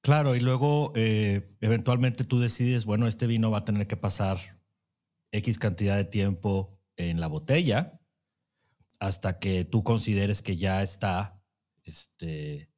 Claro, 0.00 0.34
y 0.34 0.40
luego 0.40 0.92
eh, 0.96 1.48
eventualmente 1.60 2.24
tú 2.24 2.38
decides, 2.38 2.84
bueno, 2.84 3.06
este 3.06 3.26
vino 3.26 3.50
va 3.50 3.58
a 3.58 3.64
tener 3.64 3.86
que 3.86 3.96
pasar 3.96 4.36
X 5.30 5.58
cantidad 5.58 5.96
de 5.96 6.04
tiempo 6.04 6.78
en 6.96 7.20
la 7.20 7.28
botella, 7.28 8.00
hasta 8.98 9.38
que 9.38 9.64
tú 9.64 9.82
consideres 9.82 10.42
que 10.42 10.56
ya 10.56 10.82
está 10.82 11.40
este, 11.84 12.68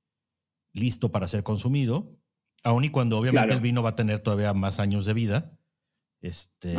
listo 0.73 1.11
para 1.11 1.27
ser 1.27 1.43
consumido, 1.43 2.17
aun 2.63 2.85
y 2.85 2.91
cuando 2.91 3.19
obviamente 3.19 3.55
el 3.55 3.61
vino 3.61 3.83
va 3.83 3.91
a 3.91 3.97
tener 3.97 4.21
todavía 4.21 4.53
más 4.53 4.79
años 4.79 5.07
de 5.07 5.15
vida. 5.15 5.59
Este, 6.21 6.77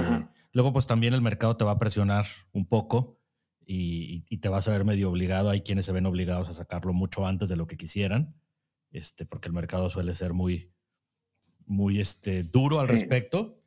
luego, 0.53 0.73
pues 0.73 0.87
también 0.87 1.13
el 1.13 1.21
mercado 1.21 1.57
te 1.57 1.65
va 1.65 1.71
a 1.71 1.77
presionar 1.77 2.25
un 2.51 2.67
poco 2.67 3.19
y, 3.65 4.21
te 4.37 4.49
vas 4.49 4.67
a 4.67 4.71
ver 4.71 4.85
medio 4.85 5.09
obligado. 5.09 5.49
Hay 5.49 5.61
quienes 5.61 5.85
se 5.85 5.91
ven 5.91 6.05
obligados 6.05 6.49
a 6.49 6.53
sacarlo 6.53 6.93
mucho 6.93 7.25
antes 7.25 7.49
de 7.49 7.57
lo 7.57 7.67
que 7.67 7.77
quisieran, 7.77 8.35
este, 8.91 9.25
porque 9.25 9.49
el 9.49 9.53
mercado 9.53 9.89
suele 9.89 10.13
ser 10.13 10.33
muy, 10.33 10.71
muy 11.65 11.99
este, 11.99 12.43
duro 12.43 12.79
al 12.79 12.87
respecto. 12.87 13.61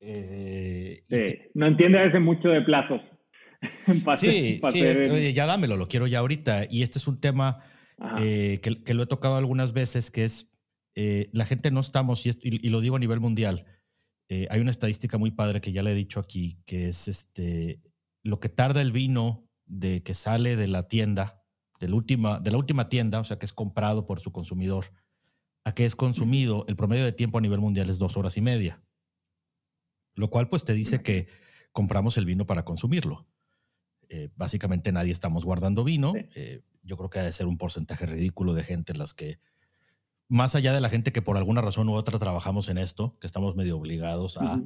Eh, 0.00 1.04
no 1.54 1.66
entiende 1.66 1.98
a 1.98 2.02
veces 2.02 2.20
mucho 2.20 2.48
de 2.48 2.62
plazos. 2.62 3.00
sí, 4.16 4.60
sí 4.72 5.32
ya 5.32 5.46
dámelo, 5.46 5.76
lo 5.76 5.88
quiero 5.88 6.06
ya 6.06 6.18
ahorita. 6.18 6.66
Y 6.68 6.82
este 6.82 6.98
es 6.98 7.06
un 7.06 7.20
tema 7.20 7.60
eh, 8.20 8.60
que, 8.60 8.94
lo 8.94 9.02
he 9.04 9.06
tocado 9.06 9.36
algunas 9.36 9.72
veces, 9.72 10.10
que 10.10 10.24
es 10.24 10.52
eh, 10.94 11.30
la 11.32 11.44
gente 11.44 11.70
no 11.70 11.80
estamos, 11.80 12.26
y, 12.26 12.68
lo 12.68 12.80
digo 12.80 12.96
a 12.96 13.00
nivel 13.00 13.20
mundial, 13.20 13.66
eh, 14.28 14.46
hay 14.50 14.60
una 14.60 14.70
estadística 14.70 15.18
muy 15.18 15.30
padre 15.30 15.60
que 15.60 15.72
ya 15.72 15.82
le 15.82 15.92
he 15.92 15.94
dicho 15.94 16.20
aquí, 16.20 16.58
que 16.64 16.88
es 16.88 17.08
este, 17.08 17.80
lo 18.22 18.40
que 18.40 18.48
tarda 18.48 18.80
el 18.80 18.92
vino 18.92 19.48
de 19.66 20.02
que 20.02 20.14
sale 20.14 20.56
de 20.56 20.66
la 20.66 20.88
tienda, 20.88 21.42
de 21.80 21.88
la 21.88 21.96
última, 21.96 22.40
de 22.40 22.50
la 22.50 22.58
última 22.58 22.88
tienda, 22.88 23.20
o 23.20 23.24
sea, 23.24 23.38
que 23.38 23.46
es 23.46 23.52
comprado 23.52 24.06
por 24.06 24.20
su 24.20 24.32
consumidor, 24.32 24.92
a 25.64 25.74
que 25.74 25.84
es 25.84 25.96
consumido, 25.96 26.64
el 26.68 26.76
promedio 26.76 27.04
de 27.04 27.12
tiempo 27.12 27.38
a 27.38 27.40
nivel 27.40 27.60
mundial 27.60 27.90
es 27.90 27.98
dos 27.98 28.16
horas 28.16 28.36
y 28.36 28.40
media. 28.40 28.82
Lo 30.14 30.30
cual 30.30 30.48
pues 30.48 30.64
te 30.64 30.74
dice 30.74 31.02
que 31.02 31.26
compramos 31.72 32.16
el 32.16 32.26
vino 32.26 32.46
para 32.46 32.64
consumirlo. 32.64 33.26
Eh, 34.08 34.30
básicamente 34.36 34.92
nadie 34.92 35.10
estamos 35.10 35.44
guardando 35.44 35.82
vino. 35.82 36.12
Eh, 36.16 36.62
yo 36.82 36.96
creo 36.96 37.10
que 37.10 37.18
ha 37.18 37.24
de 37.24 37.32
ser 37.32 37.46
un 37.46 37.58
porcentaje 37.58 38.06
ridículo 38.06 38.54
de 38.54 38.62
gente 38.62 38.92
en 38.92 38.98
las 38.98 39.14
que, 39.14 39.40
más 40.28 40.54
allá 40.54 40.72
de 40.72 40.80
la 40.80 40.88
gente 40.88 41.12
que 41.12 41.22
por 41.22 41.36
alguna 41.36 41.60
razón 41.60 41.88
u 41.88 41.94
otra 41.94 42.18
trabajamos 42.18 42.68
en 42.68 42.78
esto, 42.78 43.12
que 43.20 43.26
estamos 43.26 43.56
medio 43.56 43.76
obligados 43.76 44.36
a, 44.38 44.62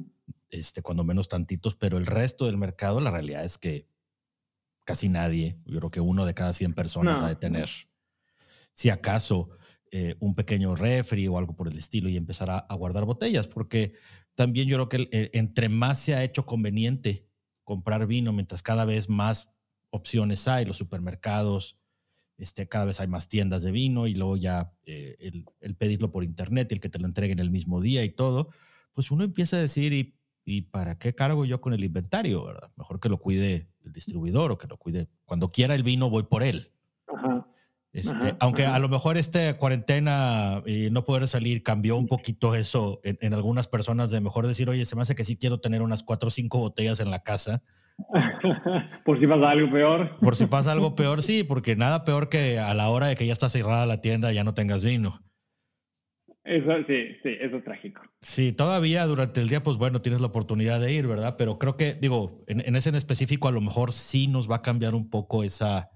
este, 0.49 0.81
cuando 0.81 1.03
menos 1.03 1.27
tantitos, 1.27 1.75
pero 1.75 1.97
el 1.97 2.05
resto 2.05 2.45
del 2.45 2.57
mercado, 2.57 2.99
la 3.01 3.11
realidad 3.11 3.43
es 3.43 3.57
que 3.57 3.87
casi 4.85 5.09
nadie, 5.09 5.59
yo 5.65 5.79
creo 5.79 5.91
que 5.91 6.01
uno 6.01 6.25
de 6.25 6.33
cada 6.33 6.53
100 6.53 6.73
personas 6.73 7.19
ha 7.19 7.27
de 7.27 7.35
tener, 7.35 7.69
si 8.73 8.89
acaso, 8.89 9.49
eh, 9.91 10.15
un 10.19 10.35
pequeño 10.35 10.75
refri 10.75 11.27
o 11.27 11.37
algo 11.37 11.55
por 11.55 11.67
el 11.67 11.77
estilo 11.77 12.09
y 12.09 12.17
empezar 12.17 12.49
a, 12.49 12.75
guardar 12.75 13.05
botellas, 13.05 13.47
porque 13.47 13.93
también 14.35 14.67
yo 14.67 14.75
creo 14.77 14.89
que 14.89 15.09
eh, 15.17 15.31
entre 15.33 15.67
más 15.67 15.99
se 15.99 16.15
ha 16.15 16.23
hecho 16.23 16.45
conveniente 16.45 17.27
comprar 17.63 18.05
vino, 18.07 18.31
mientras 18.33 18.63
cada 18.63 18.85
vez 18.85 19.09
más 19.09 19.51
opciones 19.89 20.47
hay, 20.47 20.65
los 20.65 20.77
supermercados, 20.77 21.78
este, 22.39 22.67
cada 22.67 22.85
vez 22.85 22.99
hay 22.99 23.07
más 23.07 23.29
tiendas 23.29 23.61
de 23.61 23.71
vino 23.71 24.07
y 24.07 24.15
luego 24.15 24.37
ya 24.37 24.73
eh, 24.85 25.15
el, 25.61 25.75
pedirlo 25.75 26.11
por 26.11 26.23
internet 26.23 26.71
y 26.71 26.75
el 26.75 26.79
que 26.79 26.89
te 26.89 26.97
lo 26.97 27.05
entreguen 27.05 27.39
el 27.39 27.51
mismo 27.51 27.81
día 27.81 28.03
y 28.03 28.09
todo, 28.09 28.49
pues 28.93 29.11
uno 29.11 29.23
empieza 29.23 29.57
a 29.57 29.59
decir, 29.59 29.93
¿y, 29.93 30.15
¿y 30.45 30.63
para 30.63 30.97
qué 30.97 31.13
cargo 31.13 31.45
yo 31.45 31.61
con 31.61 31.73
el 31.73 31.83
inventario? 31.83 32.43
¿verdad? 32.43 32.71
Mejor 32.75 32.99
que 32.99 33.09
lo 33.09 33.19
cuide 33.19 33.69
el 33.85 33.91
distribuidor 33.91 34.51
o 34.51 34.57
que 34.57 34.67
lo 34.67 34.77
cuide. 34.77 35.09
Cuando 35.25 35.49
quiera 35.49 35.75
el 35.75 35.83
vino, 35.83 36.09
voy 36.09 36.23
por 36.23 36.41
él. 36.41 36.71
Ajá. 37.07 37.45
Este, 37.91 38.35
aunque 38.39 38.67
a 38.67 38.77
lo 38.77 38.87
mejor 38.87 39.17
esta 39.17 39.57
cuarentena 39.57 40.61
y 40.67 40.91
no 40.91 41.03
poder 41.05 41.27
salir 41.27 41.63
cambió 41.63 41.97
un 41.97 42.05
poquito 42.05 42.53
eso 42.53 43.01
en, 43.03 43.33
algunas 43.33 43.67
personas 43.67 44.11
de 44.11 44.21
mejor 44.21 44.45
decir, 44.45 44.69
oye, 44.69 44.85
se 44.85 44.95
me 44.95 45.01
hace 45.01 45.15
que 45.15 45.25
sí 45.25 45.37
quiero 45.37 45.59
tener 45.59 45.81
unas 45.81 46.03
cuatro 46.03 46.27
o 46.27 46.31
cinco 46.31 46.59
botellas 46.59 46.99
en 46.99 47.09
la 47.09 47.23
casa. 47.23 47.63
Por 49.05 49.19
si 49.19 49.27
pasa 49.27 49.49
algo 49.49 49.71
peor. 49.71 50.17
Por 50.19 50.35
si 50.35 50.45
pasa 50.45 50.71
algo 50.71 50.95
peor, 50.95 51.23
sí, 51.23 51.43
porque 51.43 51.75
nada 51.75 52.03
peor 52.03 52.29
que 52.29 52.59
a 52.59 52.73
la 52.73 52.89
hora 52.89 53.07
de 53.07 53.15
que 53.15 53.25
ya 53.25 53.33
está 53.33 53.49
cerrada 53.49 53.85
la 53.85 54.01
tienda 54.01 54.31
ya 54.31 54.43
no 54.43 54.53
tengas 54.53 54.83
vino. 54.83 55.19
Eso 56.43 56.71
sí, 56.87 57.15
sí, 57.21 57.29
eso 57.39 57.57
es 57.57 57.63
trágico. 57.63 58.01
Sí, 58.21 58.53
todavía 58.53 59.05
durante 59.05 59.39
el 59.39 59.49
día, 59.49 59.61
pues 59.61 59.77
bueno, 59.77 60.01
tienes 60.01 60.21
la 60.21 60.27
oportunidad 60.27 60.79
de 60.79 60.93
ir, 60.93 61.05
¿verdad? 61.07 61.35
Pero 61.37 61.59
creo 61.59 61.77
que, 61.77 61.93
digo, 61.93 62.43
en, 62.47 62.61
en 62.65 62.75
ese 62.75 62.89
en 62.89 62.95
específico 62.95 63.47
a 63.47 63.51
lo 63.51 63.61
mejor 63.61 63.91
sí 63.91 64.27
nos 64.27 64.49
va 64.49 64.57
a 64.57 64.61
cambiar 64.61 64.95
un 64.95 65.09
poco 65.09 65.43
esa 65.43 65.89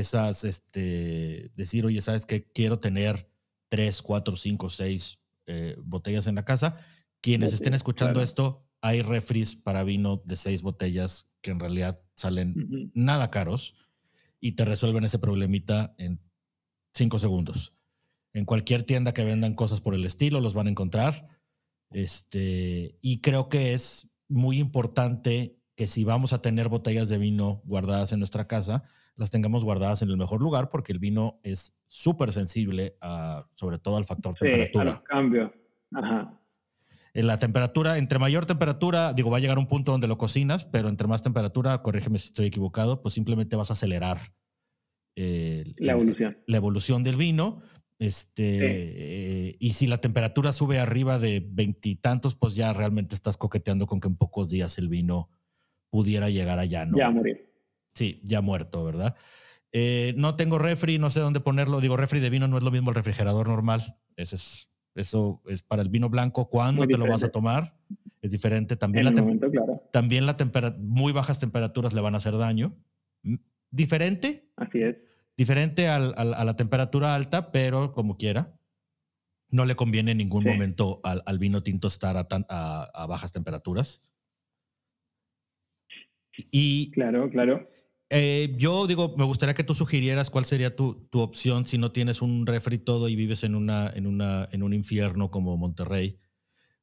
esas, 0.00 0.44
este, 0.44 1.50
decir, 1.54 1.86
oye, 1.86 2.02
¿sabes 2.02 2.26
qué? 2.26 2.44
Quiero 2.52 2.78
tener 2.80 3.28
tres, 3.68 4.02
cuatro, 4.02 4.36
cinco, 4.36 4.68
seis 4.68 5.20
eh, 5.46 5.76
botellas 5.78 6.26
en 6.26 6.34
la 6.34 6.44
casa. 6.44 6.78
Quienes 7.20 7.52
estén 7.52 7.74
escuchando 7.74 8.20
esto, 8.20 8.66
hay 8.84 9.00
refris 9.00 9.54
para 9.54 9.82
vino 9.82 10.20
de 10.26 10.36
seis 10.36 10.60
botellas 10.60 11.32
que 11.40 11.50
en 11.50 11.58
realidad 11.58 12.02
salen 12.12 12.90
nada 12.92 13.30
caros 13.30 13.74
y 14.40 14.52
te 14.52 14.66
resuelven 14.66 15.04
ese 15.04 15.18
problemita 15.18 15.94
en 15.96 16.20
cinco 16.92 17.18
segundos. 17.18 17.74
En 18.34 18.44
cualquier 18.44 18.82
tienda 18.82 19.14
que 19.14 19.24
vendan 19.24 19.54
cosas 19.54 19.80
por 19.80 19.94
el 19.94 20.04
estilo, 20.04 20.38
los 20.40 20.52
van 20.52 20.66
a 20.66 20.70
encontrar. 20.70 21.28
Este, 21.92 22.98
y 23.00 23.22
creo 23.22 23.48
que 23.48 23.72
es 23.72 24.10
muy 24.28 24.58
importante 24.58 25.56
que 25.76 25.86
si 25.86 26.04
vamos 26.04 26.34
a 26.34 26.42
tener 26.42 26.68
botellas 26.68 27.08
de 27.08 27.16
vino 27.16 27.62
guardadas 27.64 28.12
en 28.12 28.18
nuestra 28.18 28.46
casa, 28.46 28.82
las 29.16 29.30
tengamos 29.30 29.64
guardadas 29.64 30.02
en 30.02 30.10
el 30.10 30.18
mejor 30.18 30.42
lugar 30.42 30.68
porque 30.68 30.92
el 30.92 30.98
vino 30.98 31.40
es 31.42 31.74
súper 31.86 32.34
sensible 32.34 32.98
a, 33.00 33.46
sobre 33.54 33.78
todo 33.78 33.96
al 33.96 34.04
factor 34.04 34.34
sí, 34.34 34.40
temperatura. 34.44 35.02
cambio. 35.06 35.54
Ajá. 35.90 36.38
En 37.14 37.28
la 37.28 37.38
temperatura, 37.38 37.96
entre 37.96 38.18
mayor 38.18 38.44
temperatura, 38.44 39.12
digo, 39.12 39.30
va 39.30 39.36
a 39.36 39.40
llegar 39.40 39.58
un 39.58 39.68
punto 39.68 39.92
donde 39.92 40.08
lo 40.08 40.18
cocinas, 40.18 40.64
pero 40.64 40.88
entre 40.88 41.06
más 41.06 41.22
temperatura, 41.22 41.80
corrígeme 41.80 42.18
si 42.18 42.26
estoy 42.26 42.46
equivocado, 42.46 43.00
pues 43.02 43.14
simplemente 43.14 43.54
vas 43.54 43.70
a 43.70 43.74
acelerar 43.74 44.18
la 45.16 45.92
evolución. 45.92 46.36
la 46.46 46.56
evolución 46.56 47.02
del 47.02 47.16
vino. 47.16 47.62
Este, 48.00 49.48
eh, 49.48 49.56
y 49.60 49.74
si 49.74 49.86
la 49.86 49.98
temperatura 49.98 50.52
sube 50.52 50.80
arriba 50.80 51.20
de 51.20 51.46
veintitantos, 51.48 52.34
pues 52.34 52.56
ya 52.56 52.72
realmente 52.72 53.14
estás 53.14 53.36
coqueteando 53.36 53.86
con 53.86 54.00
que 54.00 54.08
en 54.08 54.16
pocos 54.16 54.50
días 54.50 54.76
el 54.78 54.88
vino 54.88 55.30
pudiera 55.90 56.28
llegar 56.28 56.58
allá, 56.58 56.84
¿no? 56.84 56.98
Ya 56.98 57.10
morir. 57.10 57.54
Sí, 57.94 58.20
ya 58.24 58.40
muerto, 58.40 58.84
¿verdad? 58.84 59.14
Eh, 59.70 60.14
no 60.16 60.34
tengo 60.34 60.58
refri, 60.58 60.98
no 60.98 61.10
sé 61.10 61.20
dónde 61.20 61.38
ponerlo. 61.38 61.80
Digo, 61.80 61.96
refri 61.96 62.18
de 62.18 62.30
vino 62.30 62.48
no 62.48 62.58
es 62.58 62.64
lo 62.64 62.72
mismo 62.72 62.90
el 62.90 62.96
refrigerador 62.96 63.48
normal. 63.48 63.96
Ese 64.16 64.34
es, 64.34 64.73
eso 64.94 65.42
es 65.46 65.62
para 65.62 65.82
el 65.82 65.88
vino 65.88 66.08
blanco. 66.08 66.48
¿Cuándo 66.48 66.86
te 66.86 66.96
lo 66.96 67.06
vas 67.06 67.24
a 67.24 67.30
tomar? 67.30 67.74
Es 68.22 68.30
diferente. 68.30 68.76
También, 68.76 69.04
la, 69.04 69.12
también 69.90 70.26
la 70.26 70.36
muy 70.78 71.12
bajas 71.12 71.38
temperaturas 71.40 71.92
le 71.92 72.00
van 72.00 72.14
a 72.14 72.18
hacer 72.18 72.36
daño. 72.36 72.76
Diferente. 73.70 74.48
Así 74.56 74.82
es. 74.82 74.96
Diferente 75.36 75.88
a 75.88 75.98
la 75.98 76.56
temperatura 76.56 77.14
alta, 77.14 77.50
pero 77.50 77.92
como 77.92 78.16
quiera. 78.16 78.56
No 79.50 79.64
le 79.64 79.76
conviene 79.76 80.12
en 80.12 80.18
ningún 80.18 80.44
momento 80.44 81.00
al, 81.04 81.38
vino 81.38 81.62
tinto 81.62 81.88
estar 81.88 82.16
a, 82.16 82.82
a 82.82 83.06
bajas 83.06 83.32
temperaturas. 83.32 84.02
Y, 86.50 86.90
claro, 86.92 87.30
claro. 87.30 87.68
Eh, 88.16 88.54
yo 88.56 88.86
digo, 88.86 89.12
me 89.18 89.24
gustaría 89.24 89.54
que 89.54 89.64
tú 89.64 89.74
sugirieras 89.74 90.30
cuál 90.30 90.44
sería 90.44 90.76
tu, 90.76 91.08
tu, 91.10 91.18
opción 91.18 91.64
si 91.64 91.78
no 91.78 91.90
tienes 91.90 92.22
un 92.22 92.46
refri 92.46 92.78
todo 92.78 93.08
y 93.08 93.16
vives 93.16 93.42
en, 93.42 93.56
una, 93.56 93.90
en, 93.92 94.06
una, 94.06 94.46
en 94.52 94.62
un 94.62 94.72
infierno 94.72 95.32
como 95.32 95.56
Monterrey 95.56 96.16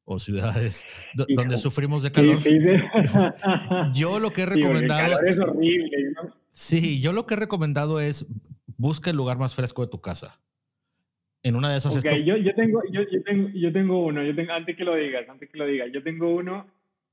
o 0.04 0.20
ciudades 0.20 0.86
donde 1.30 1.58
sufrimos 1.58 2.04
de 2.04 2.12
calor. 2.12 2.40
yo 3.94 4.20
lo 4.20 4.32
que 4.32 4.42
he 4.42 4.46
recomendado... 4.46 5.22
es 5.26 5.40
horrible. 5.40 6.14
Sí, 6.50 7.02
yo 7.02 7.14
lo 7.14 7.26
que 7.26 7.36
he 7.36 7.38
recomendado 7.38 8.02
es 8.02 8.28
busca 8.76 9.10
el 9.12 9.16
lugar 9.16 9.38
más 9.38 9.56
fresco 9.56 9.86
de 9.86 9.88
tu 9.90 10.02
casa. 10.02 10.38
En 11.44 11.56
una 11.56 11.72
de 11.72 11.78
esas... 11.78 11.96
Okay, 11.96 12.26
yo, 12.26 12.36
yo, 12.36 12.54
tengo, 12.56 12.82
yo, 12.92 13.04
yo, 13.10 13.24
tengo, 13.24 13.50
yo 13.54 13.72
tengo 13.72 14.06
uno, 14.06 14.22
yo 14.22 14.36
tengo, 14.36 14.52
antes 14.52 14.76
que 14.76 14.84
lo 14.84 14.96
digas, 14.96 15.30
antes 15.30 15.50
que 15.50 15.58
lo 15.58 15.66
digas, 15.66 15.88
yo 15.94 16.04
tengo 16.04 16.28
uno 16.36 16.68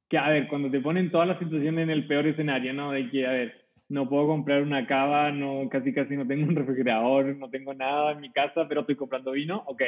que, 0.09 0.19
a 0.19 0.29
ver, 0.29 0.49
cuando 0.49 0.69
te 0.73 0.81
ponen 0.81 1.13
toda 1.13 1.25
la 1.25 1.39
situación 1.39 1.79
en 1.79 1.91
el 1.91 2.09
peor 2.09 2.27
escenario, 2.27 2.75
¿no? 2.75 2.91
De 2.91 3.09
que, 3.11 3.25
a 3.25 3.31
ver, 3.31 3.68
no 3.89 4.09
puedo 4.09 4.27
comprar 4.27 4.63
una 4.63 4.87
cava, 4.87 5.33
no, 5.33 5.69
casi 5.71 5.93
casi 5.93 6.17
no 6.17 6.27
tengo 6.27 6.47
un 6.47 6.57
refrigerador, 6.57 7.37
no 7.37 7.49
tengo 7.49 7.73
nada 7.73 8.13
en 8.13 8.21
mi 8.21 8.31
casa, 8.31 8.69
pero 8.69 8.83
estoy 8.83 8.97
comprando 8.97 9.33
vino, 9.33 9.63
ok. 9.67 9.83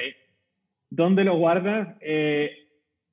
¿Dónde 0.88 1.24
lo 1.24 1.36
guardas? 1.36 1.96
Eh, 2.00 2.50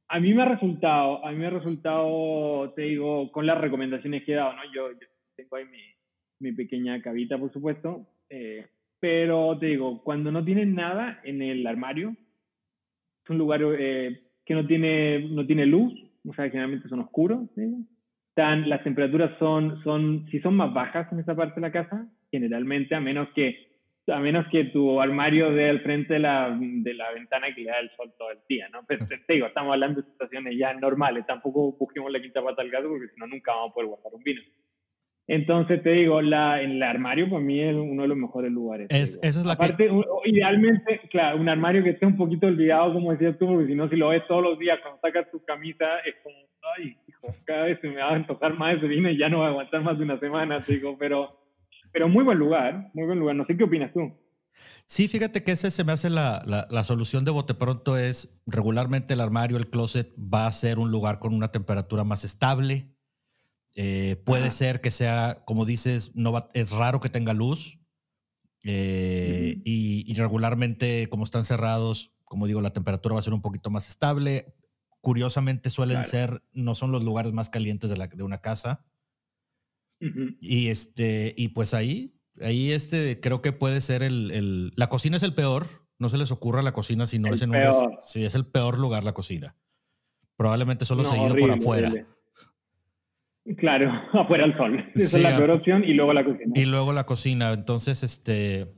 a 0.07 0.19
mí 0.19 0.33
me 0.33 0.43
ha 0.43 0.45
resultado, 0.45 1.25
a 1.25 1.31
mí 1.31 1.37
me 1.37 1.47
ha 1.47 1.51
resultado, 1.51 2.71
te 2.73 2.83
digo, 2.83 3.31
con 3.31 3.45
las 3.45 3.59
recomendaciones 3.59 4.23
que 4.23 4.31
he 4.31 4.35
dado, 4.35 4.53
¿no? 4.53 4.61
Yo, 4.73 4.89
tengo 5.35 5.55
ahí 5.57 5.65
mi, 5.65 5.83
mi, 6.39 6.55
pequeña 6.55 7.01
cavita, 7.01 7.37
por 7.37 7.51
supuesto, 7.51 8.07
eh, 8.29 8.65
pero 8.99 9.57
te 9.59 9.67
digo, 9.67 10.01
cuando 10.03 10.31
no 10.31 10.43
tienes 10.43 10.67
nada 10.67 11.19
en 11.23 11.41
el 11.41 11.67
armario, 11.67 12.15
es 13.23 13.29
un 13.29 13.37
lugar 13.37 13.61
eh, 13.77 14.21
que 14.45 14.53
no 14.53 14.65
tiene, 14.65 15.19
no 15.29 15.45
tiene 15.45 15.65
luz, 15.65 15.93
o 16.25 16.33
sea, 16.33 16.49
generalmente 16.49 16.87
son 16.87 17.01
oscuros, 17.01 17.49
Tan, 18.37 18.69
las 18.69 18.83
temperaturas 18.83 19.31
son, 19.39 19.81
son, 19.83 20.27
si 20.29 20.39
son 20.41 20.55
más 20.55 20.71
bajas 20.71 21.11
en 21.11 21.19
esa 21.19 21.35
parte 21.35 21.55
de 21.55 21.61
la 21.61 21.71
casa, 21.71 22.07
generalmente, 22.29 22.93
a 22.93 22.99
menos 22.99 23.29
que, 23.33 23.67
a 24.05 24.19
menos 24.19 24.45
que 24.51 24.65
tu 24.65 25.01
armario 25.01 25.51
dé 25.51 25.71
al 25.71 25.81
frente 25.81 26.13
de 26.13 26.19
la, 26.19 26.55
de 26.55 26.93
la 26.93 27.11
ventana 27.13 27.47
que 27.55 27.61
le 27.61 27.71
da 27.71 27.79
el 27.79 27.89
sol 27.97 28.13
todo 28.15 28.29
el 28.29 28.37
día, 28.47 28.69
¿no? 28.69 28.81
Pero 28.87 29.07
te 29.07 29.33
digo, 29.33 29.47
estamos 29.47 29.73
hablando 29.73 30.03
de 30.03 30.11
situaciones 30.11 30.55
ya 30.55 30.71
normales, 30.75 31.25
tampoco 31.25 31.71
busquemos 31.79 32.11
la 32.11 32.21
quinta 32.21 32.43
pata 32.43 32.61
al 32.61 32.69
gato 32.69 32.89
porque 32.89 33.07
si 33.07 33.19
no 33.19 33.25
nunca 33.25 33.53
vamos 33.53 33.71
a 33.71 33.73
poder 33.73 33.89
guardar 33.89 34.13
un 34.13 34.21
vino. 34.21 34.41
Entonces 35.27 35.83
te 35.83 35.89
digo, 35.89 36.21
la, 36.21 36.61
el 36.61 36.81
armario 36.81 37.29
para 37.29 37.41
mí 37.41 37.59
es 37.59 37.75
uno 37.75 38.03
de 38.03 38.07
los 38.07 38.17
mejores 38.17 38.49
lugares. 38.49 38.87
Es, 38.89 39.19
esa 39.21 39.39
es 39.41 39.45
la 39.45 39.53
Aparte, 39.53 39.89
idealmente, 40.23 41.01
claro, 41.11 41.37
un 41.37 41.49
armario 41.49 41.83
que 41.83 41.89
esté 41.89 42.05
un 42.05 42.15
poquito 42.15 42.47
olvidado, 42.47 42.93
como 42.93 43.11
decías 43.11 43.37
tú, 43.37 43.45
porque 43.45 43.67
si 43.67 43.75
no, 43.75 43.89
si 43.89 43.97
lo 43.97 44.09
ves 44.09 44.23
todos 44.27 44.41
los 44.41 44.57
días 44.57 44.79
cuando 44.81 45.01
sacas 45.01 45.29
tu 45.29 45.43
camisa, 45.43 45.99
es 46.05 46.15
como, 46.23 46.37
ay, 46.77 46.95
hijo, 47.07 47.27
cada 47.45 47.65
vez 47.65 47.77
se 47.81 47.89
me 47.89 47.97
va 47.97 48.11
a 48.11 48.15
antojar 48.15 48.57
más 48.57 48.77
ese 48.77 48.87
vino 48.87 49.09
y 49.09 49.17
ya 49.17 49.27
no 49.27 49.39
va 49.39 49.47
a 49.47 49.49
aguantar 49.49 49.81
más 49.81 49.97
de 49.97 50.05
una 50.05 50.17
semana, 50.17 50.59
digo, 50.65 50.95
pero, 50.97 51.37
pero 51.91 52.07
muy 52.07 52.23
buen 52.23 52.37
lugar, 52.37 52.89
muy 52.93 53.05
buen 53.05 53.19
lugar. 53.19 53.35
No 53.35 53.45
sé 53.45 53.57
qué 53.57 53.65
opinas 53.65 53.91
tú. 53.91 54.09
Sí, 54.85 55.09
fíjate 55.09 55.43
que 55.43 55.51
ese 55.51 55.71
se 55.71 55.83
me 55.83 55.91
hace 55.91 56.09
la, 56.09 56.41
la, 56.45 56.67
la, 56.71 56.83
solución 56.83 57.25
de 57.25 57.31
bote 57.31 57.53
pronto 57.53 57.97
es 57.97 58.41
regularmente 58.47 59.13
el 59.13 59.19
armario, 59.19 59.57
el 59.57 59.69
closet 59.69 60.11
va 60.17 60.47
a 60.47 60.51
ser 60.51 60.79
un 60.79 60.89
lugar 60.89 61.19
con 61.19 61.33
una 61.33 61.51
temperatura 61.51 62.03
más 62.03 62.23
estable, 62.23 62.96
eh, 63.79 64.15
puede 64.25 64.49
ser 64.49 64.81
que 64.81 64.89
sea, 64.89 65.43
como 65.45 65.63
dices, 65.63 66.15
no 66.15 66.49
es 66.55 66.71
raro 66.71 66.99
que 66.99 67.09
tenga 67.09 67.35
luz 67.35 67.77
eh, 68.63 69.61
y, 69.63 70.11
regularmente, 70.15 71.07
como 71.09 71.23
están 71.23 71.43
cerrados, 71.43 72.11
como 72.25 72.47
digo, 72.47 72.59
la 72.59 72.73
temperatura 72.73 73.13
va 73.13 73.19
a 73.19 73.23
ser 73.23 73.35
un 73.35 73.43
poquito 73.43 73.69
más 73.69 73.87
estable. 73.87 74.55
curiosamente 74.99 75.69
suelen 75.69 76.03
ser, 76.03 76.41
no 76.53 76.73
son 76.73 76.91
los 76.91 77.03
lugares 77.03 77.33
más 77.33 77.51
calientes 77.51 77.91
de, 77.91 77.97
la, 77.97 78.07
de 78.07 78.23
una 78.23 78.41
casa. 78.41 78.83
Y 80.41 80.69
este, 80.69 81.35
y 81.37 81.49
pues 81.49 81.75
ahí, 81.75 82.19
ahí 82.41 82.71
este, 82.71 83.19
creo 83.19 83.43
que 83.43 83.51
puede 83.51 83.79
ser 83.81 84.01
el, 84.01 84.31
el, 84.31 84.73
la 84.75 84.89
cocina 84.89 85.17
es 85.17 85.23
el 85.23 85.35
peor. 85.35 85.87
No 85.99 86.09
se 86.09 86.17
les 86.17 86.31
ocurra 86.31 86.63
la 86.63 86.73
cocina 86.73 87.05
si 87.05 87.19
no 87.19 87.31
es 87.31 87.43
en 87.43 87.51
un, 87.51 87.97
si 88.01 88.25
es 88.25 88.33
el 88.33 88.47
peor 88.47 88.79
lugar 88.79 89.03
la 89.03 89.13
cocina. 89.13 89.55
Probablemente 90.35 90.85
solo 90.85 91.03
seguido 91.03 91.35
por 91.35 91.51
afuera. 91.51 91.91
Claro, 93.55 93.91
afuera 94.13 94.43
al 94.43 94.57
sol. 94.57 94.91
Esa 94.93 95.17
es 95.17 95.23
la 95.23 95.37
peor 95.37 95.51
opción 95.51 95.83
y 95.83 95.93
luego 95.93 96.13
la 96.13 96.25
cocina. 96.25 96.51
Y 96.55 96.65
luego 96.65 96.91
la 96.91 97.05
cocina. 97.05 97.53
Entonces, 97.53 98.03
este, 98.03 98.73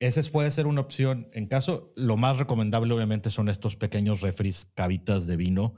ese 0.00 0.30
puede 0.30 0.50
ser 0.50 0.66
una 0.66 0.82
opción. 0.82 1.28
En 1.32 1.46
caso, 1.46 1.92
lo 1.96 2.16
más 2.16 2.38
recomendable 2.38 2.92
obviamente 2.92 3.30
son 3.30 3.48
estos 3.48 3.76
pequeños 3.76 4.20
refris, 4.20 4.70
cabitas 4.76 5.26
de 5.26 5.36
vino. 5.36 5.76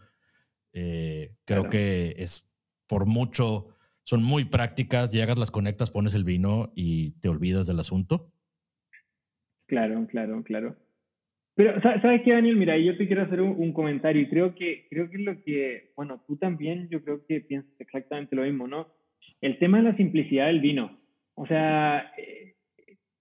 Eh, 0.73 1.37
creo 1.45 1.69
que 1.69 2.17
es 2.19 2.53
por 2.89 3.07
mucho, 3.07 3.69
son 4.03 4.23
muy 4.25 4.45
prácticas. 4.45 5.13
Llegas, 5.13 5.39
las 5.39 5.51
conectas, 5.51 5.91
pones 5.91 6.15
el 6.15 6.25
vino 6.25 6.73
y 6.75 7.13
te 7.21 7.29
olvidas 7.29 7.67
del 7.67 7.79
asunto. 7.79 8.33
Claro, 9.67 10.07
claro, 10.09 10.43
claro. 10.43 10.77
Pero, 11.57 11.81
¿sabes 11.81 12.23
qué, 12.23 12.33
Daniel? 12.33 12.57
Mira, 12.57 12.77
yo 12.77 12.97
te 12.97 13.07
quiero 13.07 13.23
hacer 13.23 13.41
un, 13.41 13.73
comentario 13.73 14.23
y 14.23 14.29
creo 14.29 14.55
que, 14.57 14.87
creo 14.91 15.09
que 15.09 15.19
lo 15.19 15.41
que, 15.45 15.93
bueno, 15.97 16.21
tú 16.27 16.37
también, 16.37 16.89
yo 16.91 17.03
creo 17.03 17.25
que 17.27 17.41
piensas 17.43 17.73
exactamente 17.81 18.35
lo 18.35 18.43
mismo, 18.43 18.67
¿no? 18.67 18.89
El 19.41 19.59
tema 19.59 19.79
de 19.79 19.85
la 19.85 19.97
simplicidad 19.97 20.47
del 20.47 20.61
vino. 20.61 20.99
O 21.35 21.47
sea, 21.47 22.13
eh, 22.19 22.55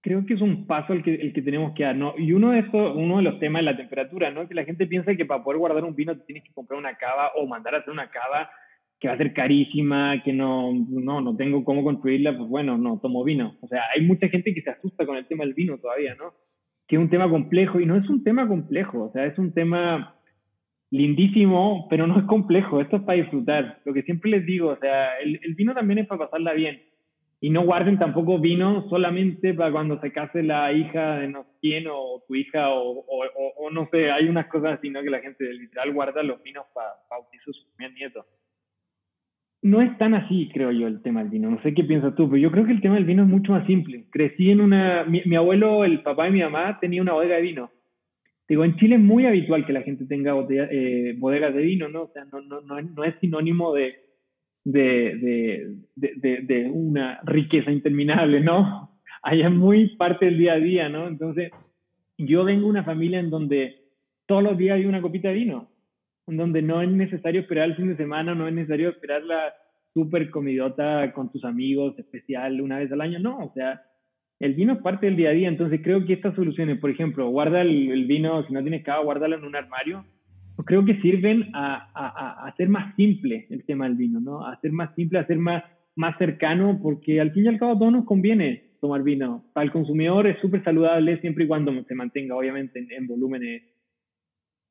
creo 0.00 0.26
que 0.26 0.34
es 0.34 0.40
un 0.40 0.66
paso 0.66 0.94
el 0.94 1.04
que, 1.04 1.14
el 1.14 1.32
que 1.32 1.42
tenemos 1.42 1.74
que 1.74 1.84
dar, 1.84 1.94
¿no? 1.94 2.14
Y 2.18 2.32
uno 2.32 2.50
de, 2.50 2.60
estos, 2.60 2.96
uno 2.96 3.18
de 3.18 3.22
los 3.22 3.38
temas 3.38 3.60
es 3.60 3.66
la 3.66 3.76
temperatura, 3.76 4.32
¿no? 4.32 4.48
Que 4.48 4.54
la 4.54 4.64
gente 4.64 4.88
piensa 4.88 5.14
que 5.14 5.26
para 5.26 5.44
poder 5.44 5.58
guardar 5.58 5.84
un 5.84 5.94
vino 5.94 6.18
tienes 6.22 6.42
que 6.42 6.52
comprar 6.52 6.78
una 6.78 6.96
cava 6.96 7.30
o 7.36 7.46
mandar 7.46 7.76
a 7.76 7.78
hacer 7.78 7.92
una 7.92 8.10
cava 8.10 8.50
que 8.98 9.08
va 9.08 9.14
a 9.14 9.18
ser 9.18 9.32
carísima, 9.32 10.22
que 10.24 10.32
no, 10.32 10.72
no, 10.72 11.20
no 11.20 11.36
tengo 11.36 11.64
cómo 11.64 11.84
construirla, 11.84 12.36
pues 12.36 12.48
bueno, 12.48 12.76
no 12.78 12.98
tomo 13.00 13.22
vino. 13.22 13.56
O 13.60 13.68
sea, 13.68 13.82
hay 13.94 14.02
mucha 14.02 14.28
gente 14.28 14.52
que 14.52 14.62
se 14.62 14.70
asusta 14.70 15.06
con 15.06 15.16
el 15.16 15.26
tema 15.26 15.44
del 15.44 15.54
vino 15.54 15.78
todavía, 15.78 16.14
¿no? 16.16 16.34
Que 16.86 16.96
es 16.96 17.02
un 17.02 17.10
tema 17.10 17.28
complejo 17.28 17.80
y 17.80 17.86
no 17.86 17.96
es 17.96 18.08
un 18.08 18.22
tema 18.22 18.46
complejo, 18.46 19.04
o 19.04 19.12
sea, 19.12 19.26
es 19.26 19.38
un 19.38 19.52
tema 19.52 20.16
lindísimo, 20.90 21.86
pero 21.90 22.06
no 22.06 22.18
es 22.18 22.24
complejo, 22.24 22.80
esto 22.80 22.96
es 22.96 23.02
para 23.02 23.18
disfrutar. 23.18 23.80
Lo 23.84 23.92
que 23.92 24.02
siempre 24.02 24.30
les 24.30 24.46
digo, 24.46 24.68
o 24.70 24.76
sea, 24.76 25.18
el, 25.18 25.54
vino 25.54 25.74
también 25.74 25.98
es 25.98 26.06
para 26.06 26.26
pasarla 26.26 26.52
bien. 26.52 26.82
Y 27.40 27.50
no 27.50 27.62
guarden 27.64 27.98
tampoco 27.98 28.38
vino 28.38 28.88
solamente 28.88 29.52
para 29.52 29.72
cuando 29.72 30.00
se 30.00 30.12
case 30.12 30.42
la 30.42 30.72
hija 30.72 31.16
de 31.16 31.28
no 31.28 31.42
sé 31.42 31.50
quién 31.60 31.86
o 31.90 32.22
tu 32.26 32.34
hija 32.36 32.70
o, 32.70 33.04
o, 33.06 33.70
no 33.70 33.86
sé, 33.90 34.10
hay 34.10 34.28
unas 34.28 34.46
cosas 34.46 34.78
así. 34.78 34.90
Que 34.90 35.10
la 35.10 35.20
gente 35.20 35.52
literal 35.52 35.92
guarda 35.92 36.22
los 36.22 36.42
vinos 36.42 36.64
para 36.72 36.88
bautizar 37.10 37.52
sus 37.52 37.66
nietos 37.94 38.24
no 39.64 39.80
es 39.80 39.96
tan 39.96 40.12
así, 40.12 40.50
creo 40.52 40.70
yo, 40.72 40.86
el 40.86 41.00
tema 41.00 41.20
del 41.20 41.30
vino. 41.30 41.50
No 41.50 41.60
sé 41.62 41.72
qué 41.72 41.84
piensas 41.84 42.14
tú, 42.14 42.28
pero 42.28 42.36
yo 42.36 42.50
creo 42.50 42.66
que 42.66 42.72
el 42.72 42.82
tema 42.82 42.96
del 42.96 43.06
vino 43.06 43.22
es 43.22 43.28
mucho 43.30 43.52
más 43.52 43.66
simple. 43.66 44.04
Crecí 44.10 44.50
en 44.50 44.60
una... 44.60 45.04
Mi, 45.04 45.34
abuelo, 45.34 45.86
el 45.86 46.02
papá 46.02 46.28
y 46.28 46.32
mi 46.32 46.40
mamá 46.40 46.78
tenía 46.80 47.00
una 47.00 47.14
bodega 47.14 47.36
de 47.36 47.42
vino. 47.42 47.70
Digo, 48.46 48.62
en 48.62 48.76
Chile 48.76 48.96
es 48.96 49.00
muy 49.00 49.24
habitual 49.24 49.64
que 49.64 49.72
la 49.72 49.80
gente 49.80 50.04
tenga 50.04 50.34
eh, 50.50 51.14
bodegas 51.16 51.54
de 51.54 51.62
vino, 51.62 51.88
¿no? 51.88 52.02
O 52.02 52.10
sea, 52.12 52.26
no, 52.26 52.42
no, 52.42 52.60
no, 52.60 52.82
no 52.82 53.04
es 53.04 53.14
sinónimo 53.20 53.72
de, 53.72 53.94
de, 54.64 55.78
de, 55.96 56.40
de, 56.42 56.70
una 56.70 57.20
riqueza 57.24 57.70
interminable, 57.70 58.40
¿no? 58.40 59.00
Allá 59.22 59.48
es 59.48 59.54
muy 59.54 59.96
parte 59.96 60.26
del 60.26 60.36
día 60.36 60.52
a 60.52 60.60
día, 60.60 60.90
¿no? 60.90 61.08
Entonces, 61.08 61.50
yo 62.18 62.44
vengo 62.44 62.64
de 62.64 62.70
una 62.70 62.84
familia 62.84 63.18
en 63.18 63.30
donde 63.30 63.76
todos 64.26 64.42
los 64.42 64.58
días 64.58 64.76
hay 64.76 64.84
una 64.84 65.00
copita 65.00 65.28
de 65.28 65.34
vino 65.34 65.73
donde 66.26 66.62
no 66.62 66.80
es 66.82 66.90
necesario 66.90 67.42
esperar 67.42 67.68
el 67.68 67.76
fin 67.76 67.88
de 67.88 67.96
semana, 67.96 68.34
no 68.34 68.48
es 68.48 68.54
necesario 68.54 68.88
esperar 68.88 69.22
la 69.24 69.52
super 69.92 70.30
comidota 70.30 71.12
con 71.12 71.30
tus 71.30 71.44
amigos 71.44 71.98
especial 71.98 72.60
una 72.60 72.78
vez 72.78 72.90
al 72.90 73.00
año, 73.00 73.18
no, 73.18 73.38
o 73.38 73.52
sea, 73.54 73.82
el 74.40 74.54
vino 74.54 74.72
es 74.74 74.82
parte 74.82 75.06
del 75.06 75.16
día 75.16 75.30
a 75.30 75.32
día, 75.32 75.48
entonces 75.48 75.80
creo 75.82 76.04
que 76.04 76.14
estas 76.14 76.34
soluciones, 76.34 76.78
por 76.78 76.90
ejemplo, 76.90 77.28
guarda 77.28 77.62
el, 77.62 78.04
vino, 78.06 78.44
si 78.46 78.52
no 78.52 78.62
tienes 78.62 78.82
cava, 78.82 79.04
guárdalo 79.04 79.36
en 79.36 79.44
un 79.44 79.54
armario, 79.54 80.04
pues 80.56 80.66
creo 80.66 80.84
que 80.84 81.00
sirven 81.00 81.50
a, 81.54 81.90
a, 81.94 82.46
hacer 82.48 82.68
más 82.68 82.94
simple 82.96 83.46
el 83.50 83.64
tema 83.64 83.86
del 83.86 83.96
vino, 83.96 84.20
¿no? 84.20 84.44
A 84.44 84.52
hacer 84.52 84.72
más 84.72 84.94
simple, 84.94 85.18
a 85.18 85.22
hacer 85.22 85.38
más, 85.38 85.64
más 85.94 86.18
cercano, 86.18 86.80
porque 86.82 87.20
al 87.20 87.32
fin 87.32 87.44
y 87.44 87.48
al 87.48 87.58
cabo 87.58 87.72
a 87.72 87.78
todos 87.78 87.92
nos 87.92 88.04
conviene 88.04 88.74
tomar 88.80 89.02
vino. 89.02 89.44
Para 89.52 89.64
el 89.64 89.72
consumidor 89.72 90.26
es 90.26 90.38
súper 90.40 90.62
saludable 90.62 91.20
siempre 91.20 91.44
y 91.44 91.48
cuando 91.48 91.72
se 91.84 91.94
mantenga, 91.94 92.36
obviamente, 92.36 92.78
en, 92.78 92.92
en 92.92 93.06
volúmenes 93.06 93.62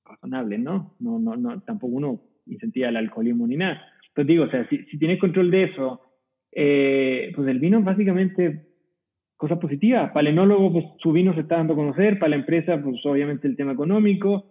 razonable, 0.06 0.58
¿no? 0.58 0.96
No, 1.00 1.20
no, 1.20 1.36
no, 1.36 1.62
tampoco 1.62 1.96
uno 1.96 2.22
incentiva 2.46 2.90
el 2.90 2.98
alcoholismo 2.98 3.48
ni 3.48 3.58
nada. 3.58 3.82
Entonces 4.10 4.28
digo, 4.28 4.44
o 4.46 4.50
sea, 4.50 4.68
si, 4.70 4.98
tienes 4.98 5.20
control 5.20 5.50
de 5.50 5.64
eso, 5.64 6.02
eh, 6.52 7.32
pues 7.36 7.48
el 7.48 7.60
vino 7.60 7.80
es 7.80 7.86
básicamente 7.86 8.68
cosa 9.38 9.60
positiva. 9.60 10.14
Para 10.14 10.28
el 10.28 10.34
enólogo, 10.34 10.72
pues 10.72 10.86
su 11.00 11.12
vino 11.12 11.34
se 11.34 11.42
está 11.42 11.58
dando 11.58 11.74
a 11.74 11.78
conocer, 11.78 12.20
para 12.20 12.30
la 12.30 12.36
empresa, 12.36 12.82
pues 12.82 13.04
obviamente 13.06 13.48
el 13.48 13.56
tema 13.56 13.74
económico, 13.74 14.46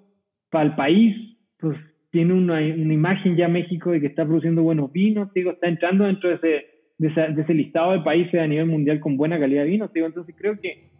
para 0.50 0.64
el 0.64 0.74
país, 0.74 1.38
pues 1.58 1.76
tiene 2.10 2.34
una, 2.34 2.54
una 2.54 2.94
imagen 2.94 3.36
ya 3.36 3.48
México 3.48 3.90
de 3.90 4.00
que 4.00 4.08
está 4.08 4.24
produciendo 4.24 4.62
buenos 4.62 4.92
vinos, 4.92 5.32
digo, 5.32 5.52
está 5.52 5.68
entrando 5.68 6.04
dentro 6.04 6.28
de 6.28 6.34
ese, 6.34 6.66
de, 6.98 7.42
ese 7.42 7.54
listado 7.54 7.92
de 7.92 8.00
países 8.00 8.38
a 8.38 8.46
nivel 8.46 8.66
mundial 8.66 9.00
con 9.00 9.16
buena 9.16 9.38
calidad 9.38 9.62
de 9.62 9.70
vino, 9.70 9.90
digo, 9.94 10.06
entonces 10.06 10.34
creo 10.38 10.60
que 10.60 10.90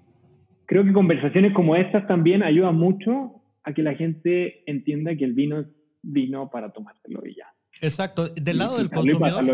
creo 0.65 0.85
que 0.85 0.93
conversaciones 0.95 1.53
como 1.53 1.77
estas 1.77 2.07
también 2.07 2.43
ayudan 2.43 2.77
mucho 2.77 3.42
a 3.65 3.75
que 3.75 3.83
la 3.83 3.95
gente 3.95 4.69
entienda 4.71 5.17
que 5.17 5.25
el 5.25 5.35
vino 5.35 5.61
es 5.61 5.67
vino 6.03 6.51
para 6.51 6.73
tomárselo 6.73 7.27
y 7.27 7.37
ya. 7.37 7.47
Exacto. 7.81 8.29
Del 8.29 8.59
lado 8.59 8.77
del 8.77 8.91
consumidor, 8.91 9.45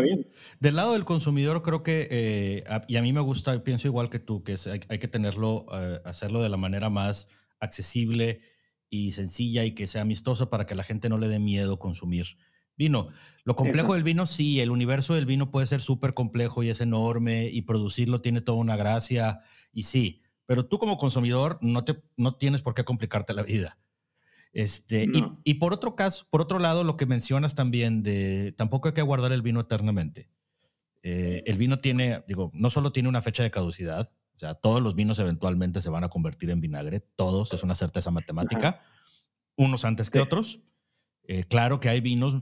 del 0.59 0.75
lado 0.75 0.93
del 0.93 1.05
consumidor 1.05 1.61
creo 1.61 1.83
que, 1.83 2.07
eh, 2.11 2.63
y 2.87 2.97
a 2.97 3.01
mí 3.01 3.13
me 3.13 3.21
gusta, 3.21 3.63
pienso 3.63 3.87
igual 3.87 4.09
que 4.09 4.19
tú, 4.19 4.43
que 4.43 4.55
hay, 4.89 4.99
que 4.99 5.07
tenerlo, 5.07 5.65
eh, 5.73 5.99
hacerlo 6.05 6.41
de 6.41 6.49
la 6.49 6.57
manera 6.57 6.89
más 6.89 7.29
accesible 7.59 8.39
y 8.89 9.11
sencilla 9.11 9.63
y 9.63 9.71
que 9.71 9.87
sea 9.87 10.01
amistoso 10.01 10.49
para 10.49 10.65
que 10.65 10.75
la 10.75 10.83
gente 10.83 11.09
no 11.09 11.17
le 11.17 11.27
dé 11.27 11.39
miedo 11.39 11.79
consumir 11.79 12.25
vino. 12.75 13.09
Lo 13.43 13.55
complejo 13.55 13.93
del 13.93 14.03
vino, 14.03 14.25
sí, 14.25 14.61
el 14.61 14.71
universo 14.71 15.13
del 15.13 15.25
vino 15.25 15.51
puede 15.51 15.67
ser 15.67 15.81
súper 15.81 16.13
complejo 16.13 16.63
y 16.63 16.69
es 16.69 16.81
enorme 16.81 17.49
y 17.49 17.61
producirlo 17.63 18.21
tiene 18.21 18.41
toda 18.41 18.57
una 18.57 18.77
gracia 18.77 19.41
y 19.73 19.83
sí, 19.83 20.21
pero 20.45 20.65
tú 20.65 20.79
como 20.79 20.97
consumidor 20.97 21.59
no, 21.61 21.83
te, 21.83 22.01
no 22.15 22.31
tienes 22.33 22.61
por 22.61 22.73
qué 22.73 22.83
complicarte 22.83 23.33
la 23.33 23.43
vida. 23.43 23.77
Este, 24.51 25.07
y, 25.43 25.53
por 25.55 25.73
otro 25.73 25.95
caso, 25.95 26.25
por 26.29 26.41
otro 26.41 26.59
lado, 26.59 26.83
lo 26.83 26.97
que 26.97 27.05
mencionas 27.05 27.55
también 27.55 28.01
de 28.01 28.51
tampoco 28.53 28.87
hay 28.87 28.93
que 28.93 29.01
guardar 29.01 29.31
el 29.31 29.41
vino 29.41 29.59
eternamente. 29.59 30.29
Eh, 31.03 31.43
el 31.45 31.57
vino 31.57 31.77
tiene, 31.77 32.23
digo, 32.27 32.51
no 32.53 32.69
solo 32.69 32.91
tiene 32.91 33.09
una 33.09 33.21
fecha 33.21 33.43
de 33.43 33.51
caducidad, 33.51 34.11
o 34.35 34.39
sea, 34.39 34.55
todos 34.55 34.81
los 34.81 34.95
vinos 34.95 35.19
eventualmente 35.19 35.81
se 35.81 35.89
van 35.89 36.03
a 36.03 36.09
convertir 36.09 36.49
en 36.49 36.61
vinagre, 36.61 36.99
todos, 36.99 37.53
es 37.53 37.63
una 37.63 37.75
certeza 37.75 38.11
matemática, 38.11 38.81
unos 39.55 39.85
antes 39.85 40.09
que 40.09 40.19
otros. 40.19 40.61
Eh, 41.23 41.43
claro 41.43 41.79
que 41.79 41.89
hay 41.89 42.01
vinos 42.01 42.37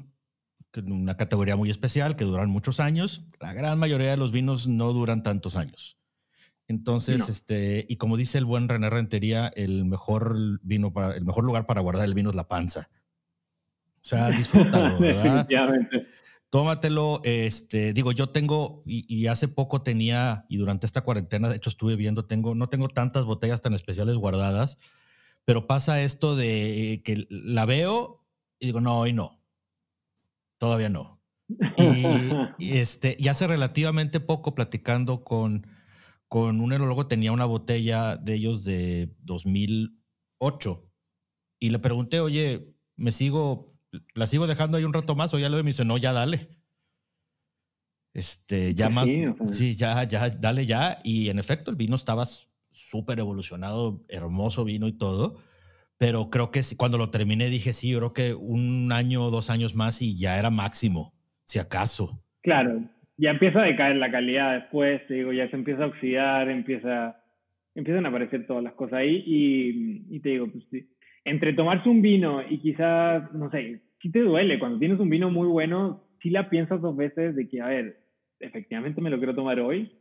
una 0.85 1.17
categoría 1.17 1.55
muy 1.55 1.69
especial 1.69 2.15
que 2.15 2.25
duran 2.25 2.49
muchos 2.49 2.79
años, 2.79 3.23
la 3.39 3.53
gran 3.53 3.79
mayoría 3.79 4.11
de 4.11 4.17
los 4.17 4.31
vinos 4.31 4.67
no 4.67 4.93
duran 4.93 5.23
tantos 5.23 5.55
años. 5.55 5.97
Entonces, 6.67 7.29
este, 7.29 7.85
y 7.87 7.95
como 7.95 8.17
dice 8.17 8.37
el 8.37 8.45
buen 8.45 8.67
René 8.67 8.89
Rentería, 8.89 9.47
el 9.55 9.85
mejor 9.85 10.59
vino 10.63 10.91
para, 10.91 11.15
el 11.15 11.23
mejor 11.23 11.45
lugar 11.45 11.65
para 11.65 11.81
guardar 11.81 12.05
el 12.05 12.13
vino 12.13 12.29
es 12.29 12.35
la 12.35 12.47
panza. 12.47 12.89
O 14.01 14.09
sea, 14.09 14.31
disfrútalo, 14.31 14.97
¿verdad? 14.99 15.47
Tómatelo, 16.49 17.21
este, 17.23 17.93
digo, 17.93 18.11
yo 18.11 18.29
tengo, 18.29 18.83
y, 18.85 19.27
hace 19.27 19.47
poco 19.47 19.81
tenía, 19.81 20.45
y 20.47 20.57
durante 20.57 20.85
esta 20.85 21.01
cuarentena, 21.01 21.49
de 21.49 21.57
hecho 21.57 21.69
estuve 21.69 21.95
viendo, 21.97 22.25
tengo, 22.25 22.55
no 22.55 22.69
tengo 22.69 22.87
tantas 22.87 23.25
botellas 23.25 23.61
tan 23.61 23.73
especiales 23.73 24.15
guardadas, 24.15 24.77
pero 25.43 25.67
pasa 25.67 26.01
esto 26.01 26.35
de 26.35 27.01
que 27.03 27.27
la 27.29 27.65
veo 27.65 28.25
y 28.59 28.67
digo, 28.67 28.79
no, 28.79 28.99
hoy 28.99 29.11
no, 29.13 29.41
todavía 30.57 30.89
no. 30.89 31.21
Y, 32.57 32.77
este, 32.77 33.17
y 33.19 33.27
hace 33.27 33.45
relativamente 33.45 34.21
poco 34.21 34.55
platicando 34.55 35.25
con, 35.25 35.67
con 36.27 36.61
un 36.61 36.73
enólogo 36.73 37.07
tenía 37.07 37.31
una 37.31 37.45
botella 37.45 38.17
de 38.17 38.33
ellos 38.35 38.63
de 38.63 39.13
2008 39.23 40.83
y 41.59 41.69
le 41.69 41.79
pregunté, 41.79 42.19
oye, 42.19 42.73
¿me 42.95 43.11
sigo, 43.11 43.75
la 44.13 44.27
sigo 44.27 44.47
dejando 44.47 44.77
ahí 44.77 44.83
un 44.83 44.93
rato 44.93 45.15
más 45.15 45.33
o 45.33 45.39
ya 45.39 45.49
lo 45.49 45.57
me 45.57 45.63
dice, 45.63 45.85
no, 45.85 45.97
ya 45.97 46.13
dale. 46.13 46.49
Este, 48.13 48.73
ya 48.73 48.89
más, 48.89 49.09
sí, 49.47 49.75
ya, 49.75 50.03
ya, 50.03 50.29
dale 50.29 50.65
ya. 50.65 50.99
Y 51.03 51.29
en 51.29 51.39
efecto, 51.39 51.69
el 51.69 51.77
vino 51.77 51.95
estaba 51.95 52.25
súper 52.71 53.19
evolucionado, 53.19 54.03
hermoso 54.07 54.63
vino 54.63 54.87
y 54.87 54.93
todo. 54.93 55.37
Pero 55.97 56.29
creo 56.29 56.51
que 56.51 56.61
cuando 56.77 56.97
lo 56.97 57.09
terminé 57.09 57.49
dije, 57.49 57.73
sí, 57.73 57.89
yo 57.89 57.99
creo 57.99 58.13
que 58.13 58.33
un 58.33 58.91
año 58.91 59.25
o 59.25 59.31
dos 59.31 59.49
años 59.49 59.75
más 59.75 60.01
y 60.01 60.15
ya 60.15 60.37
era 60.37 60.49
máximo, 60.49 61.13
si 61.43 61.59
acaso. 61.59 62.23
Claro, 62.41 62.87
ya 63.17 63.31
empieza 63.31 63.61
a 63.61 63.65
decaer 63.65 63.95
la 63.95 64.11
calidad 64.11 64.53
después, 64.53 65.01
digo, 65.09 65.33
ya 65.33 65.49
se 65.49 65.55
empieza 65.55 65.83
a 65.83 65.87
oxidar, 65.87 66.49
empieza, 66.49 67.17
empiezan 67.75 68.05
a 68.05 68.09
aparecer 68.09 68.45
todas 68.45 68.63
las 68.63 68.73
cosas 68.73 68.99
ahí 68.99 69.23
y, 69.25 70.19
te 70.19 70.29
digo, 70.29 70.47
pues 70.51 70.85
entre 71.25 71.53
tomarse 71.53 71.89
un 71.89 72.01
vino 72.01 72.41
y 72.47 72.59
quizás, 72.59 73.33
no 73.33 73.49
sé, 73.49 73.81
sí 74.01 74.11
te 74.11 74.21
duele. 74.21 74.59
Cuando 74.59 74.79
tienes 74.79 74.99
un 74.99 75.09
vino 75.09 75.29
muy 75.29 75.47
bueno, 75.47 76.03
sí 76.21 76.29
la 76.29 76.49
piensas 76.49 76.79
dos 76.79 76.95
veces 76.95 77.35
de 77.35 77.49
que, 77.49 77.59
a 77.59 77.67
ver, 77.67 77.97
efectivamente 78.39 79.01
me 79.01 79.09
lo 79.09 79.17
quiero 79.17 79.35
tomar 79.35 79.59
hoy. 79.59 79.91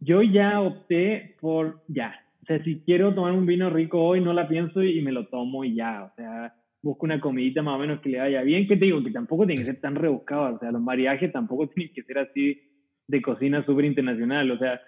Yo 0.00 0.22
ya 0.22 0.60
opté 0.60 1.36
por 1.40 1.82
ya. 1.86 2.18
O 2.42 2.46
sea, 2.46 2.62
si 2.64 2.80
quiero 2.80 3.14
tomar 3.14 3.32
un 3.32 3.46
vino 3.46 3.70
rico 3.70 4.02
hoy, 4.02 4.20
no 4.20 4.32
la 4.32 4.48
pienso 4.48 4.82
y 4.82 5.00
me 5.02 5.12
lo 5.12 5.28
tomo 5.28 5.64
y 5.64 5.76
ya. 5.76 6.04
O 6.04 6.14
sea, 6.16 6.54
busco 6.84 7.06
una 7.06 7.20
comidita 7.20 7.62
más 7.62 7.76
o 7.76 7.78
menos 7.78 8.00
que 8.00 8.10
le 8.10 8.18
vaya 8.18 8.42
bien. 8.42 8.68
¿Qué 8.68 8.76
te 8.76 8.84
digo? 8.84 9.02
Que 9.02 9.10
tampoco 9.10 9.46
tiene 9.46 9.60
que 9.60 9.66
ser 9.66 9.80
tan 9.80 9.94
rebuscado. 9.94 10.54
O 10.54 10.58
sea, 10.58 10.70
los 10.70 10.82
mariajes 10.82 11.32
tampoco 11.32 11.66
tienen 11.74 11.92
que 11.94 12.02
ser 12.02 12.18
así 12.18 12.60
de 13.08 13.22
cocina 13.22 13.64
súper 13.64 13.86
internacional. 13.86 14.50
O 14.50 14.58
sea, 14.58 14.80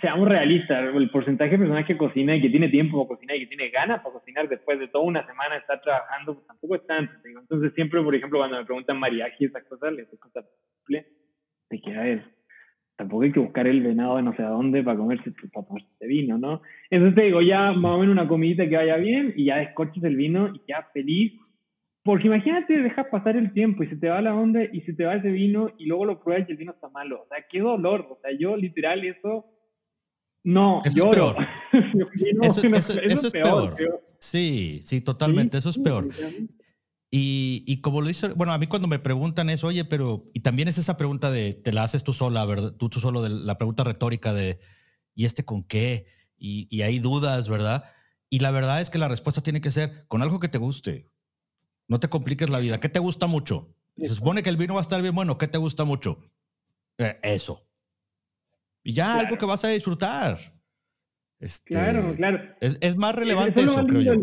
seamos 0.00 0.28
realistas, 0.28 0.94
el 0.94 1.10
porcentaje 1.10 1.52
de 1.52 1.58
personas 1.58 1.86
que 1.86 1.96
cocina 1.96 2.36
y 2.36 2.42
que 2.42 2.50
tiene 2.50 2.68
tiempo 2.68 2.98
para 3.06 3.16
cocinar 3.16 3.36
y 3.36 3.40
que 3.40 3.56
tiene 3.56 3.70
ganas 3.70 4.02
para 4.02 4.14
cocinar 4.14 4.48
después 4.48 4.78
de 4.78 4.88
toda 4.88 5.04
una 5.04 5.24
semana 5.26 5.54
de 5.54 5.60
estar 5.60 5.80
trabajando, 5.80 6.34
pues 6.34 6.46
tampoco 6.46 6.74
es 6.74 6.86
tanto. 6.86 7.12
Entonces 7.24 7.72
siempre, 7.74 8.02
por 8.02 8.14
ejemplo, 8.14 8.38
cuando 8.40 8.58
me 8.58 8.64
preguntan 8.64 8.98
mariaje 8.98 9.36
y 9.38 9.44
esas 9.46 9.64
cosas, 9.64 9.92
les 9.92 10.10
digo 10.10 10.28
de 11.70 11.80
que 11.80 11.94
a 11.94 12.02
ver, 12.02 12.33
tampoco 12.96 13.22
hay 13.22 13.32
que 13.32 13.40
buscar 13.40 13.66
el 13.66 13.82
venado 13.82 14.16
de 14.16 14.22
no 14.22 14.34
sé 14.36 14.42
a 14.42 14.48
dónde 14.48 14.82
para 14.82 14.98
comerse, 14.98 15.32
para 15.52 15.66
tomarse 15.66 16.06
vino, 16.06 16.38
¿no? 16.38 16.62
Entonces 16.90 17.16
te 17.16 17.22
digo, 17.22 17.42
ya 17.42 17.72
más 17.72 17.92
o 17.92 17.98
menos 17.98 18.12
una 18.12 18.28
comidita 18.28 18.68
que 18.68 18.76
vaya 18.76 18.96
bien 18.96 19.32
y 19.36 19.46
ya 19.46 19.56
descorches 19.56 20.02
el 20.04 20.16
vino 20.16 20.54
y 20.54 20.60
ya 20.68 20.88
feliz. 20.92 21.32
Porque 22.02 22.26
imagínate, 22.26 22.82
dejas 22.82 23.06
pasar 23.06 23.36
el 23.36 23.52
tiempo 23.52 23.82
y 23.82 23.88
se 23.88 23.96
te 23.96 24.08
va 24.08 24.20
la 24.20 24.34
onda 24.34 24.62
y 24.62 24.82
se 24.82 24.92
te 24.92 25.04
va 25.04 25.16
ese 25.16 25.30
vino 25.30 25.70
y 25.78 25.86
luego 25.86 26.04
lo 26.04 26.22
pruebas 26.22 26.48
y 26.48 26.52
el 26.52 26.58
vino 26.58 26.72
está 26.72 26.88
malo. 26.90 27.22
O 27.22 27.26
sea, 27.28 27.38
qué 27.50 27.60
dolor. 27.60 28.06
O 28.10 28.18
sea, 28.20 28.30
yo 28.38 28.56
literal 28.56 29.04
eso 29.04 29.46
no, 30.44 30.78
eso 30.84 31.10
Es 31.10 31.16
peor. 31.16 31.36
eso, 32.42 33.26
es, 33.26 33.32
peor. 33.32 33.74
Sí, 34.18 34.80
sí, 34.82 35.00
totalmente. 35.00 35.56
eso 35.56 35.70
es 35.70 35.78
peor. 35.78 36.10
Y, 37.16 37.80
como 37.80 38.00
lo 38.00 38.08
dice, 38.08 38.26
bueno, 38.30 38.52
a 38.52 38.58
mí 38.58 38.66
cuando 38.66 38.88
me 38.88 38.98
preguntan 38.98 39.48
eso, 39.48 39.68
oye, 39.68 39.84
pero, 39.84 40.28
y 40.34 40.40
también 40.40 40.66
es 40.66 40.78
esa 40.78 40.96
pregunta 40.96 41.30
de, 41.30 41.54
te 41.54 41.70
la 41.72 41.84
haces 41.84 42.02
tú 42.02 42.12
sola, 42.12 42.44
¿verdad? 42.44 42.72
Tú, 42.72 42.88
tú 42.88 42.98
solo, 42.98 43.22
de 43.22 43.28
la 43.28 43.56
pregunta 43.56 43.84
retórica 43.84 44.32
de, 44.32 44.58
¿y 45.14 45.24
este 45.24 45.44
con 45.44 45.62
qué? 45.62 46.06
Y, 46.36 46.66
y 46.76 46.82
hay 46.82 46.98
dudas, 46.98 47.48
¿verdad? 47.48 47.84
Y 48.30 48.40
la 48.40 48.50
verdad 48.50 48.80
es 48.80 48.90
que 48.90 48.98
la 48.98 49.06
respuesta 49.06 49.42
tiene 49.42 49.60
que 49.60 49.70
ser 49.70 50.08
con 50.08 50.22
algo 50.22 50.40
que 50.40 50.48
te 50.48 50.58
guste. 50.58 51.08
No 51.86 52.00
te 52.00 52.08
compliques 52.08 52.50
la 52.50 52.58
vida. 52.58 52.80
¿Qué 52.80 52.88
te 52.88 52.98
gusta 52.98 53.28
mucho? 53.28 53.72
Se 53.96 54.12
supone 54.12 54.42
que 54.42 54.50
el 54.50 54.56
vino 54.56 54.74
va 54.74 54.80
a 54.80 54.82
estar 54.82 55.00
bien 55.00 55.14
bueno. 55.14 55.38
¿Qué 55.38 55.46
te 55.46 55.58
gusta 55.58 55.84
mucho? 55.84 56.18
Eh, 56.98 57.16
eso. 57.22 57.64
Y 58.82 58.92
ya 58.92 59.20
algo 59.20 59.38
que 59.38 59.46
vas 59.46 59.64
a 59.64 59.68
disfrutar. 59.68 60.36
Este, 61.38 61.74
claro, 61.74 62.12
claro. 62.16 62.40
Es, 62.60 62.96
más 62.96 63.14
relevante 63.14 63.62
eso, 63.62 63.86
creo 63.86 64.00
yo. 64.00 64.14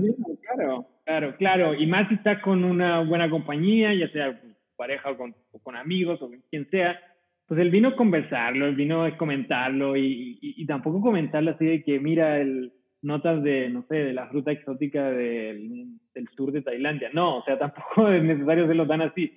claro, 0.41 0.90
claro, 1.05 1.35
claro. 1.37 1.73
Y 1.75 1.87
más 1.87 2.07
si 2.09 2.15
estás 2.15 2.41
con 2.41 2.63
una 2.63 3.01
buena 3.01 3.29
compañía, 3.29 3.93
ya 3.93 4.09
sea 4.11 4.39
pareja 4.75 5.11
o 5.11 5.17
con, 5.17 5.75
amigos 5.75 6.21
o 6.21 6.29
con 6.29 6.41
quien 6.49 6.69
sea, 6.69 6.99
pues 7.47 7.59
el 7.59 7.69
vino 7.69 7.89
es 7.89 7.95
conversarlo, 7.95 8.65
el 8.65 8.75
vino 8.75 9.05
es 9.05 9.15
comentarlo 9.15 9.95
y, 9.95 10.39
y, 10.41 10.65
tampoco 10.65 11.01
comentarlo 11.01 11.51
así 11.51 11.65
de 11.65 11.83
que 11.83 11.99
mira 11.99 12.39
el 12.39 12.73
notas 13.01 13.43
de, 13.43 13.69
no 13.69 13.85
sé, 13.87 13.95
de 13.95 14.13
la 14.13 14.27
fruta 14.27 14.51
exótica 14.51 15.11
del, 15.11 15.99
del 16.13 16.27
sur 16.35 16.51
de 16.51 16.61
Tailandia. 16.61 17.09
No, 17.13 17.37
o 17.37 17.43
sea, 17.43 17.57
tampoco 17.57 18.11
es 18.11 18.23
necesario 18.23 18.65
hacerlo 18.65 18.87
tan 18.87 19.01
así. 19.01 19.31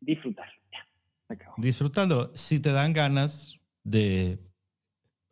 Disfrutarlo. 0.00 0.60
Ya. 0.72 2.34
Si 2.34 2.60
te 2.60 2.72
dan 2.72 2.92
ganas 2.92 3.60
de 3.84 4.38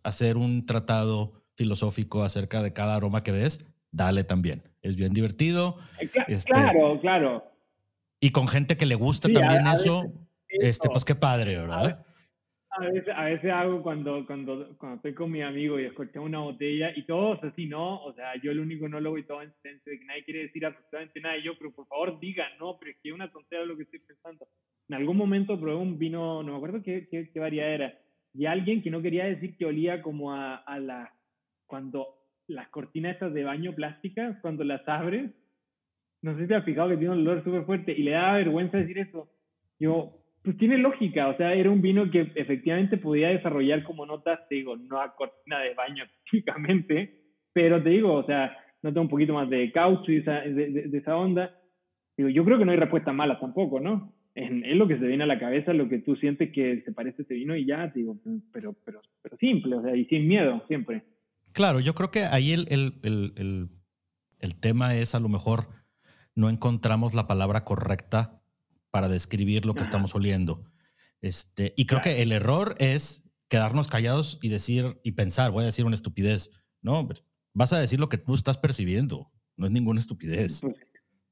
hacer 0.02 0.36
un 0.36 0.66
tratado 0.66 1.42
filosófico 1.56 2.22
acerca 2.22 2.62
de 2.62 2.72
cada 2.72 2.96
aroma 2.96 3.22
que 3.22 3.32
ves, 3.32 3.66
dale 3.90 4.24
también. 4.24 4.62
Es 4.82 4.96
bien 4.96 5.12
divertido. 5.12 5.78
Eh, 6.00 6.10
este 6.28 6.52
claro, 6.52 7.00
claro. 7.00 7.44
Y 8.20 8.30
con 8.30 8.48
gente 8.48 8.76
que 8.76 8.86
le 8.86 8.94
gusta 8.94 9.28
también 9.28 9.66
eso, 9.66 10.12
este, 10.48 10.88
pues 10.88 11.04
qué 11.04 11.14
padre, 11.14 11.56
¿verdad? 11.56 12.04
A 12.70 12.80
veces, 12.80 13.08
a 13.14 13.24
veces, 13.24 13.50
hago 13.50 13.82
cuando, 13.82 14.24
cuando, 14.26 14.76
cuando 14.76 14.96
estoy 14.96 15.14
con 15.14 15.30
mi 15.30 15.42
amigo 15.42 15.80
y 15.80 15.84
escuché 15.84 16.18
una 16.18 16.40
botella 16.40 16.92
y 16.94 17.06
todos 17.06 17.42
así, 17.42 17.66
¿no? 17.66 18.02
O 18.04 18.12
sea, 18.12 18.40
yo 18.42 18.50
el 18.50 18.60
único 18.60 18.88
no 18.88 19.00
lo 19.00 19.10
voy 19.10 19.24
todo 19.24 19.42
en 19.42 19.52
de 19.62 19.98
que 19.98 20.04
nadie 20.04 20.24
quiere 20.24 20.42
decir 20.42 20.66
absolutamente 20.66 21.20
nada. 21.20 21.38
Y 21.38 21.44
yo, 21.44 21.52
pero 21.58 21.72
por 21.72 21.86
favor 21.86 22.20
digan, 22.20 22.50
no, 22.58 22.76
pero 22.78 22.92
es 22.92 22.98
que 23.02 23.08
es 23.08 23.14
una 23.14 23.32
tontería 23.32 23.64
lo 23.64 23.76
que 23.76 23.84
estoy 23.84 24.00
pensando. 24.00 24.48
En 24.88 24.94
algún 24.94 25.16
momento 25.16 25.58
probé 25.58 25.76
un 25.76 25.98
vino, 25.98 26.42
no 26.42 26.52
me 26.52 26.56
acuerdo 26.56 26.82
qué, 26.82 27.08
qué, 27.10 27.30
qué 27.30 27.40
variedad 27.40 27.72
era, 27.72 27.98
y 28.32 28.46
alguien 28.46 28.82
que 28.82 28.90
no 28.90 29.02
quería 29.02 29.24
decir 29.24 29.56
que 29.56 29.66
olía 29.66 30.00
como 30.02 30.32
a, 30.32 30.56
a 30.56 30.78
la, 30.78 31.12
cuando 31.66 32.17
las 32.48 32.68
cortinas 32.68 33.14
estas 33.14 33.32
de 33.34 33.44
baño 33.44 33.74
plásticas, 33.74 34.38
cuando 34.40 34.64
las 34.64 34.86
abres, 34.88 35.30
no 36.22 36.34
sé 36.34 36.42
si 36.42 36.48
te 36.48 36.54
has 36.56 36.64
fijado 36.64 36.88
que 36.88 36.96
tiene 36.96 37.14
un 37.14 37.20
olor 37.20 37.44
súper 37.44 37.64
fuerte 37.64 37.92
y 37.92 38.02
le 38.02 38.12
da 38.12 38.32
vergüenza 38.32 38.78
decir 38.78 38.98
eso. 38.98 39.30
Yo, 39.78 40.24
pues 40.42 40.56
tiene 40.56 40.78
lógica, 40.78 41.28
o 41.28 41.36
sea, 41.36 41.54
era 41.54 41.70
un 41.70 41.80
vino 41.80 42.10
que 42.10 42.32
efectivamente 42.34 42.96
podía 42.96 43.28
desarrollar 43.28 43.84
como 43.84 44.06
notas, 44.06 44.48
te 44.48 44.56
digo, 44.56 44.76
no 44.76 45.00
a 45.00 45.14
cortina 45.14 45.60
de 45.60 45.74
baño 45.74 46.04
típicamente, 46.30 47.20
pero 47.52 47.82
te 47.82 47.90
digo, 47.90 48.14
o 48.14 48.24
sea, 48.24 48.56
nota 48.82 49.00
un 49.00 49.08
poquito 49.08 49.34
más 49.34 49.48
de 49.48 49.70
caucho 49.70 50.10
y 50.10 50.16
esa, 50.16 50.40
de, 50.40 50.70
de 50.88 50.98
esa 50.98 51.16
onda. 51.16 51.54
Digo, 52.16 52.28
yo 52.30 52.44
creo 52.44 52.58
que 52.58 52.64
no 52.64 52.72
hay 52.72 52.78
respuesta 52.78 53.12
mala 53.12 53.38
tampoco, 53.38 53.78
¿no? 53.78 54.12
es, 54.38 54.76
lo 54.76 54.86
que 54.86 54.98
se 54.98 55.06
viene 55.06 55.24
a 55.24 55.26
la 55.26 55.38
cabeza, 55.38 55.72
lo 55.72 55.88
que 55.88 55.98
tú 55.98 56.16
sientes 56.16 56.52
que 56.52 56.82
se 56.82 56.92
parece 56.92 57.22
a 57.22 57.24
ese 57.24 57.34
vino 57.34 57.56
y 57.56 57.66
ya, 57.66 57.88
digo, 57.88 58.16
pero, 58.52 58.74
pero, 58.84 59.02
pero 59.22 59.36
simple, 59.38 59.76
o 59.76 59.82
sea, 59.82 59.96
y 59.96 60.04
sin 60.06 60.28
miedo, 60.28 60.62
siempre. 60.68 61.02
Claro, 61.52 61.80
yo 61.80 61.94
creo 61.94 62.10
que 62.10 62.24
ahí 62.24 62.52
el, 62.52 62.66
el, 62.70 63.00
el, 63.02 63.70
el 64.38 64.56
tema 64.56 64.94
es 64.94 65.14
a 65.14 65.20
lo 65.20 65.28
mejor 65.28 65.68
no 66.34 66.48
encontramos 66.48 67.14
la 67.14 67.26
palabra 67.26 67.64
correcta 67.64 68.42
para 68.90 69.08
describir 69.08 69.66
lo 69.66 69.74
que 69.74 69.82
estamos 69.82 70.14
oliendo. 70.14 70.64
Este, 71.20 71.74
y 71.76 71.86
creo 71.86 72.00
que 72.00 72.22
el 72.22 72.32
error 72.32 72.74
es 72.78 73.24
quedarnos 73.48 73.88
callados 73.88 74.38
y 74.40 74.48
decir 74.48 75.00
y 75.02 75.12
pensar, 75.12 75.50
voy 75.50 75.64
a 75.64 75.66
decir 75.66 75.84
una 75.84 75.94
estupidez. 75.94 76.50
No, 76.80 77.08
vas 77.54 77.72
a 77.72 77.80
decir 77.80 77.98
lo 77.98 78.08
que 78.08 78.18
tú 78.18 78.34
estás 78.34 78.56
percibiendo, 78.56 79.32
no 79.56 79.66
es 79.66 79.72
ninguna 79.72 80.00
estupidez. 80.00 80.60
Pues 80.60 80.76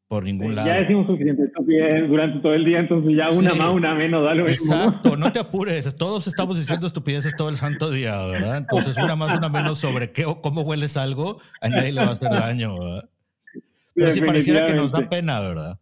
por 0.09 0.25
ningún 0.25 0.55
lado. 0.55 0.69
Ya 0.69 0.77
decimos 0.77 1.07
suficiente 1.07 1.45
estupidez 1.45 2.09
durante 2.09 2.39
todo 2.41 2.55
el 2.55 2.65
día, 2.65 2.79
entonces 2.79 3.17
ya 3.17 3.29
una 3.31 3.55
más, 3.55 3.71
una 3.71 3.95
menos, 3.95 4.25
da 4.25 4.35
lo 4.35 4.49
Exacto, 4.49 5.17
no 5.17 5.33
te 5.33 5.41
apures. 5.41 5.97
Todos 5.97 6.27
estamos 6.27 6.57
diciendo 6.57 6.87
estupideces 6.87 7.35
todo 7.37 7.49
el 7.49 7.57
santo 7.57 7.91
día, 7.91 8.25
¿verdad? 8.27 8.59
Entonces, 8.59 8.97
una 8.99 9.17
más, 9.17 9.37
una 9.37 9.49
menos 9.49 9.79
sobre 9.79 10.13
qué 10.13 10.25
o 10.25 10.41
cómo 10.41 10.63
hueles 10.63 10.97
algo, 10.97 11.39
a 11.61 11.69
nadie 11.69 11.93
le 11.93 12.01
va 12.03 12.09
a 12.09 12.13
hacer 12.13 12.31
daño, 12.31 12.79
¿verdad? 12.79 13.09
Pero 13.95 14.11
sí 14.11 14.21
pareciera 14.21 14.65
que 14.65 14.75
nos 14.75 14.93
da 14.93 15.09
pena, 15.09 15.41
¿verdad? 15.41 15.81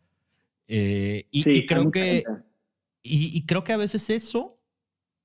Eh, 0.69 1.27
y, 1.31 1.67
creo 1.67 1.91
que, 1.91 2.25
y, 3.03 3.37
y 3.37 3.45
creo 3.45 3.65
que 3.65 3.75
a 3.75 3.77
veces 3.77 4.09
eso 4.09 4.59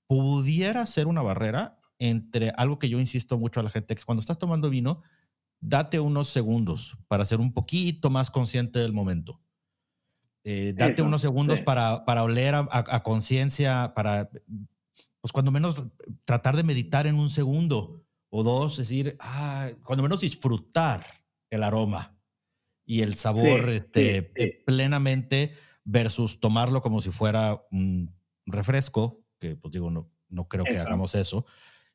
pudiera 0.07 0.85
ser 0.85 1.07
una 1.07 1.21
barrera 1.21 1.77
entre 1.99 2.51
algo 2.57 2.79
que 2.79 2.89
yo 2.89 2.99
insisto 2.99 3.37
mucho 3.37 3.59
a 3.59 3.63
la 3.63 3.69
gente, 3.69 3.93
que 3.93 3.99
es 3.99 4.05
cuando 4.05 4.19
estás 4.19 4.39
tomando 4.39 4.69
vino, 4.69 5.03
date 5.61 5.99
unos 5.99 6.29
segundos 6.29 6.97
para 7.07 7.25
ser 7.25 7.39
un 7.39 7.53
poquito 7.53 8.09
más 8.09 8.31
consciente 8.31 8.79
del 8.79 8.93
momento. 8.93 9.41
Eh, 10.43 10.73
date 10.75 11.01
unos 11.01 11.21
segundos 11.21 11.61
para, 11.61 12.05
para 12.05 12.23
oler 12.23 12.55
a, 12.55 13.03
conciencia, 13.03 13.93
para, 13.93 14.29
pues 15.21 15.31
cuando 15.31 15.51
menos 15.51 15.83
tratar 16.25 16.55
de 16.55 16.63
meditar 16.63 17.07
en 17.07 17.15
un 17.15 17.29
segundo 17.29 18.05
o 18.29 18.43
dos, 18.43 18.73
es 18.73 18.89
decir, 18.89 19.17
ah, 19.19 19.69
cuando 19.83 20.03
menos 20.03 20.21
disfrutar 20.21 21.03
el 21.49 21.63
aroma 21.63 22.17
y 22.85 23.01
el 23.01 23.15
sabor 23.15 23.69
este, 23.69 24.23
plenamente 24.65 25.53
versus 25.83 26.39
tomarlo 26.39 26.81
como 26.81 27.01
si 27.01 27.11
fuera 27.11 27.61
un 27.71 28.15
refresco, 28.45 29.23
que 29.39 29.55
pues 29.55 29.71
digo, 29.71 29.89
no, 29.91 30.09
no 30.29 30.47
creo 30.47 30.63
que 30.63 30.79
hagamos 30.79 31.15
eso, 31.15 31.45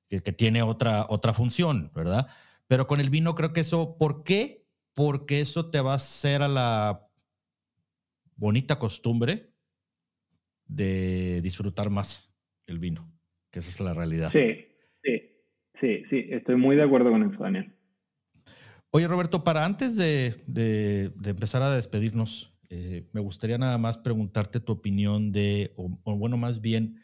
que, 0.09 0.21
que, 0.21 0.33
tiene 0.33 0.63
otra, 0.63 1.07
otra 1.09 1.33
función, 1.33 1.91
¿verdad? 1.95 2.29
Pero 2.67 2.87
con 2.87 3.01
el 3.01 3.11
vino 3.11 3.35
creo 3.35 3.53
que 3.53 3.61
eso, 3.61 3.97
¿por 3.99 4.25
qué? 4.25 4.67
Porque 4.95 5.41
eso 5.41 5.71
te 5.71 5.81
va 5.81 5.93
a 5.93 5.97
hacer 5.97 6.43
a 6.43 6.49
la 6.49 7.09
bonita 8.37 8.79
costumbre 8.79 9.53
de 10.67 11.41
disfrutar 11.43 11.91
más 11.91 12.33
el 12.67 12.79
vino, 12.79 13.11
que 13.51 13.59
esa 13.61 13.71
es 13.71 13.81
la 13.81 13.95
realidad. 13.95 14.31
Sí, 14.33 14.67
sí, 15.03 15.23
sí, 15.81 16.03
sí, 16.11 16.27
estoy 16.31 16.57
muy 16.57 16.77
de 16.77 16.83
acuerdo 16.83 17.11
con 17.11 17.31
eso, 17.31 17.43
Daniel. 17.43 17.73
Oye, 18.91 19.09
Roberto, 19.09 19.43
para 19.43 19.65
antes 19.65 19.97
de, 19.97 20.43
de, 20.47 21.13
empezar 21.25 21.63
a 21.63 21.75
despedirnos, 21.75 22.57
eh, 22.71 23.09
me 23.13 23.21
gustaría 23.21 23.59
nada 23.59 23.77
más 23.77 23.99
preguntarte 23.99 24.61
tu 24.61 24.73
opinión 24.73 25.33
de, 25.33 25.73
o, 25.77 25.99
o, 26.05 26.17
bueno, 26.17 26.37
más 26.37 26.61
bien, 26.61 27.03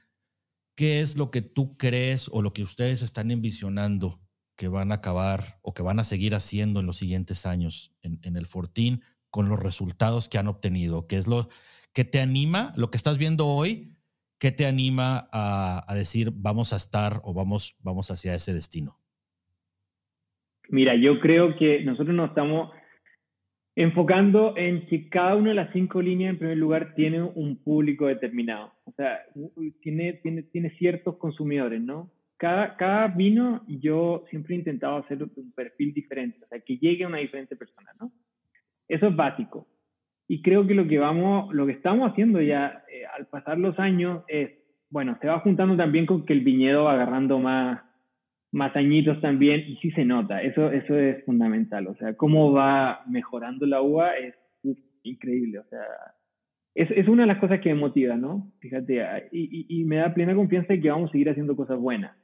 ¿qué 0.76 1.00
es 1.00 1.18
lo 1.18 1.30
que 1.30 1.42
tú 1.42 1.76
crees 1.76 2.30
o 2.32 2.42
lo 2.42 2.52
que 2.52 2.62
ustedes 2.62 3.02
están 3.02 3.30
envisionando 3.30 4.20
que 4.60 4.68
van 4.68 4.92
a 4.92 4.96
acabar 4.96 5.58
o 5.62 5.72
que 5.72 5.82
van 5.82 6.00
a 6.00 6.04
seguir 6.04 6.34
haciendo 6.34 6.80
en 6.80 6.86
los 6.86 6.98
siguientes 6.98 7.46
años 7.46 7.96
en, 8.02 8.36
el 8.36 8.44
Fortín 8.44 9.00
con 9.30 9.48
los 9.48 9.58
resultados 9.58 10.28
que 10.28 10.36
han 10.36 10.48
obtenido? 10.48 11.06
¿Qué 11.06 11.16
es 11.16 11.26
lo 11.26 11.48
que 11.94 12.04
te 12.04 12.20
anima, 12.20 12.74
lo 12.76 12.90
que 12.90 12.98
estás 12.98 13.16
viendo 13.16 13.46
hoy, 13.46 13.96
qué 14.38 14.52
te 14.52 14.66
anima 14.66 15.30
a, 15.32 15.94
decir 15.94 16.30
vamos 16.34 16.74
a 16.74 16.76
estar 16.76 17.22
o 17.24 17.32
vamos, 17.32 17.78
vamos 17.82 18.10
hacia 18.10 18.34
ese 18.34 18.52
destino? 18.52 18.98
Mira, 20.68 20.94
yo 20.94 21.20
creo 21.20 21.56
que 21.56 21.82
nosotros 21.82 22.14
no 22.14 22.26
estamos 22.26 22.70
enfocando 23.76 24.58
en 24.58 24.86
que 24.88 25.08
cada 25.08 25.36
una 25.36 25.48
de 25.50 25.54
las 25.54 25.72
cinco 25.72 26.02
líneas, 26.02 26.32
en 26.32 26.38
primer 26.38 26.58
lugar, 26.58 26.92
tiene 26.94 27.22
un 27.22 27.56
público 27.64 28.08
determinado. 28.08 28.74
O 28.84 28.92
sea, 28.92 29.20
tiene, 29.80 30.12
tiene, 30.22 30.42
tiene 30.42 30.68
ciertos 30.76 31.16
consumidores, 31.16 31.80
¿no? 31.80 32.12
Cada, 32.40 32.74
cada 32.78 33.08
vino 33.08 33.62
yo 33.68 34.24
siempre 34.30 34.54
he 34.54 34.58
intentado 34.58 34.96
hacer 34.96 35.22
un 35.22 35.52
perfil 35.52 35.92
diferente, 35.92 36.38
o 36.42 36.48
sea, 36.48 36.58
que 36.58 36.78
llegue 36.78 37.04
a 37.04 37.08
una 37.08 37.18
diferente 37.18 37.54
persona, 37.54 37.90
¿no? 38.00 38.10
Eso 38.88 39.08
es 39.08 39.14
básico. 39.14 39.68
Y 40.26 40.40
creo 40.40 40.66
que 40.66 40.72
lo 40.72 40.88
que 40.88 40.98
vamos, 40.98 41.52
lo 41.52 41.66
que 41.66 41.72
estamos 41.72 42.10
haciendo 42.10 42.40
ya 42.40 42.82
eh, 42.90 43.02
al 43.14 43.26
pasar 43.26 43.58
los 43.58 43.78
años 43.78 44.24
es, 44.26 44.52
bueno, 44.88 45.18
se 45.20 45.26
va 45.28 45.40
juntando 45.40 45.76
también 45.76 46.06
con 46.06 46.24
que 46.24 46.32
el 46.32 46.40
viñedo 46.40 46.84
va 46.84 46.94
agarrando 46.94 47.38
más, 47.38 47.82
más 48.52 48.74
añitos 48.74 49.20
también 49.20 49.60
y 49.68 49.76
sí 49.76 49.90
se 49.90 50.06
nota, 50.06 50.40
eso, 50.40 50.70
eso 50.70 50.98
es 50.98 51.22
fundamental, 51.26 51.88
o 51.88 51.94
sea, 51.96 52.14
cómo 52.16 52.52
va 52.52 53.02
mejorando 53.06 53.66
la 53.66 53.82
uva 53.82 54.16
es 54.16 54.34
increíble, 55.02 55.58
o 55.58 55.64
sea, 55.64 55.84
es, 56.74 56.90
es, 56.92 57.06
una 57.06 57.24
de 57.24 57.28
las 57.28 57.38
cosas 57.38 57.60
que 57.60 57.74
me 57.74 57.80
motiva, 57.80 58.16
¿no? 58.16 58.52
Fíjate, 58.60 59.28
y, 59.32 59.66
y, 59.68 59.84
me 59.84 59.96
da 59.96 60.14
plena 60.14 60.34
confianza 60.34 60.72
de 60.72 60.80
que 60.80 60.90
vamos 60.90 61.10
a 61.10 61.12
seguir 61.12 61.28
haciendo 61.28 61.56
cosas 61.56 61.78
buenas. 61.78 62.16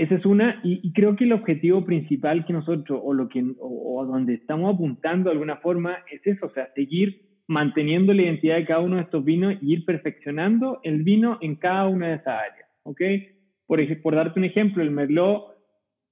Esa 0.00 0.14
es 0.14 0.24
una, 0.24 0.58
y, 0.64 0.94
creo 0.94 1.14
que 1.14 1.24
el 1.24 1.34
objetivo 1.34 1.84
principal 1.84 2.46
que 2.46 2.54
nosotros, 2.54 2.98
o 3.04 3.12
lo 3.12 3.28
que, 3.28 3.44
o, 3.58 4.06
donde 4.06 4.32
estamos 4.32 4.74
apuntando 4.74 5.28
de 5.28 5.32
alguna 5.32 5.56
forma, 5.56 5.98
es 6.10 6.26
eso, 6.26 6.46
o 6.46 6.50
sea, 6.54 6.72
seguir 6.74 7.20
manteniendo 7.46 8.14
la 8.14 8.22
identidad 8.22 8.56
de 8.56 8.64
cada 8.64 8.80
uno 8.80 8.96
de 8.96 9.02
estos 9.02 9.22
vinos 9.22 9.56
y 9.60 9.74
ir 9.74 9.84
perfeccionando 9.84 10.80
el 10.84 11.02
vino 11.02 11.36
en 11.42 11.56
cada 11.56 11.86
una 11.86 12.08
de 12.08 12.14
esas 12.14 12.28
áreas, 12.28 12.68
¿ok? 12.84 13.00
Por, 13.66 14.00
por 14.00 14.14
darte 14.14 14.38
un 14.38 14.46
ejemplo, 14.46 14.82
el 14.82 14.90
Merlot 14.90 15.48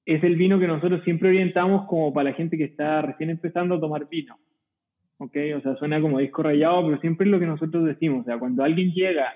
es 0.04 0.22
el 0.22 0.36
vino 0.36 0.60
que 0.60 0.66
nosotros 0.66 1.02
siempre 1.04 1.30
orientamos 1.30 1.86
como 1.86 2.12
para 2.12 2.28
la 2.28 2.36
gente 2.36 2.58
que 2.58 2.64
está 2.64 3.00
recién 3.00 3.30
empezando 3.30 3.76
a 3.76 3.80
tomar 3.80 4.06
vino. 4.10 4.36
¿Ok? 5.16 5.34
O 5.56 5.60
sea, 5.62 5.76
suena 5.76 5.98
como 6.00 6.18
disco 6.18 6.42
rayado, 6.42 6.84
pero 6.86 7.00
siempre 7.00 7.24
es 7.24 7.30
lo 7.30 7.40
que 7.40 7.46
nosotros 7.46 7.86
decimos. 7.86 8.20
O 8.20 8.24
sea, 8.24 8.38
cuando 8.38 8.62
alguien 8.62 8.92
llega 8.92 9.34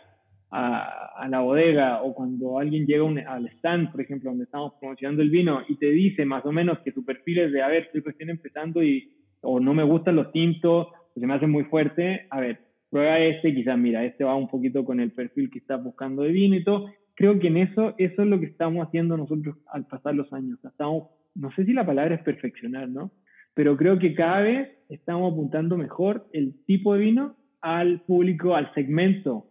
a, 0.52 1.26
la 1.28 1.40
bodega 1.40 2.02
o 2.02 2.14
cuando 2.14 2.58
alguien 2.58 2.84
llega 2.84 3.06
al 3.26 3.46
stand, 3.48 3.90
por 3.90 4.02
ejemplo, 4.02 4.30
donde 4.30 4.44
estamos 4.44 4.74
promocionando 4.78 5.22
el 5.22 5.30
vino 5.30 5.62
y 5.66 5.76
te 5.76 5.90
dice 5.90 6.26
más 6.26 6.44
o 6.44 6.52
menos 6.52 6.78
que 6.80 6.92
su 6.92 7.04
perfil 7.04 7.38
es 7.38 7.52
de, 7.52 7.62
a 7.62 7.68
ver, 7.68 7.84
estoy 7.84 8.02
recién 8.02 8.28
empezando 8.28 8.82
y 8.82 9.10
o 9.40 9.58
no 9.60 9.72
me 9.72 9.82
gustan 9.82 10.16
los 10.16 10.30
tintos, 10.30 10.88
o 10.88 11.20
se 11.20 11.26
me 11.26 11.34
hace 11.34 11.46
muy 11.46 11.64
fuerte, 11.64 12.26
a 12.30 12.40
ver, 12.40 12.60
prueba 12.90 13.18
este, 13.18 13.54
quizás 13.54 13.78
mira, 13.78 14.04
este 14.04 14.24
va 14.24 14.36
un 14.36 14.48
poquito 14.48 14.84
con 14.84 15.00
el 15.00 15.12
perfil 15.12 15.50
que 15.50 15.58
estás 15.58 15.82
buscando 15.82 16.22
de 16.22 16.32
vino 16.32 16.54
y 16.54 16.64
todo, 16.64 16.90
creo 17.14 17.38
que 17.38 17.48
en 17.48 17.56
eso, 17.56 17.94
eso 17.96 18.22
es 18.22 18.28
lo 18.28 18.38
que 18.38 18.46
estamos 18.46 18.86
haciendo 18.86 19.16
nosotros 19.16 19.56
al 19.72 19.86
pasar 19.86 20.14
los 20.14 20.32
años. 20.32 20.58
Estamos, 20.62 21.08
no 21.34 21.50
sé 21.52 21.64
si 21.64 21.72
la 21.72 21.86
palabra 21.86 22.14
es 22.14 22.22
perfeccionar, 22.22 22.88
¿no? 22.88 23.10
Pero 23.54 23.76
creo 23.76 23.98
que 23.98 24.14
cada 24.14 24.40
vez 24.40 24.68
estamos 24.88 25.32
apuntando 25.32 25.76
mejor 25.76 26.26
el 26.32 26.54
tipo 26.66 26.94
de 26.94 27.00
vino 27.00 27.36
al 27.60 28.00
público, 28.02 28.54
al 28.54 28.72
segmento 28.74 29.46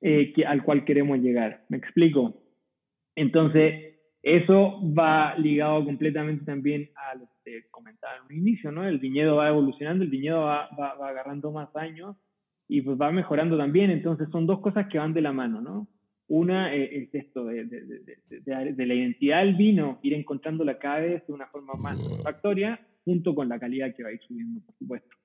eh, 0.00 0.32
que, 0.32 0.44
al 0.46 0.62
cual 0.62 0.84
queremos 0.84 1.18
llegar. 1.18 1.64
¿Me 1.68 1.78
explico? 1.78 2.42
Entonces, 3.14 3.96
eso 4.22 4.80
va 4.96 5.36
ligado 5.36 5.84
completamente 5.84 6.44
también 6.44 6.90
a 6.96 7.14
lo 7.14 7.28
que 7.44 7.68
comentaba 7.70 8.16
en 8.16 8.24
un 8.24 8.46
inicio, 8.46 8.72
¿no? 8.72 8.86
El 8.86 8.98
viñedo 8.98 9.36
va 9.36 9.48
evolucionando, 9.48 10.04
el 10.04 10.10
viñedo 10.10 10.40
va, 10.40 10.68
va, 10.78 10.94
va 10.94 11.08
agarrando 11.08 11.52
más 11.52 11.74
años 11.76 12.16
y 12.68 12.82
pues 12.82 12.98
va 13.00 13.12
mejorando 13.12 13.56
también. 13.56 13.90
Entonces, 13.90 14.28
son 14.30 14.46
dos 14.46 14.60
cosas 14.60 14.88
que 14.88 14.98
van 14.98 15.14
de 15.14 15.22
la 15.22 15.32
mano, 15.32 15.60
¿no? 15.60 15.88
Una 16.28 16.74
eh, 16.74 17.04
es 17.04 17.14
esto 17.14 17.44
de, 17.44 17.64
la 18.46 18.94
identidad 18.94 19.44
del 19.44 19.54
vino, 19.54 20.00
ir 20.02 20.14
encontrándola 20.14 20.78
cada 20.78 21.00
vez 21.00 21.26
de 21.26 21.32
una 21.32 21.46
forma 21.46 21.74
más 21.74 22.02
satisfactoria, 22.02 22.80
junto 23.04 23.34
con 23.34 23.48
la 23.48 23.60
calidad 23.60 23.94
que 23.94 24.02
va 24.02 24.08
a 24.08 24.12
ir 24.12 24.20
subiendo, 24.26 24.60
por 24.60 24.74
supuesto. 24.74 25.16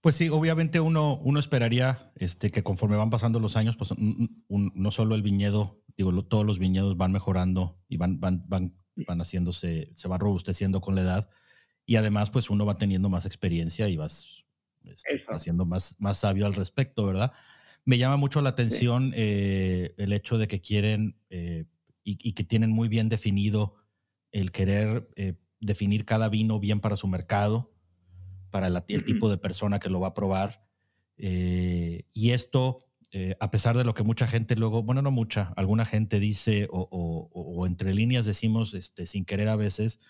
Pues 0.00 0.16
sí, 0.16 0.28
obviamente 0.30 0.80
uno, 0.80 1.18
uno 1.22 1.38
esperaría 1.38 2.10
este, 2.16 2.50
que 2.50 2.62
conforme 2.62 2.96
van 2.96 3.10
pasando 3.10 3.38
los 3.38 3.56
años, 3.56 3.76
pues 3.76 3.94
no 3.98 4.90
solo 4.90 5.14
el 5.14 5.22
viñedo, 5.22 5.82
digo, 5.96 6.10
todos 6.24 6.46
los 6.46 6.58
viñedos 6.58 6.96
van 6.96 7.12
mejorando 7.12 7.78
y 7.88 7.98
van, 7.98 8.18
van, 8.18 8.44
van, 8.48 8.74
van 8.94 9.20
haciéndose, 9.20 9.92
se 9.94 10.08
van 10.08 10.20
robusteciendo 10.20 10.80
con 10.80 10.94
la 10.94 11.02
edad. 11.02 11.30
Y 11.84 11.96
además, 11.96 12.30
pues 12.30 12.48
uno 12.50 12.64
va 12.64 12.78
teniendo 12.78 13.08
más 13.10 13.26
experiencia 13.26 13.88
y 13.88 13.96
vas 13.96 14.46
este, 14.84 15.24
haciendo 15.28 15.66
más, 15.66 15.96
más 15.98 16.18
sabio 16.18 16.46
al 16.46 16.54
respecto, 16.54 17.04
¿verdad? 17.04 17.32
Me 17.84 17.98
llama 17.98 18.16
mucho 18.16 18.40
la 18.40 18.50
atención 18.50 19.12
eh, 19.14 19.94
el 19.98 20.12
hecho 20.12 20.38
de 20.38 20.48
que 20.48 20.60
quieren 20.60 21.18
eh, 21.30 21.64
y, 22.04 22.32
que 22.32 22.44
tienen 22.44 22.70
muy 22.70 22.88
bien 22.88 23.08
definido 23.08 23.76
el 24.32 24.52
querer 24.52 25.08
eh, 25.16 25.34
definir 25.60 26.04
cada 26.04 26.28
vino 26.28 26.58
bien 26.58 26.80
para 26.80 26.96
su 26.96 27.06
mercado, 27.06 27.72
para 28.50 28.66
el 28.66 29.04
tipo 29.04 29.30
de 29.30 29.38
persona 29.38 29.78
que 29.78 29.88
lo 29.88 30.00
va 30.00 30.08
a 30.08 30.14
probar. 30.14 30.66
y 31.16 32.30
esto, 32.30 32.84
a 33.40 33.50
pesar 33.50 33.76
de 33.76 33.84
lo 33.84 33.94
que 33.94 34.02
mucha 34.02 34.26
gente 34.26 34.56
luego, 34.56 34.82
bueno, 34.82 35.02
no 35.02 35.10
mucha, 35.10 35.52
alguna 35.56 35.84
gente 35.84 36.20
dice 36.20 36.68
o, 36.70 37.64
entre 37.66 37.94
líneas 37.94 38.26
decimos 38.26 38.74
este, 38.74 39.06
sin 39.06 39.24
querer 39.24 39.48
a 39.48 39.56
veces, 39.56 40.00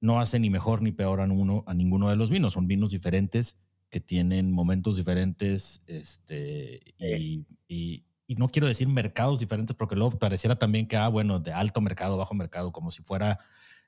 no 0.00 0.20
hace 0.20 0.38
ni 0.38 0.50
mejor 0.50 0.82
ni 0.82 0.92
peor 0.92 1.20
a, 1.20 1.24
uno, 1.24 1.64
a 1.66 1.74
ninguno 1.74 2.08
de 2.08 2.16
los 2.16 2.30
vinos, 2.30 2.54
son 2.54 2.66
vinos 2.66 2.92
diferentes 2.92 3.58
que 3.90 4.00
tienen 4.00 4.52
momentos 4.52 4.96
diferentes 4.96 5.82
este, 5.86 6.80
y, 6.98 7.44
y, 7.66 8.04
no 8.36 8.48
quiero 8.48 8.68
decir 8.68 8.86
mercados 8.88 9.40
diferentes 9.40 9.74
porque 9.74 9.96
luego 9.96 10.18
pareciera 10.18 10.56
también 10.56 10.86
que, 10.86 10.96
ah, 10.96 11.08
bueno, 11.08 11.40
de 11.40 11.52
alto 11.52 11.80
mercado, 11.80 12.18
bajo 12.18 12.34
mercado, 12.34 12.72
como 12.72 12.90
si 12.90 13.02
fuera 13.02 13.38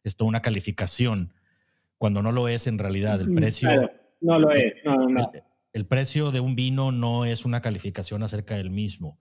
esto 0.02 0.24
una 0.24 0.40
calificación, 0.40 1.34
cuando 2.00 2.22
no 2.22 2.32
lo 2.32 2.48
es 2.48 2.66
en 2.66 2.78
realidad. 2.78 3.20
El 3.20 3.34
precio... 3.34 3.68
no 4.22 4.38
lo 4.38 4.50
es, 4.52 4.72
no, 4.86 5.06
no. 5.06 5.30
El, 5.74 5.84
precio 5.86 6.30
de 6.30 6.40
un 6.40 6.56
vino 6.56 6.92
no 6.92 7.26
es 7.26 7.44
una 7.44 7.60
calificación 7.60 8.22
acerca 8.22 8.56
del 8.56 8.70
mismo, 8.70 9.18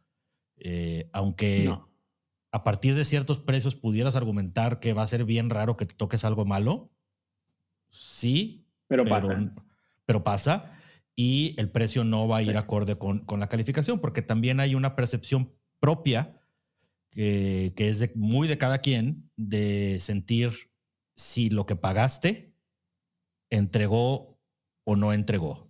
eh, 0.57 1.09
aunque... 1.13 1.71
A 2.51 2.63
partir 2.63 2.95
de 2.95 3.05
ciertos 3.05 3.38
precios 3.38 3.75
pudieras 3.75 4.15
argumentar 4.15 4.80
que 4.80 4.93
va 4.93 5.03
a 5.03 5.07
ser 5.07 5.23
bien 5.23 5.51
raro 5.51 5.77
que 5.77 5.86
te 5.86 5.93
toques 5.93 6.25
algo 6.25 6.45
malo. 6.45 6.89
Sí, 7.89 8.65
pero, 8.88 9.05
pero 9.05 9.51
pero 10.07 10.23
pasa 10.23 10.71
y 11.15 11.53
el 11.57 11.69
precio 11.69 12.05
no 12.05 12.30
va 12.30 12.38
a 12.38 12.41
ir 12.41 12.55
acorde 12.55 12.97
con, 12.97 13.25
la 13.38 13.49
calificación, 13.49 13.99
porque 13.99 14.21
también 14.21 14.61
hay 14.61 14.73
una 14.73 14.95
percepción 14.95 15.53
propia 15.82 16.41
que, 17.11 17.73
es 17.75 18.15
muy 18.15 18.47
de 18.47 18.57
cada 18.57 18.77
quien 18.77 19.30
de 19.36 19.99
sentir 19.99 20.71
si 21.15 21.49
lo 21.49 21.65
que 21.65 21.75
pagaste 21.75 22.48
entregó 23.49 24.37
o 24.83 24.95
no 24.95 25.13
entregó. 25.13 25.69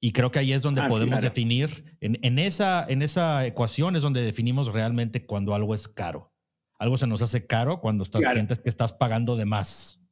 Y 0.00 0.12
creo 0.12 0.30
que 0.30 0.40
ahí 0.40 0.52
es 0.52 0.62
donde 0.62 0.80
ah, 0.80 0.88
podemos 0.88 1.20
definir, 1.20 1.68
en, 2.00 2.38
esa, 2.38 2.84
en 2.88 3.02
esa 3.02 3.46
ecuación 3.46 3.94
es 3.94 4.02
donde 4.02 4.22
definimos 4.22 4.72
realmente 4.72 5.24
cuando 5.24 5.54
algo 5.54 5.74
es 5.74 5.86
caro. 5.86 6.32
Algo 6.78 6.96
se 6.96 7.06
nos 7.06 7.22
hace 7.22 7.46
caro 7.46 7.80
cuando 7.80 8.02
estás, 8.02 8.24
sientes 8.32 8.60
que 8.60 8.68
estás 8.68 8.92
pagando 8.92 9.36
de 9.36 9.44
más. 9.44 10.02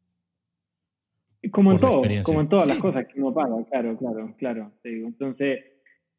Como 1.50 1.72
en 1.72 1.78
todo, 1.78 2.02
como 2.24 2.40
en 2.42 2.48
todas 2.48 2.68
las 2.68 2.78
cosas 2.78 3.06
que 3.06 3.20
uno 3.20 3.34
paga, 3.34 3.56
claro, 3.70 3.96
claro, 3.96 4.34
claro. 4.38 4.72
Entonces, 4.84 5.60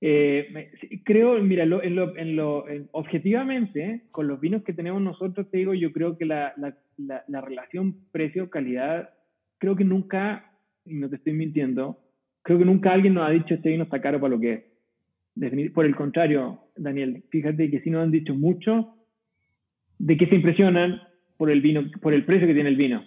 eh, 0.04 0.72
creo, 1.06 1.40
mira, 1.44 1.64
en 1.64 1.70
lo, 1.96 2.18
en 2.18 2.36
lo, 2.36 2.66
objetivamente, 2.92 4.08
con 4.10 4.28
los 4.28 4.42
vinos 4.42 4.64
que 4.64 4.74
tenemos 4.74 5.00
nosotros, 5.00 5.50
te 5.52 5.58
digo, 5.58 5.76
yo 5.76 5.92
creo 5.92 6.18
que 6.18 6.26
la, 6.26 6.54
la, 6.58 7.24
la, 7.28 7.42
relación 7.42 8.08
precio-calidad, 8.12 9.12
creo 9.60 9.76
que 9.76 9.84
nunca, 9.84 10.51
y 10.86 10.96
no 10.96 11.10
te 11.10 11.18
estoy 11.18 11.34
mintiendo, 11.34 12.00
creo 12.42 12.60
que 12.60 12.66
nunca 12.66 12.92
alguien 12.92 13.14
nos 13.14 13.28
ha 13.28 13.32
dicho 13.32 13.54
este 13.54 13.70
vino 13.70 13.84
está 13.84 14.02
caro 14.02 14.20
para 14.20 14.36
lo 14.36 14.40
que 14.40 14.54
es. 14.54 15.72
Por 15.72 15.86
el 15.86 15.96
contrario, 15.96 16.60
Daniel, 16.76 17.24
fíjate 17.30 17.70
que 17.70 17.80
sí 17.82 17.90
nos 17.90 18.04
han 18.04 18.12
dicho 18.12 18.36
mucho 18.36 18.96
de 19.98 20.18
que 20.18 20.28
se 20.28 20.36
impresionan 20.36 21.02
por 21.38 21.50
el 21.50 21.62
vino, 21.62 21.84
por 22.02 22.14
el 22.14 22.26
precio 22.26 22.48
que 22.48 22.54
tiene 22.54 22.70
el 22.70 22.76
vino 22.76 23.04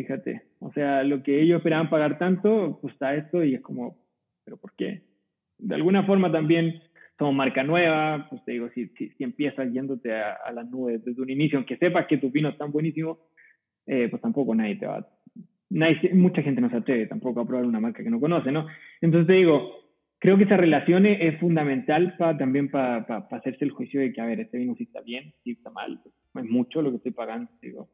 fíjate. 0.00 0.42
O 0.60 0.72
sea, 0.72 1.02
lo 1.02 1.22
que 1.22 1.40
ellos 1.40 1.58
esperaban 1.58 1.90
pagar 1.90 2.18
tanto, 2.18 2.78
pues 2.80 2.94
está 2.94 3.14
esto 3.14 3.44
y 3.44 3.54
es 3.54 3.60
como, 3.60 3.98
¿pero 4.44 4.56
por 4.56 4.72
qué? 4.74 5.02
De 5.58 5.74
alguna 5.74 6.04
forma 6.04 6.32
también 6.32 6.80
somos 7.18 7.34
marca 7.34 7.62
nueva, 7.62 8.26
pues 8.30 8.42
te 8.44 8.52
digo, 8.52 8.70
si, 8.74 8.88
si, 8.88 9.12
empiezas 9.22 9.70
yéndote 9.72 10.14
a, 10.14 10.50
las 10.52 10.68
nubes 10.70 11.04
desde 11.04 11.20
un 11.20 11.28
inicio, 11.28 11.58
aunque 11.58 11.76
sepas 11.76 12.06
que 12.06 12.16
tus 12.16 12.32
vinos 12.32 12.52
están 12.52 12.72
buenísimos, 12.72 13.18
eh, 13.86 14.08
pues 14.08 14.22
tampoco 14.22 14.54
nadie 14.54 14.76
te 14.76 14.86
va 14.86 15.06
nadie, 15.70 16.12
mucha 16.12 16.42
gente 16.42 16.60
no 16.60 16.68
se 16.68 16.76
atreve 16.76 17.06
tampoco 17.06 17.40
a 17.40 17.46
probar 17.46 17.64
una 17.64 17.80
marca 17.80 18.02
que 18.02 18.10
no 18.10 18.20
conoce, 18.20 18.52
¿no? 18.52 18.66
Entonces 19.00 19.28
te 19.28 19.34
digo, 19.34 19.80
creo 20.18 20.36
que 20.36 20.44
esa 20.44 20.56
relación 20.56 21.06
es, 21.06 21.40
fundamental 21.40 22.16
para 22.18 22.36
también 22.36 22.70
para 22.70 23.06
hacerse 23.30 23.64
el 23.64 23.70
juicio 23.70 24.00
de 24.00 24.12
que, 24.12 24.20
a 24.20 24.26
ver, 24.26 24.40
este 24.40 24.58
vino 24.58 24.74
sí 24.76 24.84
está 24.84 25.00
bien, 25.00 25.34
sí 25.42 25.52
está 25.52 25.70
mal, 25.70 26.00
es 26.34 26.44
mucho 26.44 26.82
lo 26.82 26.90
que 26.90 26.96
estoy 26.96 27.12
pagando, 27.12 27.50
digo. 27.62 27.90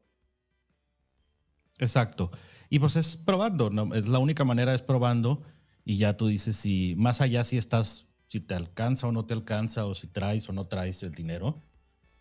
Exacto. 1.79 2.31
Y 2.69 2.79
pues 2.79 2.95
es 2.95 3.17
probando, 3.17 3.69
¿no? 3.69 3.93
Es 3.93 4.07
la 4.07 4.19
única 4.19 4.43
manera 4.43 4.73
es 4.73 4.81
probando 4.81 5.43
y 5.85 5.97
ya 5.97 6.17
tú 6.17 6.27
dices 6.27 6.55
si 6.55 6.95
más 6.97 7.21
allá 7.21 7.43
si 7.43 7.57
estás, 7.57 8.11
si 8.27 8.41
te 8.41 8.55
alcanza 8.55 9.07
o 9.07 9.11
no 9.11 9.25
te 9.25 9.33
alcanza 9.33 9.85
o 9.85 9.93
si 9.93 10.07
traes 10.07 10.49
o 10.49 10.53
no 10.53 10.65
traes 10.65 11.03
el 11.03 11.11
dinero. 11.11 11.61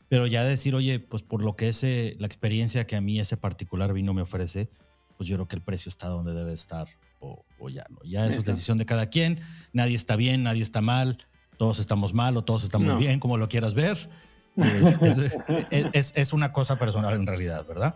Pero 0.09 0.27
ya 0.29 0.45
decir, 0.45 0.77
oye, 0.77 1.01
pues 1.01 1.25
por 1.25 1.43
lo 1.43 1.57
que 1.57 1.69
es 1.69 1.83
la 2.21 2.27
experiencia 2.27 2.87
que 2.87 2.95
a 2.95 3.01
mí 3.01 3.19
ese 3.19 3.37
particular 3.37 3.93
vino 3.93 4.15
me 4.15 4.23
ofrece, 4.23 4.69
pues 5.17 5.29
yo 5.29 5.37
creo 5.37 5.49
que 5.49 5.57
el 5.57 5.63
precio 5.63 5.89
está 5.89 6.09
donde 6.09 6.33
debe 6.33 6.53
estar 6.53 6.89
o, 7.21 7.69
ya 7.69 7.87
no. 7.91 7.99
Ya 8.05 8.27
eso 8.27 8.39
es 8.39 8.45
decisión 8.45 8.79
de 8.79 8.87
cada 8.87 9.07
quien. 9.07 9.41
Nadie 9.73 9.97
está 9.97 10.17
bien, 10.17 10.43
nadie 10.43 10.63
está 10.63 10.81
mal, 10.81 11.19
todos 11.57 11.79
estamos 11.79 12.15
mal 12.15 12.37
o 12.37 12.45
todos 12.45 12.63
estamos 12.63 12.99
bien, 12.99 13.19
como 13.19 13.39
lo 13.39 13.49
quieras 13.49 13.75
ver. 13.75 13.97
Es, 15.93 16.33
una 16.33 16.51
cosa 16.51 16.79
personal 16.79 17.15
en 17.15 17.27
realidad, 17.27 17.67
¿verdad? 17.67 17.95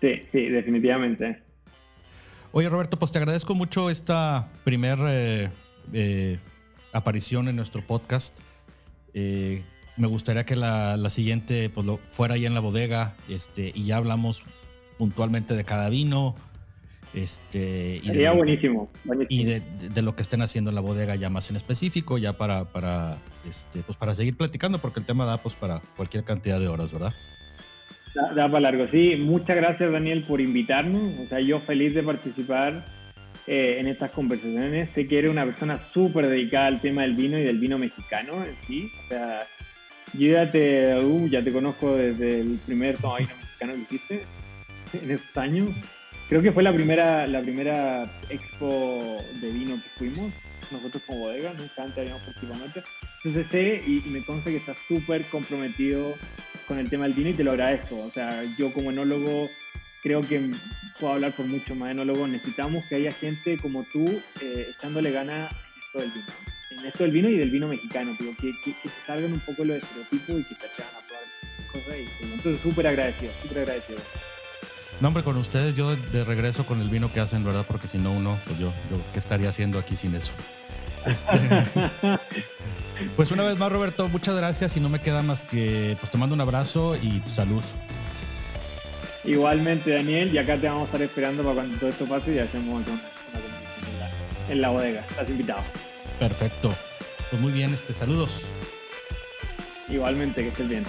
Sí, 0.00 0.22
sí, 0.30 0.48
definitivamente. 0.48 1.42
Oye, 2.52 2.68
Roberto, 2.68 2.96
pues 2.96 3.10
te 3.10 3.18
agradezco 3.18 3.56
mucho 3.56 3.90
esta 3.90 4.48
primer 4.62 4.98
eh, 5.08 5.50
eh, 5.92 6.38
aparición 6.92 7.48
en 7.48 7.56
nuestro 7.56 7.84
podcast. 7.84 8.38
Eh, 9.14 9.64
me 9.96 10.06
gustaría 10.06 10.44
que 10.44 10.54
la, 10.54 11.10
siguiente 11.10 11.70
pues, 11.70 11.84
lo, 11.84 11.98
fuera 12.10 12.34
ahí 12.34 12.46
en 12.46 12.54
la 12.54 12.60
bodega 12.60 13.16
este, 13.28 13.72
y 13.74 13.84
ya 13.84 13.96
hablamos 13.96 14.44
puntualmente 15.00 15.56
de 15.56 15.64
cada 15.64 15.88
vino. 15.88 16.34
Este, 17.14 18.00
y 18.02 18.06
Sería 18.06 18.32
buenísimo, 18.32 18.90
Y 19.30 19.44
de, 19.44 20.02
lo 20.02 20.14
que 20.14 20.20
estén 20.20 20.42
haciendo 20.42 20.70
en 20.70 20.74
la 20.74 20.82
bodega 20.82 21.16
ya 21.16 21.30
más 21.30 21.48
en 21.48 21.56
específico, 21.56 22.18
ya 22.18 22.34
para, 22.34 22.66
para, 22.66 23.16
este, 23.48 23.80
pues 23.80 23.96
para 23.96 24.14
seguir 24.14 24.36
platicando, 24.36 24.78
porque 24.78 25.00
el 25.00 25.06
tema 25.06 25.24
da 25.24 25.38
pues 25.38 25.56
para 25.56 25.80
cualquier 25.96 26.22
cantidad 26.22 26.60
de 26.60 26.68
horas, 26.68 26.92
¿verdad? 26.92 27.14
Da, 28.14 28.46
para 28.46 28.60
largo, 28.60 28.88
sí. 28.88 29.16
Muchas 29.16 29.56
gracias, 29.56 29.90
Daniel, 29.90 30.24
por 30.24 30.42
invitarnos. 30.42 31.18
O 31.24 31.28
sea, 31.30 31.40
yo 31.40 31.60
feliz 31.62 31.94
de 31.94 32.02
participar 32.02 32.84
eh, 33.46 33.78
en 33.80 33.86
estas 33.86 34.10
conversaciones. 34.10 34.90
Sé 34.90 35.08
que 35.08 35.18
eres 35.18 35.30
una 35.30 35.46
persona 35.46 35.80
súper 35.94 36.26
dedicada 36.26 36.66
al 36.66 36.82
tema 36.82 37.02
del 37.02 37.14
vino 37.14 37.38
y 37.38 37.42
del 37.42 37.58
vino 37.58 37.78
mexicano 37.78 38.44
en 38.44 38.54
sí. 38.66 38.92
O 39.06 39.08
sea, 39.08 39.46
yo 40.12 40.28
ya 40.28 40.52
te, 40.52 40.94
uh, 41.02 41.26
ya 41.28 41.42
te 41.42 41.52
conozco 41.52 41.96
desde 41.96 42.40
el 42.40 42.58
primer 42.66 42.96
vino 42.98 43.16
mexicano 43.16 43.72
que 43.74 43.94
hiciste 43.94 44.39
en 45.02 45.10
estos 45.10 45.36
años. 45.36 45.70
Creo 46.28 46.42
que 46.42 46.52
fue 46.52 46.62
la 46.62 46.72
primera, 46.72 47.26
la 47.26 47.40
primera 47.40 48.04
expo 48.28 49.18
de 49.40 49.50
vino 49.50 49.82
que 49.82 49.88
fuimos, 49.98 50.32
nosotros 50.70 51.02
como 51.04 51.20
bodega, 51.20 51.52
nunca 51.54 51.82
antes 51.82 51.98
habíamos 51.98 52.22
participado 52.22 52.64
Entonces 53.24 53.46
sé 53.50 53.82
y, 53.84 54.00
me 54.10 54.24
consta 54.24 54.50
que 54.50 54.58
estás 54.58 54.76
súper 54.86 55.28
comprometido 55.28 56.14
con 56.68 56.78
el 56.78 56.88
tema 56.88 57.04
del 57.04 57.14
vino 57.14 57.30
y 57.30 57.34
te 57.34 57.42
lo 57.42 57.50
agradezco. 57.50 57.98
O 58.00 58.10
sea, 58.10 58.44
yo 58.56 58.72
como 58.72 58.90
enólogo 58.90 59.50
creo 60.04 60.20
que 60.20 60.50
puedo 61.00 61.14
hablar 61.14 61.34
por 61.34 61.46
muchos 61.46 61.76
más 61.76 61.90
enólogos. 61.90 62.28
Necesitamos 62.28 62.84
que 62.88 62.94
haya 62.96 63.12
gente 63.12 63.58
como 63.58 63.84
tú 63.92 64.22
eh, 64.40 64.72
echándole 64.76 65.10
gana 65.10 65.48
en 65.48 65.82
esto 65.82 65.98
del 65.98 66.10
vino. 66.12 66.26
En 66.70 66.86
esto 66.86 67.02
del 67.02 67.12
vino 67.12 67.28
y 67.28 67.36
del 67.36 67.50
vino 67.50 67.66
mexicano, 67.66 68.16
que, 68.16 68.52
que, 68.64 68.72
se 68.88 69.06
salgan 69.06 69.32
un 69.32 69.40
poco 69.40 69.64
los 69.64 69.78
estereotipos 69.78 70.40
y 70.40 70.44
que 70.44 70.54
se 70.54 70.66
atrevan 70.66 70.94
a 70.94 71.06
probar 71.06 71.24
cosas. 71.72 71.98
Y, 71.98 72.24
entonces 72.24 72.62
súper 72.62 72.86
agradecido, 72.86 73.32
súper 73.42 73.58
agradecido. 73.58 73.98
No, 75.00 75.08
hombre, 75.08 75.22
con 75.22 75.36
ustedes 75.38 75.74
yo 75.74 75.96
de 75.96 76.24
regreso 76.24 76.66
con 76.66 76.80
el 76.80 76.90
vino 76.90 77.10
que 77.10 77.20
hacen, 77.20 77.42
¿verdad? 77.42 77.64
Porque 77.66 77.88
si 77.88 77.98
no 77.98 78.12
uno, 78.12 78.38
pues 78.44 78.58
yo, 78.58 78.72
yo 78.90 79.00
¿qué 79.12 79.18
estaría 79.18 79.48
haciendo 79.48 79.78
aquí 79.78 79.96
sin 79.96 80.14
eso? 80.14 80.32
Este, 81.06 81.38
pues 83.16 83.32
una 83.32 83.44
vez 83.44 83.56
más, 83.56 83.72
Roberto, 83.72 84.10
muchas 84.10 84.36
gracias 84.36 84.76
y 84.76 84.80
no 84.80 84.90
me 84.90 85.00
queda 85.00 85.22
más 85.22 85.46
que 85.46 85.96
pues 85.98 86.10
te 86.10 86.18
mando 86.18 86.34
un 86.34 86.40
abrazo 86.42 86.96
y 86.96 87.22
salud. 87.26 87.62
Igualmente, 89.24 89.90
Daniel, 89.90 90.34
y 90.34 90.38
acá 90.38 90.56
te 90.56 90.68
vamos 90.68 90.82
a 90.82 90.86
estar 90.86 91.02
esperando 91.02 91.42
para 91.42 91.54
cuando 91.54 91.78
todo 91.78 91.88
esto 91.88 92.04
pase 92.06 92.34
y 92.34 92.38
hacemos 92.38 92.82
una, 92.86 93.00
en 94.50 94.60
la 94.60 94.68
bodega. 94.68 95.00
Estás 95.08 95.28
invitado. 95.30 95.62
Perfecto. 96.18 96.74
Pues 97.30 97.40
muy 97.40 97.52
bien, 97.52 97.72
este, 97.72 97.94
saludos. 97.94 98.50
Igualmente, 99.88 100.42
que 100.42 100.48
estés 100.48 100.68
bien. 100.68 100.84